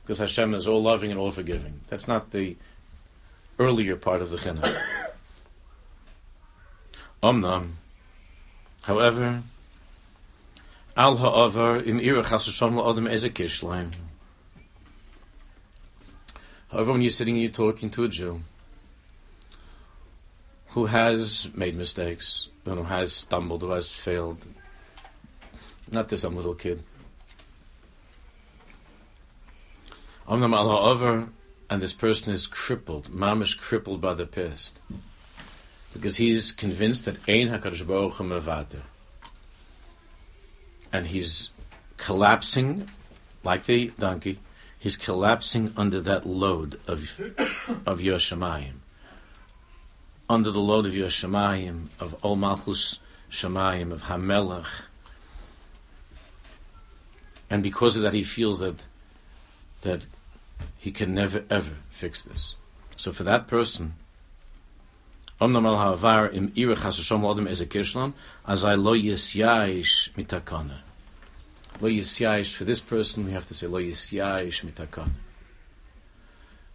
because 0.03 0.19
Hashem 0.19 0.53
is 0.55 0.67
all 0.67 0.83
loving 0.83 1.13
and 1.13 1.21
all 1.21 1.31
forgiving. 1.31 1.83
That's 1.87 2.09
not 2.09 2.33
the 2.33 2.57
earlier 3.61 3.95
part 3.95 4.21
of 4.21 4.33
the 4.33 4.39
chinuch. 4.39 4.77
Omnam. 7.23 7.75
However, 8.83 9.45
al 10.97 11.17
ha'avar 11.19 11.87
im 11.87 12.01
ira 12.01 12.25
chasashom 12.25 12.75
la'odem 12.75 13.09
eze 13.09 13.29
kishleim. 13.29 13.93
However, 16.73 16.93
when 16.93 17.03
you're 17.03 17.13
sitting 17.13 17.35
and 17.35 17.43
you're 17.43 17.53
talking 17.53 17.91
to 17.91 18.05
a 18.05 18.09
Jew 18.09 18.41
who 20.71 20.87
has 20.87 21.49
made 21.55 21.77
mistakes, 21.77 22.49
and 22.65 22.79
who 22.79 22.85
has 22.85 23.13
stumbled, 23.13 23.63
who 23.63 23.71
has 23.71 23.93
failed, 23.93 24.45
not 25.93 26.09
this 26.09 26.23
some 26.23 26.35
little 26.35 26.55
kid. 26.55 26.83
Omnam 30.27 30.57
al 30.57 30.69
ha'avar, 30.69 31.29
and 31.71 31.83
this 31.83 31.93
person 31.93 32.33
is 32.33 32.49
crippled, 32.49 33.11
mamish 33.13 33.57
crippled 33.59 34.01
by 34.01 34.15
the 34.15 34.27
past 34.27 34.81
because 35.93 36.17
he's 36.17 36.53
convinced 36.53 37.05
that 37.05 37.17
Ein 37.29 37.49
Hakadosh 37.49 37.87
Baruch 37.87 38.15
Hu 38.15 38.81
and 40.93 41.07
he's 41.07 41.51
collapsing 41.97 42.89
like 43.43 43.65
the 43.65 43.93
donkey. 43.99 44.39
He's 44.79 44.97
collapsing 44.97 45.73
under 45.77 46.01
that 46.01 46.27
load 46.27 46.81
of 46.87 47.19
of 47.87 48.01
Yoshamayim, 48.01 48.75
under 50.29 50.51
the 50.51 50.61
load 50.61 50.87
of 50.87 50.93
Yoshamayim, 50.93 51.89
of 52.01 52.17
Ol 52.25 52.37
Malchus 52.37 52.99
Shamayim, 53.31 53.93
of 53.93 54.03
Hamelach, 54.03 54.83
and 57.49 57.63
because 57.63 57.97
of 57.97 58.03
that, 58.03 58.15
he 58.15 58.25
feels 58.25 58.59
that 58.59 58.85
that 59.83 60.07
he 60.79 60.91
can 60.91 61.15
never 61.15 61.45
ever 61.49 61.77
fix 61.91 62.23
this. 62.23 62.57
So 62.97 63.13
for 63.13 63.23
that 63.23 63.47
person, 63.47 63.95
Omnam 65.43 65.67
al 65.67 65.77
ha'avar 65.77 66.33
im 66.33 66.53
ira 66.55 66.77
chasashom 66.77 67.23
l'odem. 67.23 67.47
Lo 71.81 71.89
yisyayish, 71.89 72.55
for 72.55 72.65
this 72.65 72.81
person, 72.81 73.25
we 73.25 73.33
have 73.33 73.49
to 73.49 73.55
say 73.55 73.67
lo 73.67 73.81
yisyayish 73.81 74.65
mitakana. 74.65 75.11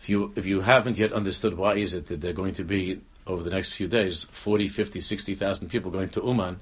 If 0.01 0.09
you, 0.09 0.33
if 0.35 0.45
you 0.45 0.59
haven't 0.61 0.97
yet 0.97 1.13
understood 1.13 1.57
why 1.57 1.75
is 1.75 1.93
it 1.93 2.07
that 2.07 2.19
they're 2.19 2.33
going 2.33 2.55
to 2.55 2.65
be, 2.65 2.99
over 3.25 3.41
the 3.41 3.51
next 3.51 3.71
few 3.71 3.87
days, 3.87 4.27
40, 4.31 4.67
50, 4.67 4.99
60,000 4.99 5.69
people 5.69 5.89
going 5.89 6.09
to 6.09 6.21
Uman, 6.21 6.59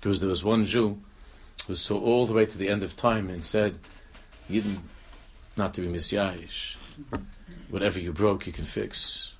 because 0.00 0.20
there 0.20 0.28
was 0.30 0.42
one 0.42 0.64
Jew 0.64 1.02
who 1.66 1.76
saw 1.76 2.00
all 2.00 2.24
the 2.24 2.32
way 2.32 2.46
to 2.46 2.56
the 2.56 2.70
end 2.70 2.82
of 2.82 2.96
time 2.96 3.28
and 3.28 3.44
said, 3.44 3.78
Yidden, 4.50 4.78
not 5.54 5.74
to 5.74 5.82
be 5.82 5.86
misyayish. 5.86 6.76
Whatever 7.68 8.00
you 8.00 8.12
broke, 8.12 8.46
you 8.46 8.52
can 8.54 8.64
fix. 8.64 9.31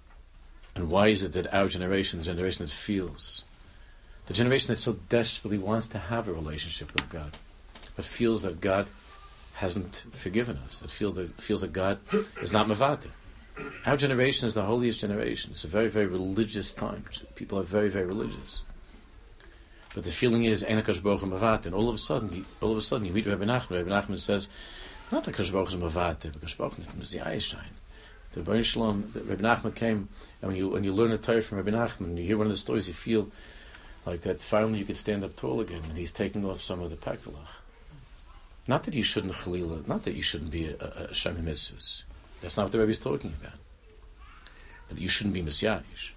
And 0.74 0.90
why 0.90 1.08
is 1.08 1.22
it 1.22 1.32
that 1.32 1.52
our 1.52 1.68
generation, 1.68 2.18
the 2.18 2.24
generation 2.24 2.64
that 2.64 2.72
feels, 2.72 3.44
the 4.26 4.34
generation 4.34 4.68
that 4.68 4.80
so 4.80 4.94
desperately 5.08 5.58
wants 5.58 5.86
to 5.88 5.98
have 5.98 6.28
a 6.28 6.32
relationship 6.32 6.92
with 6.94 7.08
God, 7.10 7.36
but 7.94 8.04
feels 8.04 8.42
that 8.42 8.60
God 8.60 8.88
hasn't 9.54 10.04
forgiven 10.12 10.58
us, 10.68 10.80
that 10.80 10.90
feel 10.90 11.12
that 11.12 11.40
feels 11.40 11.60
that 11.60 11.72
God 11.72 11.98
is 12.40 12.52
not 12.52 12.66
mavate. 12.66 13.10
Our 13.84 13.98
generation 13.98 14.48
is 14.48 14.54
the 14.54 14.64
holiest 14.64 15.00
generation. 15.00 15.50
It's 15.50 15.64
a 15.64 15.68
very, 15.68 15.88
very 15.88 16.06
religious 16.06 16.72
time. 16.72 17.04
People 17.34 17.58
are 17.58 17.64
very, 17.64 17.90
very 17.90 18.06
religious. 18.06 18.62
But 19.94 20.04
the 20.04 20.10
feeling 20.10 20.44
is 20.44 20.62
Enakash 20.62 21.02
Baruch 21.02 21.20
Mavate, 21.20 21.66
and 21.66 21.74
all 21.74 21.90
of 21.90 21.94
a 21.94 21.98
sudden, 21.98 22.46
all 22.62 22.72
of 22.72 22.78
a 22.78 22.82
sudden, 22.82 23.06
you 23.06 23.12
meet 23.12 23.26
Rabbi 23.26 23.44
Nachman. 23.44 23.70
Rabbi 23.72 23.90
Nachman 23.90 24.18
says, 24.18 24.48
not 25.10 25.30
Kash 25.30 25.50
Baruch 25.50 25.68
is 25.68 25.76
Mavate, 25.76 26.32
because 26.32 26.54
Baruch 26.54 26.78
is 26.78 27.10
the 27.10 27.18
Ayashain. 27.18 27.72
The 28.32 28.40
Baruch 28.40 28.64
Shalom, 28.64 29.10
the 29.12 29.20
Nachman 29.20 29.74
came, 29.74 30.08
and 30.40 30.48
when 30.48 30.56
you 30.56 30.68
when 30.68 30.84
you 30.84 30.92
learn 30.92 31.12
a 31.12 31.18
Torah 31.18 31.42
from 31.42 31.58
Rabbi 31.58 31.70
Nachman, 31.70 32.06
and 32.06 32.18
you 32.18 32.24
hear 32.24 32.38
one 32.38 32.46
of 32.46 32.52
the 32.52 32.58
stories, 32.58 32.88
you 32.88 32.94
feel 32.94 33.30
like 34.06 34.22
that. 34.22 34.40
Finally, 34.40 34.78
you 34.78 34.84
can 34.84 34.96
stand 34.96 35.22
up 35.22 35.36
tall 35.36 35.60
again, 35.60 35.82
and 35.88 35.98
he's 35.98 36.12
taking 36.12 36.44
off 36.44 36.62
some 36.62 36.80
of 36.80 36.90
the 36.90 36.96
pekalach. 36.96 37.48
Not 38.66 38.84
that 38.84 38.94
you 38.94 39.02
shouldn't 39.02 39.34
chalila, 39.34 39.86
not 39.86 40.04
that 40.04 40.14
you 40.14 40.22
shouldn't 40.22 40.50
be 40.50 40.66
a, 40.66 40.76
a, 40.80 41.08
a. 41.10 41.74
That's 42.40 42.56
not 42.56 42.64
what 42.64 42.72
the 42.72 42.78
Rebbe 42.78 42.90
is 42.90 42.98
talking 42.98 43.34
about. 43.40 43.58
But 44.88 44.98
you 44.98 45.08
shouldn't 45.08 45.34
be 45.34 45.42
misyayish. 45.42 46.12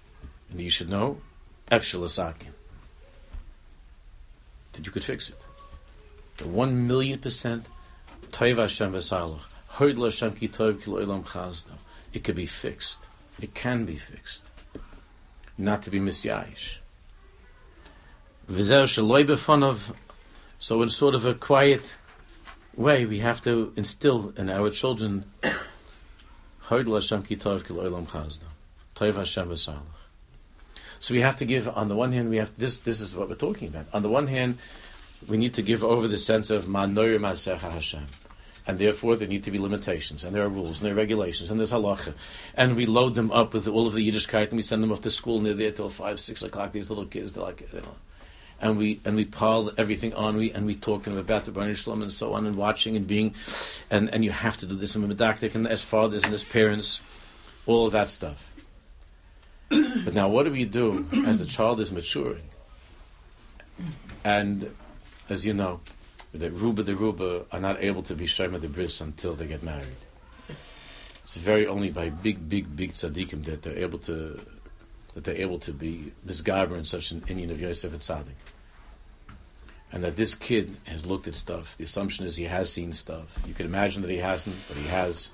And 0.50 0.60
you 0.60 0.70
should 0.70 0.88
know 0.88 1.20
Efshalasakin. 1.70 2.52
That 4.72 4.86
you 4.86 4.92
could 4.92 5.04
fix 5.04 5.28
it. 5.28 5.44
The 6.36 6.48
one 6.48 6.86
million 6.86 7.18
percent 7.18 7.68
Taiva 8.30 8.62
Hashem 8.62 8.92
V'Salach. 8.92 9.42
Hod 9.68 9.98
Hashem 9.98 10.34
Ki 10.34 10.48
Tov 10.48 10.82
Ki 10.82 10.90
Lo'elam 10.90 11.24
Chazda. 11.24 11.72
It 12.16 12.24
could 12.24 12.34
be 12.34 12.46
fixed. 12.46 13.08
It 13.38 13.52
can 13.52 13.84
be 13.84 13.96
fixed. 13.96 14.48
Not 15.58 15.82
to 15.82 15.90
be 15.90 16.00
misyayish. 16.00 16.78
V'zer 18.50 18.86
Shaloi. 18.86 19.92
So 20.58 20.80
in 20.80 20.88
sort 20.88 21.14
of 21.14 21.26
a 21.26 21.34
quiet 21.34 21.94
way, 22.74 23.04
we 23.04 23.18
have 23.18 23.42
to 23.42 23.74
instill 23.76 24.32
in 24.38 24.48
our 24.48 24.70
children. 24.70 25.30
So 26.70 26.80
we 31.10 31.20
have 31.20 31.36
to 31.36 31.44
give. 31.44 31.68
On 31.68 31.88
the 31.88 31.96
one 31.96 32.12
hand, 32.12 32.30
we 32.30 32.38
have 32.38 32.56
this. 32.56 32.78
This 32.78 33.02
is 33.02 33.14
what 33.14 33.28
we're 33.28 33.34
talking 33.34 33.68
about. 33.68 33.88
On 33.92 34.00
the 34.02 34.08
one 34.08 34.28
hand, 34.28 34.56
we 35.28 35.36
need 35.36 35.52
to 35.52 35.60
give 35.60 35.84
over 35.84 36.08
the 36.08 36.16
sense 36.16 36.48
of 36.48 36.66
Manoir 36.66 37.18
Masecha 37.18 37.70
Hashem. 37.70 38.06
And 38.66 38.78
therefore, 38.78 39.14
there 39.14 39.28
need 39.28 39.44
to 39.44 39.52
be 39.52 39.60
limitations, 39.60 40.24
and 40.24 40.34
there 40.34 40.44
are 40.44 40.48
rules, 40.48 40.80
and 40.80 40.86
there 40.86 40.92
are 40.92 40.96
regulations, 40.96 41.50
and 41.50 41.60
there's 41.60 41.70
halacha. 41.70 42.14
And 42.54 42.74
we 42.74 42.84
load 42.84 43.14
them 43.14 43.30
up 43.30 43.54
with 43.54 43.68
all 43.68 43.86
of 43.86 43.94
the 43.94 44.10
Yiddishkeit, 44.10 44.48
and 44.48 44.56
we 44.56 44.62
send 44.62 44.82
them 44.82 44.90
off 44.90 45.02
to 45.02 45.10
school, 45.10 45.36
and 45.36 45.46
they're 45.46 45.54
there 45.54 45.70
till 45.70 45.88
5, 45.88 46.18
6 46.18 46.42
o'clock. 46.42 46.72
These 46.72 46.90
little 46.90 47.06
kids, 47.06 47.34
they're 47.34 47.44
like, 47.44 47.72
you 47.72 47.80
know. 47.80 47.94
And 48.58 48.78
we 48.78 49.00
and 49.04 49.16
we 49.16 49.26
pile 49.26 49.70
everything 49.76 50.14
on, 50.14 50.36
we 50.36 50.50
and 50.50 50.64
we 50.64 50.74
talk 50.74 51.02
to 51.02 51.10
them 51.10 51.18
about 51.18 51.44
the 51.44 51.52
Baruch 51.52 51.76
Shalom 51.76 52.00
and 52.00 52.12
so 52.12 52.32
on, 52.32 52.46
and 52.46 52.56
watching 52.56 52.96
and 52.96 53.06
being, 53.06 53.34
and, 53.90 54.08
and 54.10 54.24
you 54.24 54.30
have 54.30 54.56
to 54.56 54.66
do 54.66 54.74
this, 54.74 54.94
and 54.94 55.06
medactic, 55.06 55.54
and 55.54 55.68
as 55.68 55.82
fathers 55.82 56.24
and 56.24 56.32
as 56.32 56.42
parents, 56.42 57.02
all 57.66 57.86
of 57.86 57.92
that 57.92 58.08
stuff. 58.08 58.50
but 59.68 60.14
now, 60.14 60.28
what 60.28 60.44
do 60.44 60.50
we 60.50 60.64
do 60.64 61.06
as 61.26 61.38
the 61.38 61.44
child 61.44 61.80
is 61.80 61.92
maturing? 61.92 62.44
And 64.24 64.74
as 65.28 65.44
you 65.44 65.52
know, 65.52 65.80
the 66.36 66.50
Ruba 66.50 66.82
the 66.82 66.96
Ruba 66.96 67.46
are 67.50 67.60
not 67.60 67.82
able 67.82 68.02
to 68.04 68.14
be 68.14 68.26
Shema 68.26 68.58
the 68.58 68.68
Bris 68.68 69.00
until 69.00 69.34
they 69.34 69.46
get 69.46 69.62
married. 69.62 70.04
It's 71.22 71.34
very 71.34 71.66
only 71.66 71.90
by 71.90 72.08
big, 72.08 72.48
big, 72.48 72.76
big 72.76 72.92
tzaddikim 72.92 73.44
that 73.46 73.62
they're 73.62 73.78
able 73.78 73.98
to 74.00 74.40
that 75.14 75.24
they're 75.24 75.36
able 75.36 75.58
to 75.60 75.72
be 75.72 76.12
misgaber 76.26 76.76
in 76.76 76.84
such 76.84 77.10
an 77.10 77.24
Indian 77.26 77.50
of 77.50 77.60
Yosef 77.60 77.90
and 77.90 78.02
Tzaddik. 78.02 78.36
And 79.90 80.04
that 80.04 80.16
this 80.16 80.34
kid 80.34 80.76
has 80.86 81.06
looked 81.06 81.26
at 81.26 81.34
stuff. 81.34 81.76
The 81.78 81.84
assumption 81.84 82.26
is 82.26 82.36
he 82.36 82.44
has 82.44 82.70
seen 82.70 82.92
stuff. 82.92 83.38
You 83.46 83.54
can 83.54 83.66
imagine 83.66 84.02
that 84.02 84.10
he 84.10 84.18
hasn't, 84.18 84.56
but 84.68 84.76
he 84.76 84.86
has. 84.88 85.30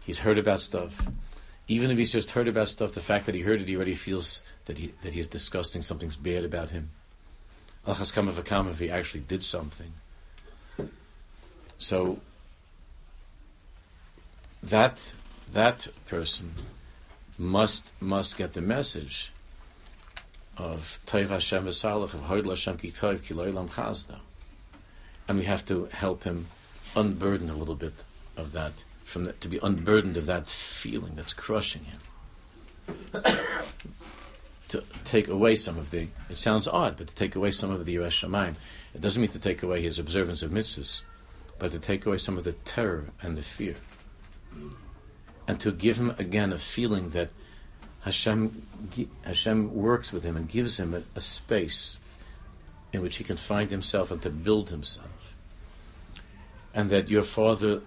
He's 0.00 0.20
heard 0.20 0.38
about 0.38 0.62
stuff. 0.62 1.06
Even 1.68 1.90
if 1.90 1.98
he's 1.98 2.12
just 2.12 2.30
heard 2.30 2.48
about 2.48 2.68
stuff, 2.68 2.94
the 2.94 3.00
fact 3.00 3.26
that 3.26 3.34
he 3.34 3.42
heard 3.42 3.60
it, 3.60 3.68
he 3.68 3.76
already 3.76 3.94
feels 3.94 4.42
that 4.64 4.78
he 4.78 4.94
that 5.02 5.12
he's 5.12 5.28
disgusting, 5.28 5.82
something's 5.82 6.16
bad 6.16 6.44
about 6.44 6.70
him. 6.70 6.90
Kama 7.84 8.70
if 8.70 8.78
he 8.78 8.90
actually 8.90 9.20
did 9.20 9.44
something. 9.44 9.92
So 11.80 12.20
that 14.62 15.14
that 15.50 15.88
person 16.06 16.52
must 17.38 17.90
must 18.00 18.36
get 18.36 18.52
the 18.52 18.60
message 18.60 19.32
of 20.58 21.00
Taiv 21.06 21.30
Hashem 21.30 21.64
v'Salach 21.64 22.12
of 22.12 22.24
Hoyd 22.24 22.46
Hashem 22.46 22.76
ki 22.76 22.90
Taiv 22.90 23.22
ki 23.22 23.32
Loilam 23.32 24.20
and 25.26 25.38
we 25.38 25.46
have 25.46 25.64
to 25.66 25.88
help 25.90 26.24
him 26.24 26.48
unburden 26.94 27.48
a 27.48 27.54
little 27.54 27.74
bit 27.74 28.04
of 28.36 28.52
that 28.52 28.84
from 29.04 29.24
the, 29.24 29.32
to 29.32 29.48
be 29.48 29.58
unburdened 29.62 30.18
of 30.18 30.26
that 30.26 30.50
feeling 30.50 31.14
that's 31.16 31.32
crushing 31.32 31.84
him. 31.84 33.22
to 34.68 34.84
take 35.04 35.28
away 35.28 35.56
some 35.56 35.78
of 35.78 35.90
the. 35.90 36.08
It 36.28 36.36
sounds 36.36 36.68
odd, 36.68 36.98
but 36.98 37.06
to 37.06 37.14
take 37.14 37.34
away 37.34 37.52
some 37.52 37.70
of 37.70 37.86
the 37.86 37.96
Yeresh 37.96 38.28
Shamayim. 38.28 38.56
It 38.94 39.00
doesn't 39.00 39.20
mean 39.20 39.30
to 39.30 39.38
take 39.38 39.62
away 39.62 39.80
his 39.80 39.98
observance 39.98 40.42
of 40.42 40.50
mitzvahs, 40.50 41.02
but 41.60 41.70
to 41.72 41.78
take 41.78 42.06
away 42.06 42.16
some 42.16 42.36
of 42.36 42.42
the 42.42 42.52
terror 42.52 43.04
and 43.22 43.36
the 43.36 43.42
fear, 43.42 43.76
and 45.46 45.60
to 45.60 45.70
give 45.70 45.98
him 45.98 46.14
again 46.18 46.52
a 46.52 46.58
feeling 46.58 47.10
that 47.10 47.30
Hashem 48.00 48.66
Hashem 49.22 49.74
works 49.74 50.12
with 50.12 50.24
him 50.24 50.36
and 50.36 50.48
gives 50.48 50.80
him 50.80 50.94
a, 50.94 51.02
a 51.14 51.20
space 51.20 51.98
in 52.92 53.02
which 53.02 53.18
he 53.18 53.24
can 53.24 53.36
find 53.36 53.70
himself 53.70 54.10
and 54.10 54.20
to 54.22 54.30
build 54.30 54.70
himself, 54.70 55.36
and 56.74 56.90
that 56.90 57.10
your 57.10 57.22
father 57.22 57.82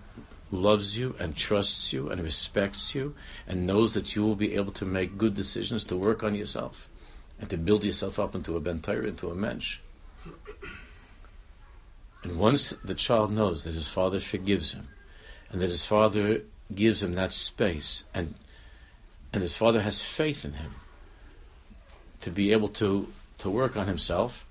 loves 0.51 0.95
you 0.95 1.15
and 1.19 1.35
trusts 1.35 1.91
you 1.91 2.11
and 2.11 2.21
respects 2.21 2.93
you 2.93 3.15
and 3.47 3.65
knows 3.65 3.95
that 3.95 4.15
you 4.15 4.21
will 4.21 4.35
be 4.35 4.53
able 4.53 4.71
to 4.71 4.85
make 4.85 5.17
good 5.17 5.33
decisions 5.33 5.83
to 5.83 5.97
work 5.97 6.21
on 6.21 6.35
yourself 6.35 6.87
and 7.39 7.49
to 7.49 7.57
build 7.57 7.83
yourself 7.83 8.19
up 8.19 8.35
into 8.35 8.55
a 8.55 8.61
bentire, 8.61 9.03
into 9.03 9.31
a 9.31 9.35
mensch. 9.35 9.79
And 12.23 12.39
once 12.39 12.71
the 12.83 12.95
child 12.95 13.31
knows 13.31 13.63
that 13.63 13.73
his 13.73 13.87
father 13.87 14.19
forgives 14.19 14.71
him 14.71 14.87
and 15.51 15.61
that 15.61 15.69
his 15.69 15.85
father 15.85 16.41
gives 16.73 17.03
him 17.03 17.15
that 17.15 17.33
space 17.33 18.05
and 18.13 18.35
and 19.31 19.41
his 19.41 19.57
father 19.57 19.81
has 19.81 19.99
faith 19.99 20.45
in 20.45 20.53
him 20.53 20.75
to 22.21 22.29
be 22.29 22.51
able 22.51 22.67
to, 22.67 23.07
to 23.39 23.49
work 23.49 23.75
on 23.75 23.87
himself 23.87 24.45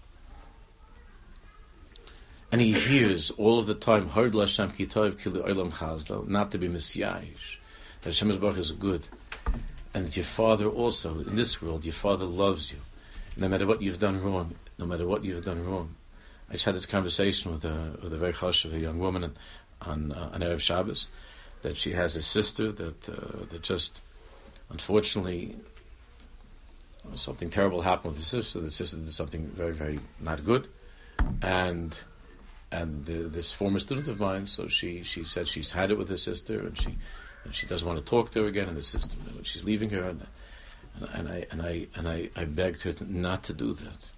and 2.52 2.60
he 2.60 2.72
hears 2.72 3.30
all 3.32 3.58
of 3.58 3.66
the 3.66 3.74
time, 3.74 4.10
Hard 4.10 4.32
Lashem 4.32 4.70
Kitov 4.70 5.12
Kili 5.12 5.42
Olam 5.48 5.72
Chazdo, 5.72 6.28
not 6.28 6.50
to 6.50 6.58
be 6.58 6.68
misyayish, 6.68 7.56
that 8.02 8.10
Hashem 8.10 8.30
is 8.30 8.72
good, 8.72 9.08
and 9.94 10.06
that 10.06 10.16
your 10.16 10.26
father 10.26 10.68
also, 10.68 11.20
in 11.20 11.34
this 11.34 11.62
world, 11.62 11.86
your 11.86 11.94
father 11.94 12.26
loves 12.26 12.70
you. 12.70 12.76
No 13.38 13.48
matter 13.48 13.66
what 13.66 13.80
you've 13.80 13.98
done 13.98 14.22
wrong, 14.22 14.54
no 14.78 14.84
matter 14.84 15.06
what 15.06 15.24
you've 15.24 15.46
done 15.46 15.64
wrong. 15.64 15.94
I 16.52 16.56
just 16.56 16.66
had 16.66 16.74
this 16.74 16.84
conversation 16.84 17.50
with 17.50 17.64
a, 17.64 17.96
with 18.02 18.12
a 18.12 18.18
very 18.18 18.34
hush 18.34 18.66
of 18.66 18.74
a 18.74 18.78
young 18.78 18.98
woman 18.98 19.32
on, 19.80 20.12
uh, 20.12 20.30
on 20.34 20.40
Erev 20.40 20.60
Shabbos, 20.60 21.08
that 21.62 21.78
she 21.78 21.92
has 21.92 22.14
a 22.14 22.20
sister 22.20 22.70
that, 22.70 23.08
uh, 23.08 23.46
that 23.48 23.62
just, 23.62 24.02
unfortunately, 24.68 25.56
something 27.14 27.48
terrible 27.48 27.80
happened 27.80 28.12
with 28.12 28.22
the 28.22 28.28
sister. 28.28 28.60
The 28.60 28.70
sister 28.70 28.98
did 28.98 29.14
something 29.14 29.46
very, 29.46 29.72
very 29.72 30.00
not 30.20 30.44
good. 30.44 30.68
And 31.40 31.98
and 32.70 33.06
the, 33.06 33.14
this 33.14 33.52
former 33.52 33.78
student 33.78 34.08
of 34.08 34.20
mine, 34.20 34.46
so 34.46 34.68
she 34.68 35.02
she 35.04 35.24
said 35.24 35.48
she's 35.48 35.72
had 35.72 35.90
it 35.90 35.96
with 35.98 36.08
her 36.08 36.16
sister, 36.16 36.60
and 36.60 36.78
she 36.78 36.96
and 37.44 37.54
she 37.54 37.66
doesn't 37.66 37.86
want 37.86 37.98
to 37.98 38.04
talk 38.04 38.30
to 38.32 38.42
her 38.42 38.48
again, 38.48 38.68
and 38.68 38.76
the 38.76 38.82
sister 38.82 39.16
she's 39.42 39.64
leaving 39.64 39.90
her, 39.90 40.04
and, 40.04 40.26
and 41.12 41.28
I 41.28 41.46
and 41.50 41.62
I 41.62 41.86
and 41.96 42.08
I, 42.08 42.30
I 42.36 42.44
begged 42.44 42.82
her 42.82 42.94
not 43.06 43.42
to 43.44 43.52
do 43.52 43.72
that. 43.74 44.10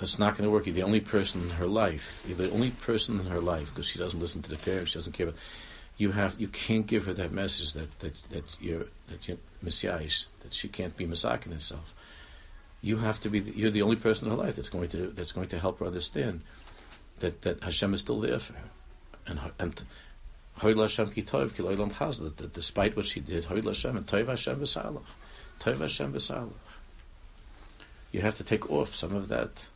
It's 0.00 0.18
not 0.18 0.36
going 0.36 0.44
to 0.44 0.50
work. 0.50 0.66
You're 0.66 0.74
the 0.74 0.82
only 0.82 1.00
person 1.00 1.42
in 1.42 1.50
her 1.50 1.66
life. 1.66 2.22
You're 2.26 2.36
the 2.36 2.50
only 2.50 2.70
person 2.70 3.20
in 3.20 3.26
her 3.26 3.40
life 3.40 3.74
because 3.74 3.86
she 3.86 3.98
doesn't 3.98 4.20
listen 4.20 4.42
to 4.42 4.50
the 4.50 4.56
parents. 4.56 4.92
She 4.92 4.98
doesn't 4.98 5.12
care. 5.12 5.28
About, 5.28 5.38
you 5.96 6.12
have 6.12 6.40
you 6.40 6.48
can't 6.48 6.86
give 6.86 7.04
her 7.06 7.12
that 7.12 7.30
message 7.30 7.74
that 7.74 7.98
that, 8.00 8.14
that 8.30 8.56
you're 8.60 8.86
that 9.08 9.28
you're 9.28 9.36
messiah, 9.62 10.08
that 10.40 10.52
she 10.52 10.68
can't 10.68 10.96
be 10.96 11.06
masakin 11.06 11.52
herself. 11.52 11.94
You 12.80 12.98
have 12.98 13.20
to 13.20 13.28
be. 13.28 13.40
The, 13.40 13.56
you're 13.56 13.70
the 13.70 13.82
only 13.82 13.96
person 13.96 14.26
in 14.26 14.30
her 14.30 14.42
life 14.42 14.56
that's 14.56 14.70
going 14.70 14.88
to 14.90 15.08
that's 15.08 15.32
going 15.32 15.48
to 15.48 15.58
help 15.58 15.80
her 15.80 15.86
understand 15.86 16.40
that, 17.18 17.42
that 17.42 17.62
Hashem 17.62 17.92
is 17.94 18.00
still 18.00 18.20
there 18.20 18.38
for 18.38 18.54
her. 18.54 18.70
And, 19.26 19.38
and 19.58 19.82
Hashem 20.56 21.10
ki 21.10 21.22
tov 21.22 21.54
ki 21.54 21.62
that 21.62 22.52
despite 22.52 22.96
what 22.96 23.06
she 23.06 23.20
did, 23.20 23.44
Hoyd 23.44 23.64
Hashem 23.64 23.96
and 23.96 24.06
Tov 24.06 24.26
Hashem 24.26 24.56
v'salach. 24.56 25.02
Tov 25.60 25.78
Hashem. 25.78 26.12
You 28.12 28.20
have 28.22 28.34
to 28.36 28.44
take 28.44 28.70
off 28.70 28.94
some 28.94 29.14
of 29.14 29.28
that 29.28 29.66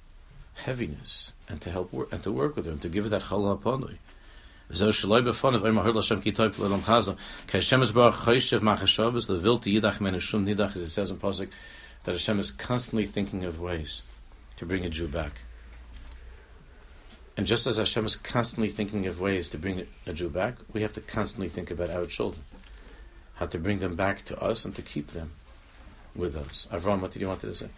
heaviness 0.54 1.32
and 1.48 1.60
to 1.60 1.70
help 1.70 1.92
work, 1.92 2.12
and 2.12 2.22
to 2.22 2.32
work 2.32 2.56
with 2.56 2.66
her 2.66 2.72
and 2.72 2.82
to 2.82 2.88
give 2.88 3.04
her 3.04 3.10
that 3.10 3.22
chala 3.22 3.58
haponoi. 3.58 3.96
Zo 4.72 4.90
shaloi 4.90 5.22
befon 5.22 5.54
of 5.54 5.64
Omer 5.64 5.82
Hoyd 5.82 5.96
Hashem 5.96 6.22
ki 6.22 6.32
tov 6.32 6.54
ki 6.54 6.62
loilam 6.62 6.80
chazla. 6.80 7.16
Ke 7.46 7.52
Hashem 7.52 7.82
is 7.82 7.92
bar 7.92 8.12
machashavas, 8.12 9.26
the 9.26 9.38
vilti 9.38 9.78
yidach 9.78 10.00
men 10.00 10.18
shum 10.20 10.46
nidach, 10.46 10.74
as 10.76 10.82
it 10.82 10.90
says 10.90 11.10
in 11.10 11.18
that 11.18 12.12
Hashem 12.12 12.38
is 12.38 12.50
constantly 12.50 13.06
thinking 13.06 13.44
of 13.44 13.60
ways 13.60 14.02
to 14.56 14.66
bring 14.66 14.84
a 14.84 14.88
Jew 14.88 15.08
back. 15.08 15.40
And 17.36 17.46
just 17.46 17.66
as 17.66 17.78
Hashem 17.78 18.06
is 18.06 18.16
constantly 18.16 18.68
thinking 18.68 19.06
of 19.06 19.20
ways 19.20 19.48
to 19.50 19.58
bring 19.58 19.86
a 20.06 20.12
Jew 20.12 20.28
back, 20.28 20.54
we 20.72 20.82
have 20.82 20.92
to 20.94 21.00
constantly 21.00 21.48
think 21.48 21.70
about 21.70 21.90
our 21.90 22.06
children, 22.06 22.44
how 23.34 23.46
to 23.46 23.58
bring 23.58 23.80
them 23.80 23.96
back 23.96 24.24
to 24.26 24.40
us 24.40 24.64
and 24.64 24.74
to 24.76 24.82
keep 24.82 25.08
them 25.08 25.32
with 26.14 26.36
us. 26.36 26.68
Avram, 26.70 27.00
what 27.00 27.10
did 27.10 27.22
you 27.22 27.28
want 27.28 27.40
to 27.40 27.52
say? 27.52 27.68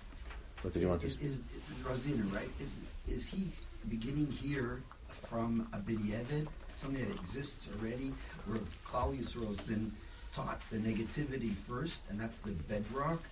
What 0.66 0.72
did 0.72 0.88
want 0.88 1.00
to 1.02 1.10
say? 1.10 1.16
Is, 1.20 1.42
Rosina, 1.88 2.24
right? 2.34 2.50
Is, 2.60 2.78
is 3.06 3.28
he 3.28 3.50
beginning 3.88 4.26
here 4.26 4.82
from 5.10 5.68
a 5.72 5.76
B'diavad, 5.76 6.48
something 6.74 7.06
that 7.06 7.14
exists 7.20 7.68
already, 7.72 8.12
where 8.46 8.58
Klal 8.84 9.16
Yisrael 9.16 9.46
has 9.46 9.58
been 9.58 9.92
taught 10.32 10.60
the 10.72 10.78
negativity 10.78 11.54
first, 11.54 12.02
and 12.10 12.18
that's 12.18 12.38
the 12.38 12.50
bedrock, 12.50 13.22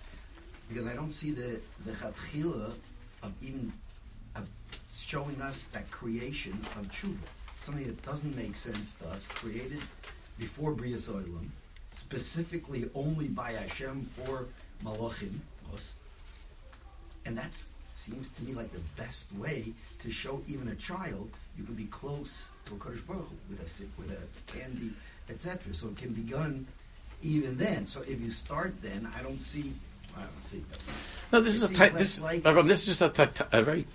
because 0.69 0.87
I 0.87 0.93
don't 0.93 1.11
see 1.11 1.31
the 1.31 1.59
the 1.85 1.91
chatchila 1.91 2.73
of 3.21 3.33
even 3.41 3.73
of 4.37 4.47
showing 4.89 5.41
us 5.41 5.65
that 5.73 5.91
creation 5.91 6.57
of 6.79 6.87
tshuva, 6.89 7.17
something 7.59 7.85
that 7.85 8.01
doesn't 8.05 8.33
make 8.37 8.55
sense 8.55 8.93
to 8.93 9.09
us, 9.09 9.27
created 9.27 9.81
before 10.39 10.71
Brias 10.71 11.09
Olam, 11.09 11.49
specifically 11.91 12.89
only 12.95 13.27
by 13.27 13.51
Hashem 13.51 14.03
for 14.05 14.45
Malachim, 14.85 15.39
us, 15.73 15.91
and 17.25 17.37
that 17.37 17.57
seems 17.93 18.29
to 18.29 18.43
me 18.43 18.53
like 18.53 18.71
the 18.73 18.81
best 18.97 19.33
way 19.35 19.73
to 19.99 20.11
show 20.11 20.41
even 20.47 20.67
a 20.67 20.75
child 20.75 21.29
you 21.57 21.63
can 21.63 21.75
be 21.75 21.85
close 21.85 22.47
to 22.65 22.73
a 22.73 22.77
Kodesh 22.77 23.05
Baruch 23.07 23.27
Hu 23.29 23.35
with 23.49 23.59
a 23.61 24.01
with 24.01 24.11
a 24.11 24.51
candy, 24.51 24.91
etc. 25.29 25.73
So 25.73 25.87
it 25.87 25.97
can 25.97 26.11
be 26.13 26.21
done 26.21 26.67
even 27.23 27.57
then. 27.57 27.87
So 27.87 28.01
if 28.01 28.19
you 28.21 28.29
start 28.29 28.75
then, 28.81 29.09
I 29.17 29.23
don't 29.23 29.39
see. 29.39 29.73
I 30.17 30.21
don't 30.21 30.41
see. 30.41 30.63
No, 31.31 31.41
this 31.41 31.55
is 31.55 31.69
a 31.69 31.73
type. 31.73 31.93
This, 31.93 32.21
like- 32.21 32.43
this 32.43 32.87
is 32.87 32.97
just 32.97 33.01
a, 33.01 33.09
ty- 33.09 33.47
a 33.51 33.61
very 33.61 33.87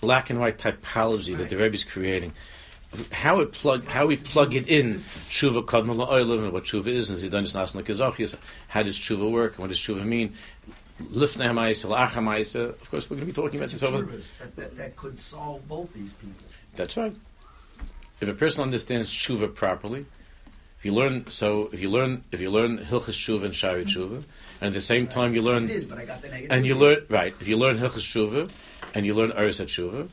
black 0.00 0.30
and 0.30 0.38
white 0.40 0.58
typology 0.58 1.36
that 1.36 1.48
the 1.48 1.56
Rebbe 1.56 1.74
is 1.74 1.84
creating. 1.84 2.32
How 3.12 3.40
it 3.40 3.52
plug, 3.52 3.84
how 3.84 4.06
we 4.06 4.16
plug 4.16 4.54
it 4.54 4.68
in, 4.68 4.94
tshuva 4.94 5.64
kadma 5.64 5.94
la'olam, 5.96 6.44
and 6.44 6.52
what 6.52 6.64
tshuva 6.64 6.86
is, 6.86 7.10
and 7.10 7.18
zidanis 7.18 7.52
nasna 7.52 7.82
kezachias. 7.82 8.36
How 8.68 8.82
does 8.82 8.98
tshuva 8.98 9.30
work, 9.30 9.52
and 9.54 9.60
what 9.60 9.68
does 9.68 9.78
tshuva 9.78 10.04
mean? 10.04 10.34
Lifnei 11.02 11.46
ha'ma'isa, 11.46 12.08
ha'ma'isa. 12.08 12.70
Of 12.70 12.90
course, 12.90 13.10
we're 13.10 13.16
going 13.16 13.28
to 13.28 13.32
be 13.32 13.42
talking 13.42 13.58
about 13.58 13.70
this 13.70 13.82
over. 13.82 14.02
that, 14.02 14.56
that, 14.56 14.76
that 14.76 14.96
could 14.96 15.20
solve 15.20 15.66
both 15.68 15.92
these 15.92 16.12
people. 16.14 16.46
That's 16.74 16.96
right. 16.96 17.14
If 18.20 18.28
a 18.28 18.34
person 18.34 18.62
understands 18.62 19.10
tshuva 19.10 19.54
properly, 19.54 20.06
if 20.78 20.84
you 20.84 20.92
learn, 20.92 21.26
so 21.26 21.68
if 21.72 21.80
you 21.80 21.90
learn, 21.90 22.24
if 22.32 22.40
you 22.40 22.50
learn 22.50 22.78
hilchas 22.78 23.12
tshuva 23.14 23.44
and 23.44 23.54
shari 23.54 23.84
tshuva, 23.84 24.24
and 24.60 24.68
at 24.68 24.72
the 24.72 24.80
same 24.80 25.06
time 25.06 25.34
you 25.34 25.42
I 25.42 25.44
learn 25.44 25.66
did, 25.66 25.88
but 25.88 25.98
I 25.98 26.04
got 26.06 26.22
the 26.22 26.32
and 26.50 26.64
you 26.64 26.74
learn 26.74 27.04
right. 27.10 27.34
If 27.40 27.48
you 27.48 27.56
learn 27.58 27.76
Hilchas 27.78 28.00
Shuva 28.00 28.50
and 28.94 29.04
you 29.04 29.12
learn 29.14 29.32
Eretz 29.32 29.62
Shuva, 29.66 30.08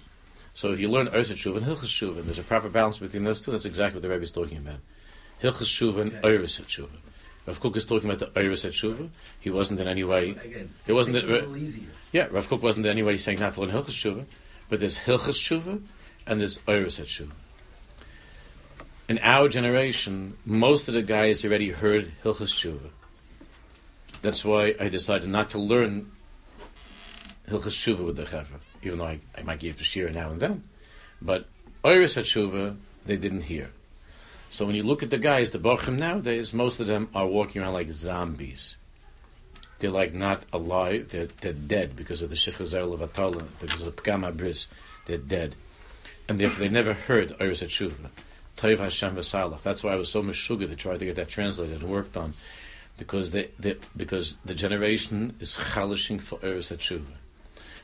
so 0.53 0.71
if 0.73 0.79
you 0.79 0.89
learn 0.89 1.07
Eretz 1.07 1.33
Shuva 1.33 1.57
and 1.57 1.65
Hilchas 1.65 1.85
Shuva, 1.87 2.17
and 2.17 2.25
there's 2.25 2.39
a 2.39 2.43
proper 2.43 2.67
balance 2.69 2.97
between 2.97 3.23
those 3.23 3.39
two. 3.39 3.51
That's 3.51 3.65
exactly 3.65 3.97
what 3.97 4.01
the 4.01 4.09
Rebbe 4.09 4.23
is 4.23 4.31
talking 4.31 4.57
about. 4.57 4.79
Hilchas 5.41 5.67
Shuva 5.71 6.01
and 6.01 6.13
Okay. 6.15 6.27
Eretz 6.27 6.61
Shuva. 6.63 6.89
Rav 7.45 7.59
Kook 7.59 7.75
is 7.75 7.85
talking 7.85 8.09
about 8.09 8.19
the 8.19 8.39
Eretz 8.39 8.65
Shuva. 8.71 9.09
He 9.39 9.49
wasn't 9.49 9.79
in 9.79 9.87
any 9.87 10.03
way. 10.03 10.29
Again, 10.31 10.69
It 10.87 10.93
wasn't 10.93 11.15
that- 11.15 11.25
it 11.25 11.29
a 11.29 11.33
little 11.33 11.57
easier. 11.57 11.87
Yeah, 12.11 12.27
Rav 12.31 12.47
Kook 12.47 12.61
wasn't 12.61 12.85
in 12.85 12.91
any 12.91 13.03
way 13.03 13.17
saying 13.17 13.39
not 13.39 13.53
to 13.55 13.61
learn 13.61 13.71
Hilchas 13.71 13.91
Shuva, 13.91 14.25
but 14.69 14.79
there's 14.79 14.99
Hilchas 14.99 15.35
Shuva 15.39 15.81
and 16.25 16.39
there's 16.39 16.59
Eretz 16.59 17.03
Shuva. 17.03 17.31
In 19.09 19.19
our 19.19 19.49
generation, 19.49 20.37
most 20.45 20.87
of 20.87 20.93
the 20.93 21.01
guys 21.01 21.43
already 21.43 21.71
heard 21.71 22.13
Hilchas 22.23 22.53
Shuva. 22.53 22.89
That's 24.21 24.45
why 24.45 24.75
I 24.79 24.87
decided 24.87 25.27
not 25.29 25.49
to 25.49 25.59
learn 25.59 26.11
Hilchas 27.49 27.75
Shuva 27.75 28.05
with 28.05 28.15
the 28.15 28.23
Chevra, 28.23 28.59
even 28.81 28.99
though 28.99 29.07
I, 29.07 29.19
I 29.37 29.41
might 29.43 29.59
give 29.59 29.81
a 29.81 29.83
shir 29.83 30.09
now 30.09 30.29
and 30.31 30.39
then. 30.39 30.63
But 31.21 31.49
Oiris 31.83 32.15
Shuva, 32.23 32.77
they 33.05 33.17
didn't 33.17 33.41
hear. 33.41 33.71
So 34.53 34.67
when 34.67 34.75
you 34.75 34.83
look 34.83 35.01
at 35.01 35.09
the 35.09 35.17
guys, 35.17 35.49
the 35.49 35.57
Bochum 35.57 35.97
nowadays, 35.97 36.53
most 36.53 36.79
of 36.79 36.85
them 36.85 37.09
are 37.15 37.25
walking 37.25 37.63
around 37.63 37.73
like 37.73 37.89
zombies. 37.89 38.75
They're 39.79 39.89
like 39.89 40.13
not 40.13 40.43
alive, 40.53 41.09
they're, 41.09 41.29
they're 41.41 41.53
dead 41.53 41.95
because 41.95 42.21
of 42.21 42.29
the 42.29 42.35
Shechazel 42.35 42.93
of 42.93 43.01
Atala, 43.01 43.45
because 43.59 43.81
of 43.81 43.95
the 43.95 43.99
Pgama 43.99 44.37
Bris. 44.37 44.67
They're 45.07 45.17
dead. 45.17 45.55
And 46.29 46.39
therefore 46.39 46.59
they 46.59 46.69
never 46.69 46.93
heard 46.93 47.29
Oiris 47.39 47.65
Shuva. 47.65 48.11
Toiv 48.55 48.77
Hashem 48.77 49.15
v'salach. 49.15 49.63
That's 49.63 49.83
why 49.83 49.93
I 49.93 49.95
was 49.95 50.09
so 50.09 50.21
mishuga 50.21 50.69
to 50.69 50.75
try 50.75 50.97
to 50.97 51.03
get 51.03 51.15
that 51.15 51.29
translated 51.29 51.81
and 51.81 51.89
worked 51.89 52.15
on, 52.15 52.35
because 52.99 53.31
they, 53.31 53.49
they 53.57 53.77
because 53.97 54.35
the 54.45 54.53
generation 54.53 55.35
is 55.39 55.57
chalishing 55.73 56.19
for 56.19 56.37
Eretz 56.37 56.71
Tshuva. 56.77 57.01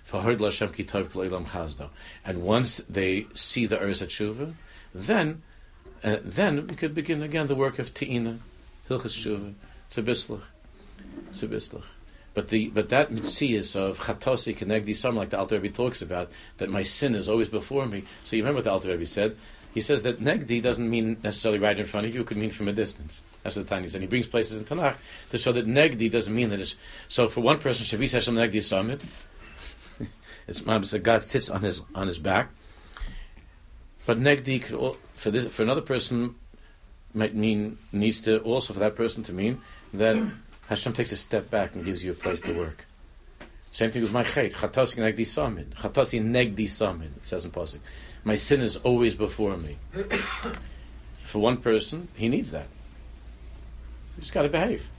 For 0.03 0.21
Ki 0.21 0.83
Tov 0.83 1.07
Chazdo. 1.07 1.89
And 2.23 2.43
once 2.43 2.77
they 2.87 3.25
see 3.33 3.65
the 3.65 3.77
Eretz 3.77 4.05
Tshuva, 4.05 4.53
then 4.93 5.41
uh, 6.03 6.17
then 6.23 6.67
we 6.67 6.75
could 6.75 6.95
begin 6.95 7.21
again 7.21 7.47
the 7.47 7.55
work 7.55 7.79
of 7.79 7.93
Te'ina, 7.93 8.39
Hilchas 8.89 9.15
Tshuva, 9.17 9.53
Tzebislach, 9.91 10.43
Tzebislach. 11.31 11.83
But 12.33 12.49
the 12.49 12.69
but 12.69 12.89
that 12.89 13.11
mitzias 13.11 13.75
of 13.75 13.99
chatosi 13.99 14.55
kenegdi 14.55 14.95
some 14.95 15.15
like 15.15 15.29
the 15.29 15.37
Alter 15.37 15.59
Rebbe 15.59 15.73
talks 15.73 16.01
about 16.01 16.31
that 16.57 16.69
my 16.69 16.83
sin 16.83 17.15
is 17.15 17.27
always 17.27 17.49
before 17.49 17.85
me. 17.85 18.03
So 18.23 18.35
you 18.35 18.43
remember 18.43 18.57
what 18.57 18.63
the 18.65 18.71
Alter 18.71 18.89
Rebbe 18.89 19.05
said? 19.05 19.35
He 19.73 19.81
says 19.81 20.03
that 20.03 20.21
negdi 20.21 20.61
doesn't 20.61 20.89
mean 20.89 21.17
necessarily 21.23 21.59
right 21.59 21.77
in 21.77 21.85
front 21.85 22.07
of 22.07 22.13
you; 22.13 22.21
it 22.21 22.27
could 22.27 22.37
mean 22.37 22.51
from 22.51 22.67
a 22.67 22.73
distance. 22.73 23.21
That's 23.43 23.55
what 23.55 23.67
the 23.67 23.75
Tanya 23.75 23.89
said. 23.89 23.97
And 23.97 24.03
he 24.03 24.07
brings 24.07 24.27
places 24.27 24.57
in 24.57 24.65
Tanakh 24.65 24.95
to 25.31 25.37
show 25.37 25.51
that 25.51 25.67
negdi 25.67 26.11
doesn't 26.11 26.33
mean 26.33 26.49
that 26.49 26.59
it's 26.59 26.75
so. 27.07 27.27
For 27.27 27.41
one 27.41 27.57
person, 27.57 27.85
Shavis 27.85 28.13
Hashem 28.13 28.35
negdi 28.35 28.63
summit. 28.63 29.01
It's 30.47 30.61
that 30.61 31.03
God 31.03 31.23
sits 31.23 31.49
on 31.49 31.61
his 31.61 31.81
on 31.93 32.07
his 32.07 32.17
back. 32.17 32.49
But 34.05 34.19
negdi 34.19 34.61
could 34.61 34.79
al- 34.79 34.97
for 35.19 35.31
this 35.31 35.45
for 35.53 35.63
another 35.63 35.81
person 35.81 36.35
might 37.13 37.35
mean 37.35 37.77
needs 37.91 38.21
to 38.21 38.39
also 38.39 38.73
for 38.73 38.79
that 38.79 38.95
person 38.95 39.21
to 39.23 39.33
mean 39.33 39.59
that 39.93 40.15
Hashem 40.67 40.93
takes 40.93 41.11
a 41.11 41.17
step 41.17 41.49
back 41.49 41.75
and 41.75 41.83
gives 41.83 42.05
you 42.05 42.11
a 42.11 42.15
place 42.15 42.39
to 42.41 42.53
work. 42.57 42.85
Same 43.71 43.91
thing 43.91 44.01
with 44.01 44.11
my 44.11 44.23
chait. 44.23 44.53
Chatasi 44.53 44.97
negdi 44.97 45.25
samin. 45.25 45.67
Chatasi 45.75 46.23
negdi 46.23 46.65
samin. 46.65 47.17
It 47.17 47.27
says 47.27 47.43
in 47.43 47.51
Pasuk. 47.51 47.79
My 48.23 48.35
sin 48.35 48.61
is 48.61 48.77
always 48.77 49.13
before 49.13 49.57
me. 49.57 49.77
For 51.23 51.39
one 51.39 51.57
person, 51.57 52.07
he 52.15 52.29
needs 52.29 52.51
that. 52.51 52.67
He's 54.19 54.31
got 54.31 54.43
to 54.43 54.49
behave. 54.49 54.89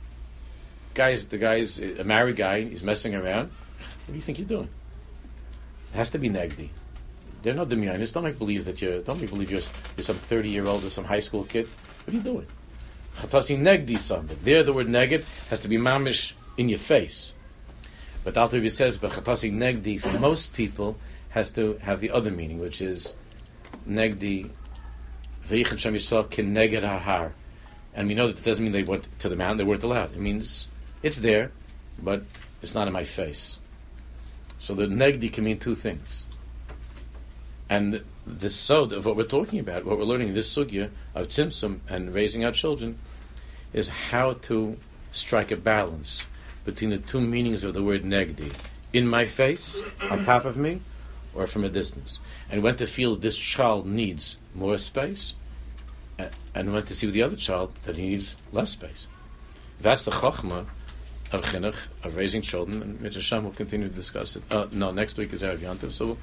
Guys, 0.94 1.26
the 1.26 1.38
guy's 1.38 1.80
a 1.80 2.04
married 2.04 2.36
guy. 2.36 2.62
He's 2.62 2.82
messing 2.82 3.14
around. 3.14 3.50
What 4.04 4.08
do 4.08 4.14
you 4.14 4.20
think 4.20 4.38
you're 4.38 4.46
doing? 4.46 4.68
It 5.92 5.96
has 5.96 6.10
to 6.10 6.18
be 6.18 6.28
negdi. 6.28 6.68
They're 7.43 7.55
not 7.55 7.68
demionis. 7.68 8.12
Don't 8.12 8.24
make 8.24 8.38
believe 8.38 8.64
that 8.66 8.82
you're. 8.82 9.01
Don't 9.01 9.20
make 9.20 9.30
believe 9.30 9.51
you're, 9.51 9.62
you're 9.97 10.05
some 10.05 10.16
thirty 10.16 10.51
year 10.51 10.66
old 10.66 10.84
or 10.84 10.91
some 10.91 11.05
high 11.05 11.20
school 11.20 11.45
kid. 11.45 11.68
What 12.05 12.14
are 12.14 12.16
you 12.16 12.22
doing? 12.22 12.47
Chatasi 13.16 13.59
negdi 13.59 13.99
something. 13.99 14.38
There, 14.43 14.62
the 14.62 14.72
word 14.72 14.86
neged 14.86 15.24
has 15.49 15.61
to 15.61 15.68
be 15.68 15.76
mamish 15.76 16.32
in 16.57 16.68
your 16.68 16.78
face. 16.78 17.32
But 18.24 18.34
the 18.34 18.41
Alter 18.41 18.68
says, 18.68 18.99
but 18.99 19.12
chatasi 19.12 19.53
negdi 19.53 19.99
for 19.99 20.18
most 20.18 20.53
people 20.53 20.99
has 21.30 21.51
to 21.53 21.78
have 21.82 22.01
the 22.01 22.11
other 22.11 22.30
meaning, 22.30 22.59
which 22.59 22.82
is 22.82 23.14
negdi 23.88 24.51
v'yichan 25.47 25.78
shem 25.78 25.95
yisrael 25.95 26.28
kin 26.28 26.55
neged 26.55 26.82
hahar. 26.82 27.32
And 27.95 28.09
we 28.09 28.14
know 28.14 28.26
that 28.26 28.38
it 28.38 28.45
doesn't 28.45 28.62
mean 28.62 28.72
they 28.72 28.82
went 28.82 29.09
to 29.20 29.28
the 29.28 29.36
mountain; 29.36 29.59
they 29.59 29.64
weren't 29.64 29.82
allowed. 29.82 30.12
It 30.12 30.20
means 30.20 30.68
it's 31.03 31.18
there, 31.18 31.53
but 32.01 32.22
it's 32.62 32.74
not 32.74 32.86
in 32.86 32.93
my 32.93 33.05
face. 33.05 33.59
So 34.59 34.74
the 34.74 34.86
negdi 34.86 35.32
can 35.32 35.45
mean 35.45 35.59
two 35.59 35.74
things. 35.74 36.26
And 37.70 38.02
the 38.26 38.50
sod 38.50 38.92
of 38.92 39.06
what 39.06 39.16
we're 39.16 39.22
talking 39.22 39.60
about, 39.60 39.84
what 39.84 39.96
we're 39.96 40.04
learning 40.04 40.28
in 40.28 40.34
this 40.34 40.52
sugya 40.54 40.90
of 41.14 41.28
tzimtzum 41.28 41.78
and 41.88 42.12
raising 42.12 42.44
our 42.44 42.50
children, 42.50 42.98
is 43.72 43.88
how 44.10 44.32
to 44.32 44.76
strike 45.12 45.52
a 45.52 45.56
balance 45.56 46.26
between 46.64 46.90
the 46.90 46.98
two 46.98 47.20
meanings 47.20 47.62
of 47.62 47.72
the 47.72 47.82
word 47.82 48.02
negdi. 48.02 48.52
In 48.92 49.06
my 49.06 49.24
face, 49.24 49.78
on 50.10 50.24
top 50.24 50.44
of 50.44 50.56
me, 50.56 50.82
or 51.32 51.46
from 51.46 51.64
a 51.64 51.68
distance. 51.68 52.18
And 52.50 52.60
when 52.60 52.74
to 52.76 52.88
feel 52.88 53.14
this 53.14 53.36
child 53.36 53.86
needs 53.86 54.36
more 54.52 54.76
space, 54.76 55.34
and 56.54 56.72
when 56.72 56.82
to 56.82 56.94
see 56.94 57.06
with 57.06 57.14
the 57.14 57.22
other 57.22 57.36
child 57.36 57.72
that 57.84 57.96
he 57.96 58.08
needs 58.08 58.34
less 58.52 58.70
space. 58.70 59.06
That's 59.80 60.04
the 60.04 60.10
chachma 60.10 60.66
of 61.32 61.42
chinuch, 61.42 61.86
of 62.02 62.16
raising 62.16 62.42
children, 62.42 62.82
and. 62.82 63.14
Hashem 63.14 63.44
will 63.44 63.52
continue 63.52 63.88
to 63.88 63.94
discuss 63.94 64.34
it. 64.34 64.42
Uh, 64.50 64.66
no, 64.72 64.90
next 64.90 65.16
week 65.16 65.32
is 65.32 65.42
Erev 65.42 65.58
Yantiv, 65.58 65.92
so 65.92 66.18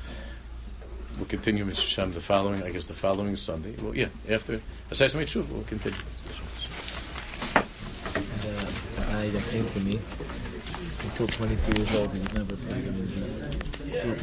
we'll, 1.18 1.26
continue 1.26 1.66
Mr. 1.66 1.82
Hashem 1.82 2.12
the 2.12 2.22
following, 2.22 2.64
I 2.64 2.72
guess 2.72 2.88
the 2.88 2.94
following 2.94 3.36
Sunday. 3.36 3.76
Well, 3.82 3.96
yeah, 3.96 4.08
after 4.30 4.60
Asayis 4.92 5.16
Tshuva, 5.16 5.50
we'll 5.50 5.64
continue. 5.64 6.00
And, 8.16 8.58
uh, 8.58 8.88
guy 9.18 9.30
that 9.30 9.44
came 9.50 9.68
to 9.68 9.80
me 9.80 10.00
until 11.04 11.28
23 11.28 11.78
years 11.78 11.96
old, 11.96 12.14
he 12.14 12.20
was 12.20 12.34
never 12.34 12.56
playing 12.56 12.88
in 12.88 13.08
these 13.08 13.48
group 14.02 14.22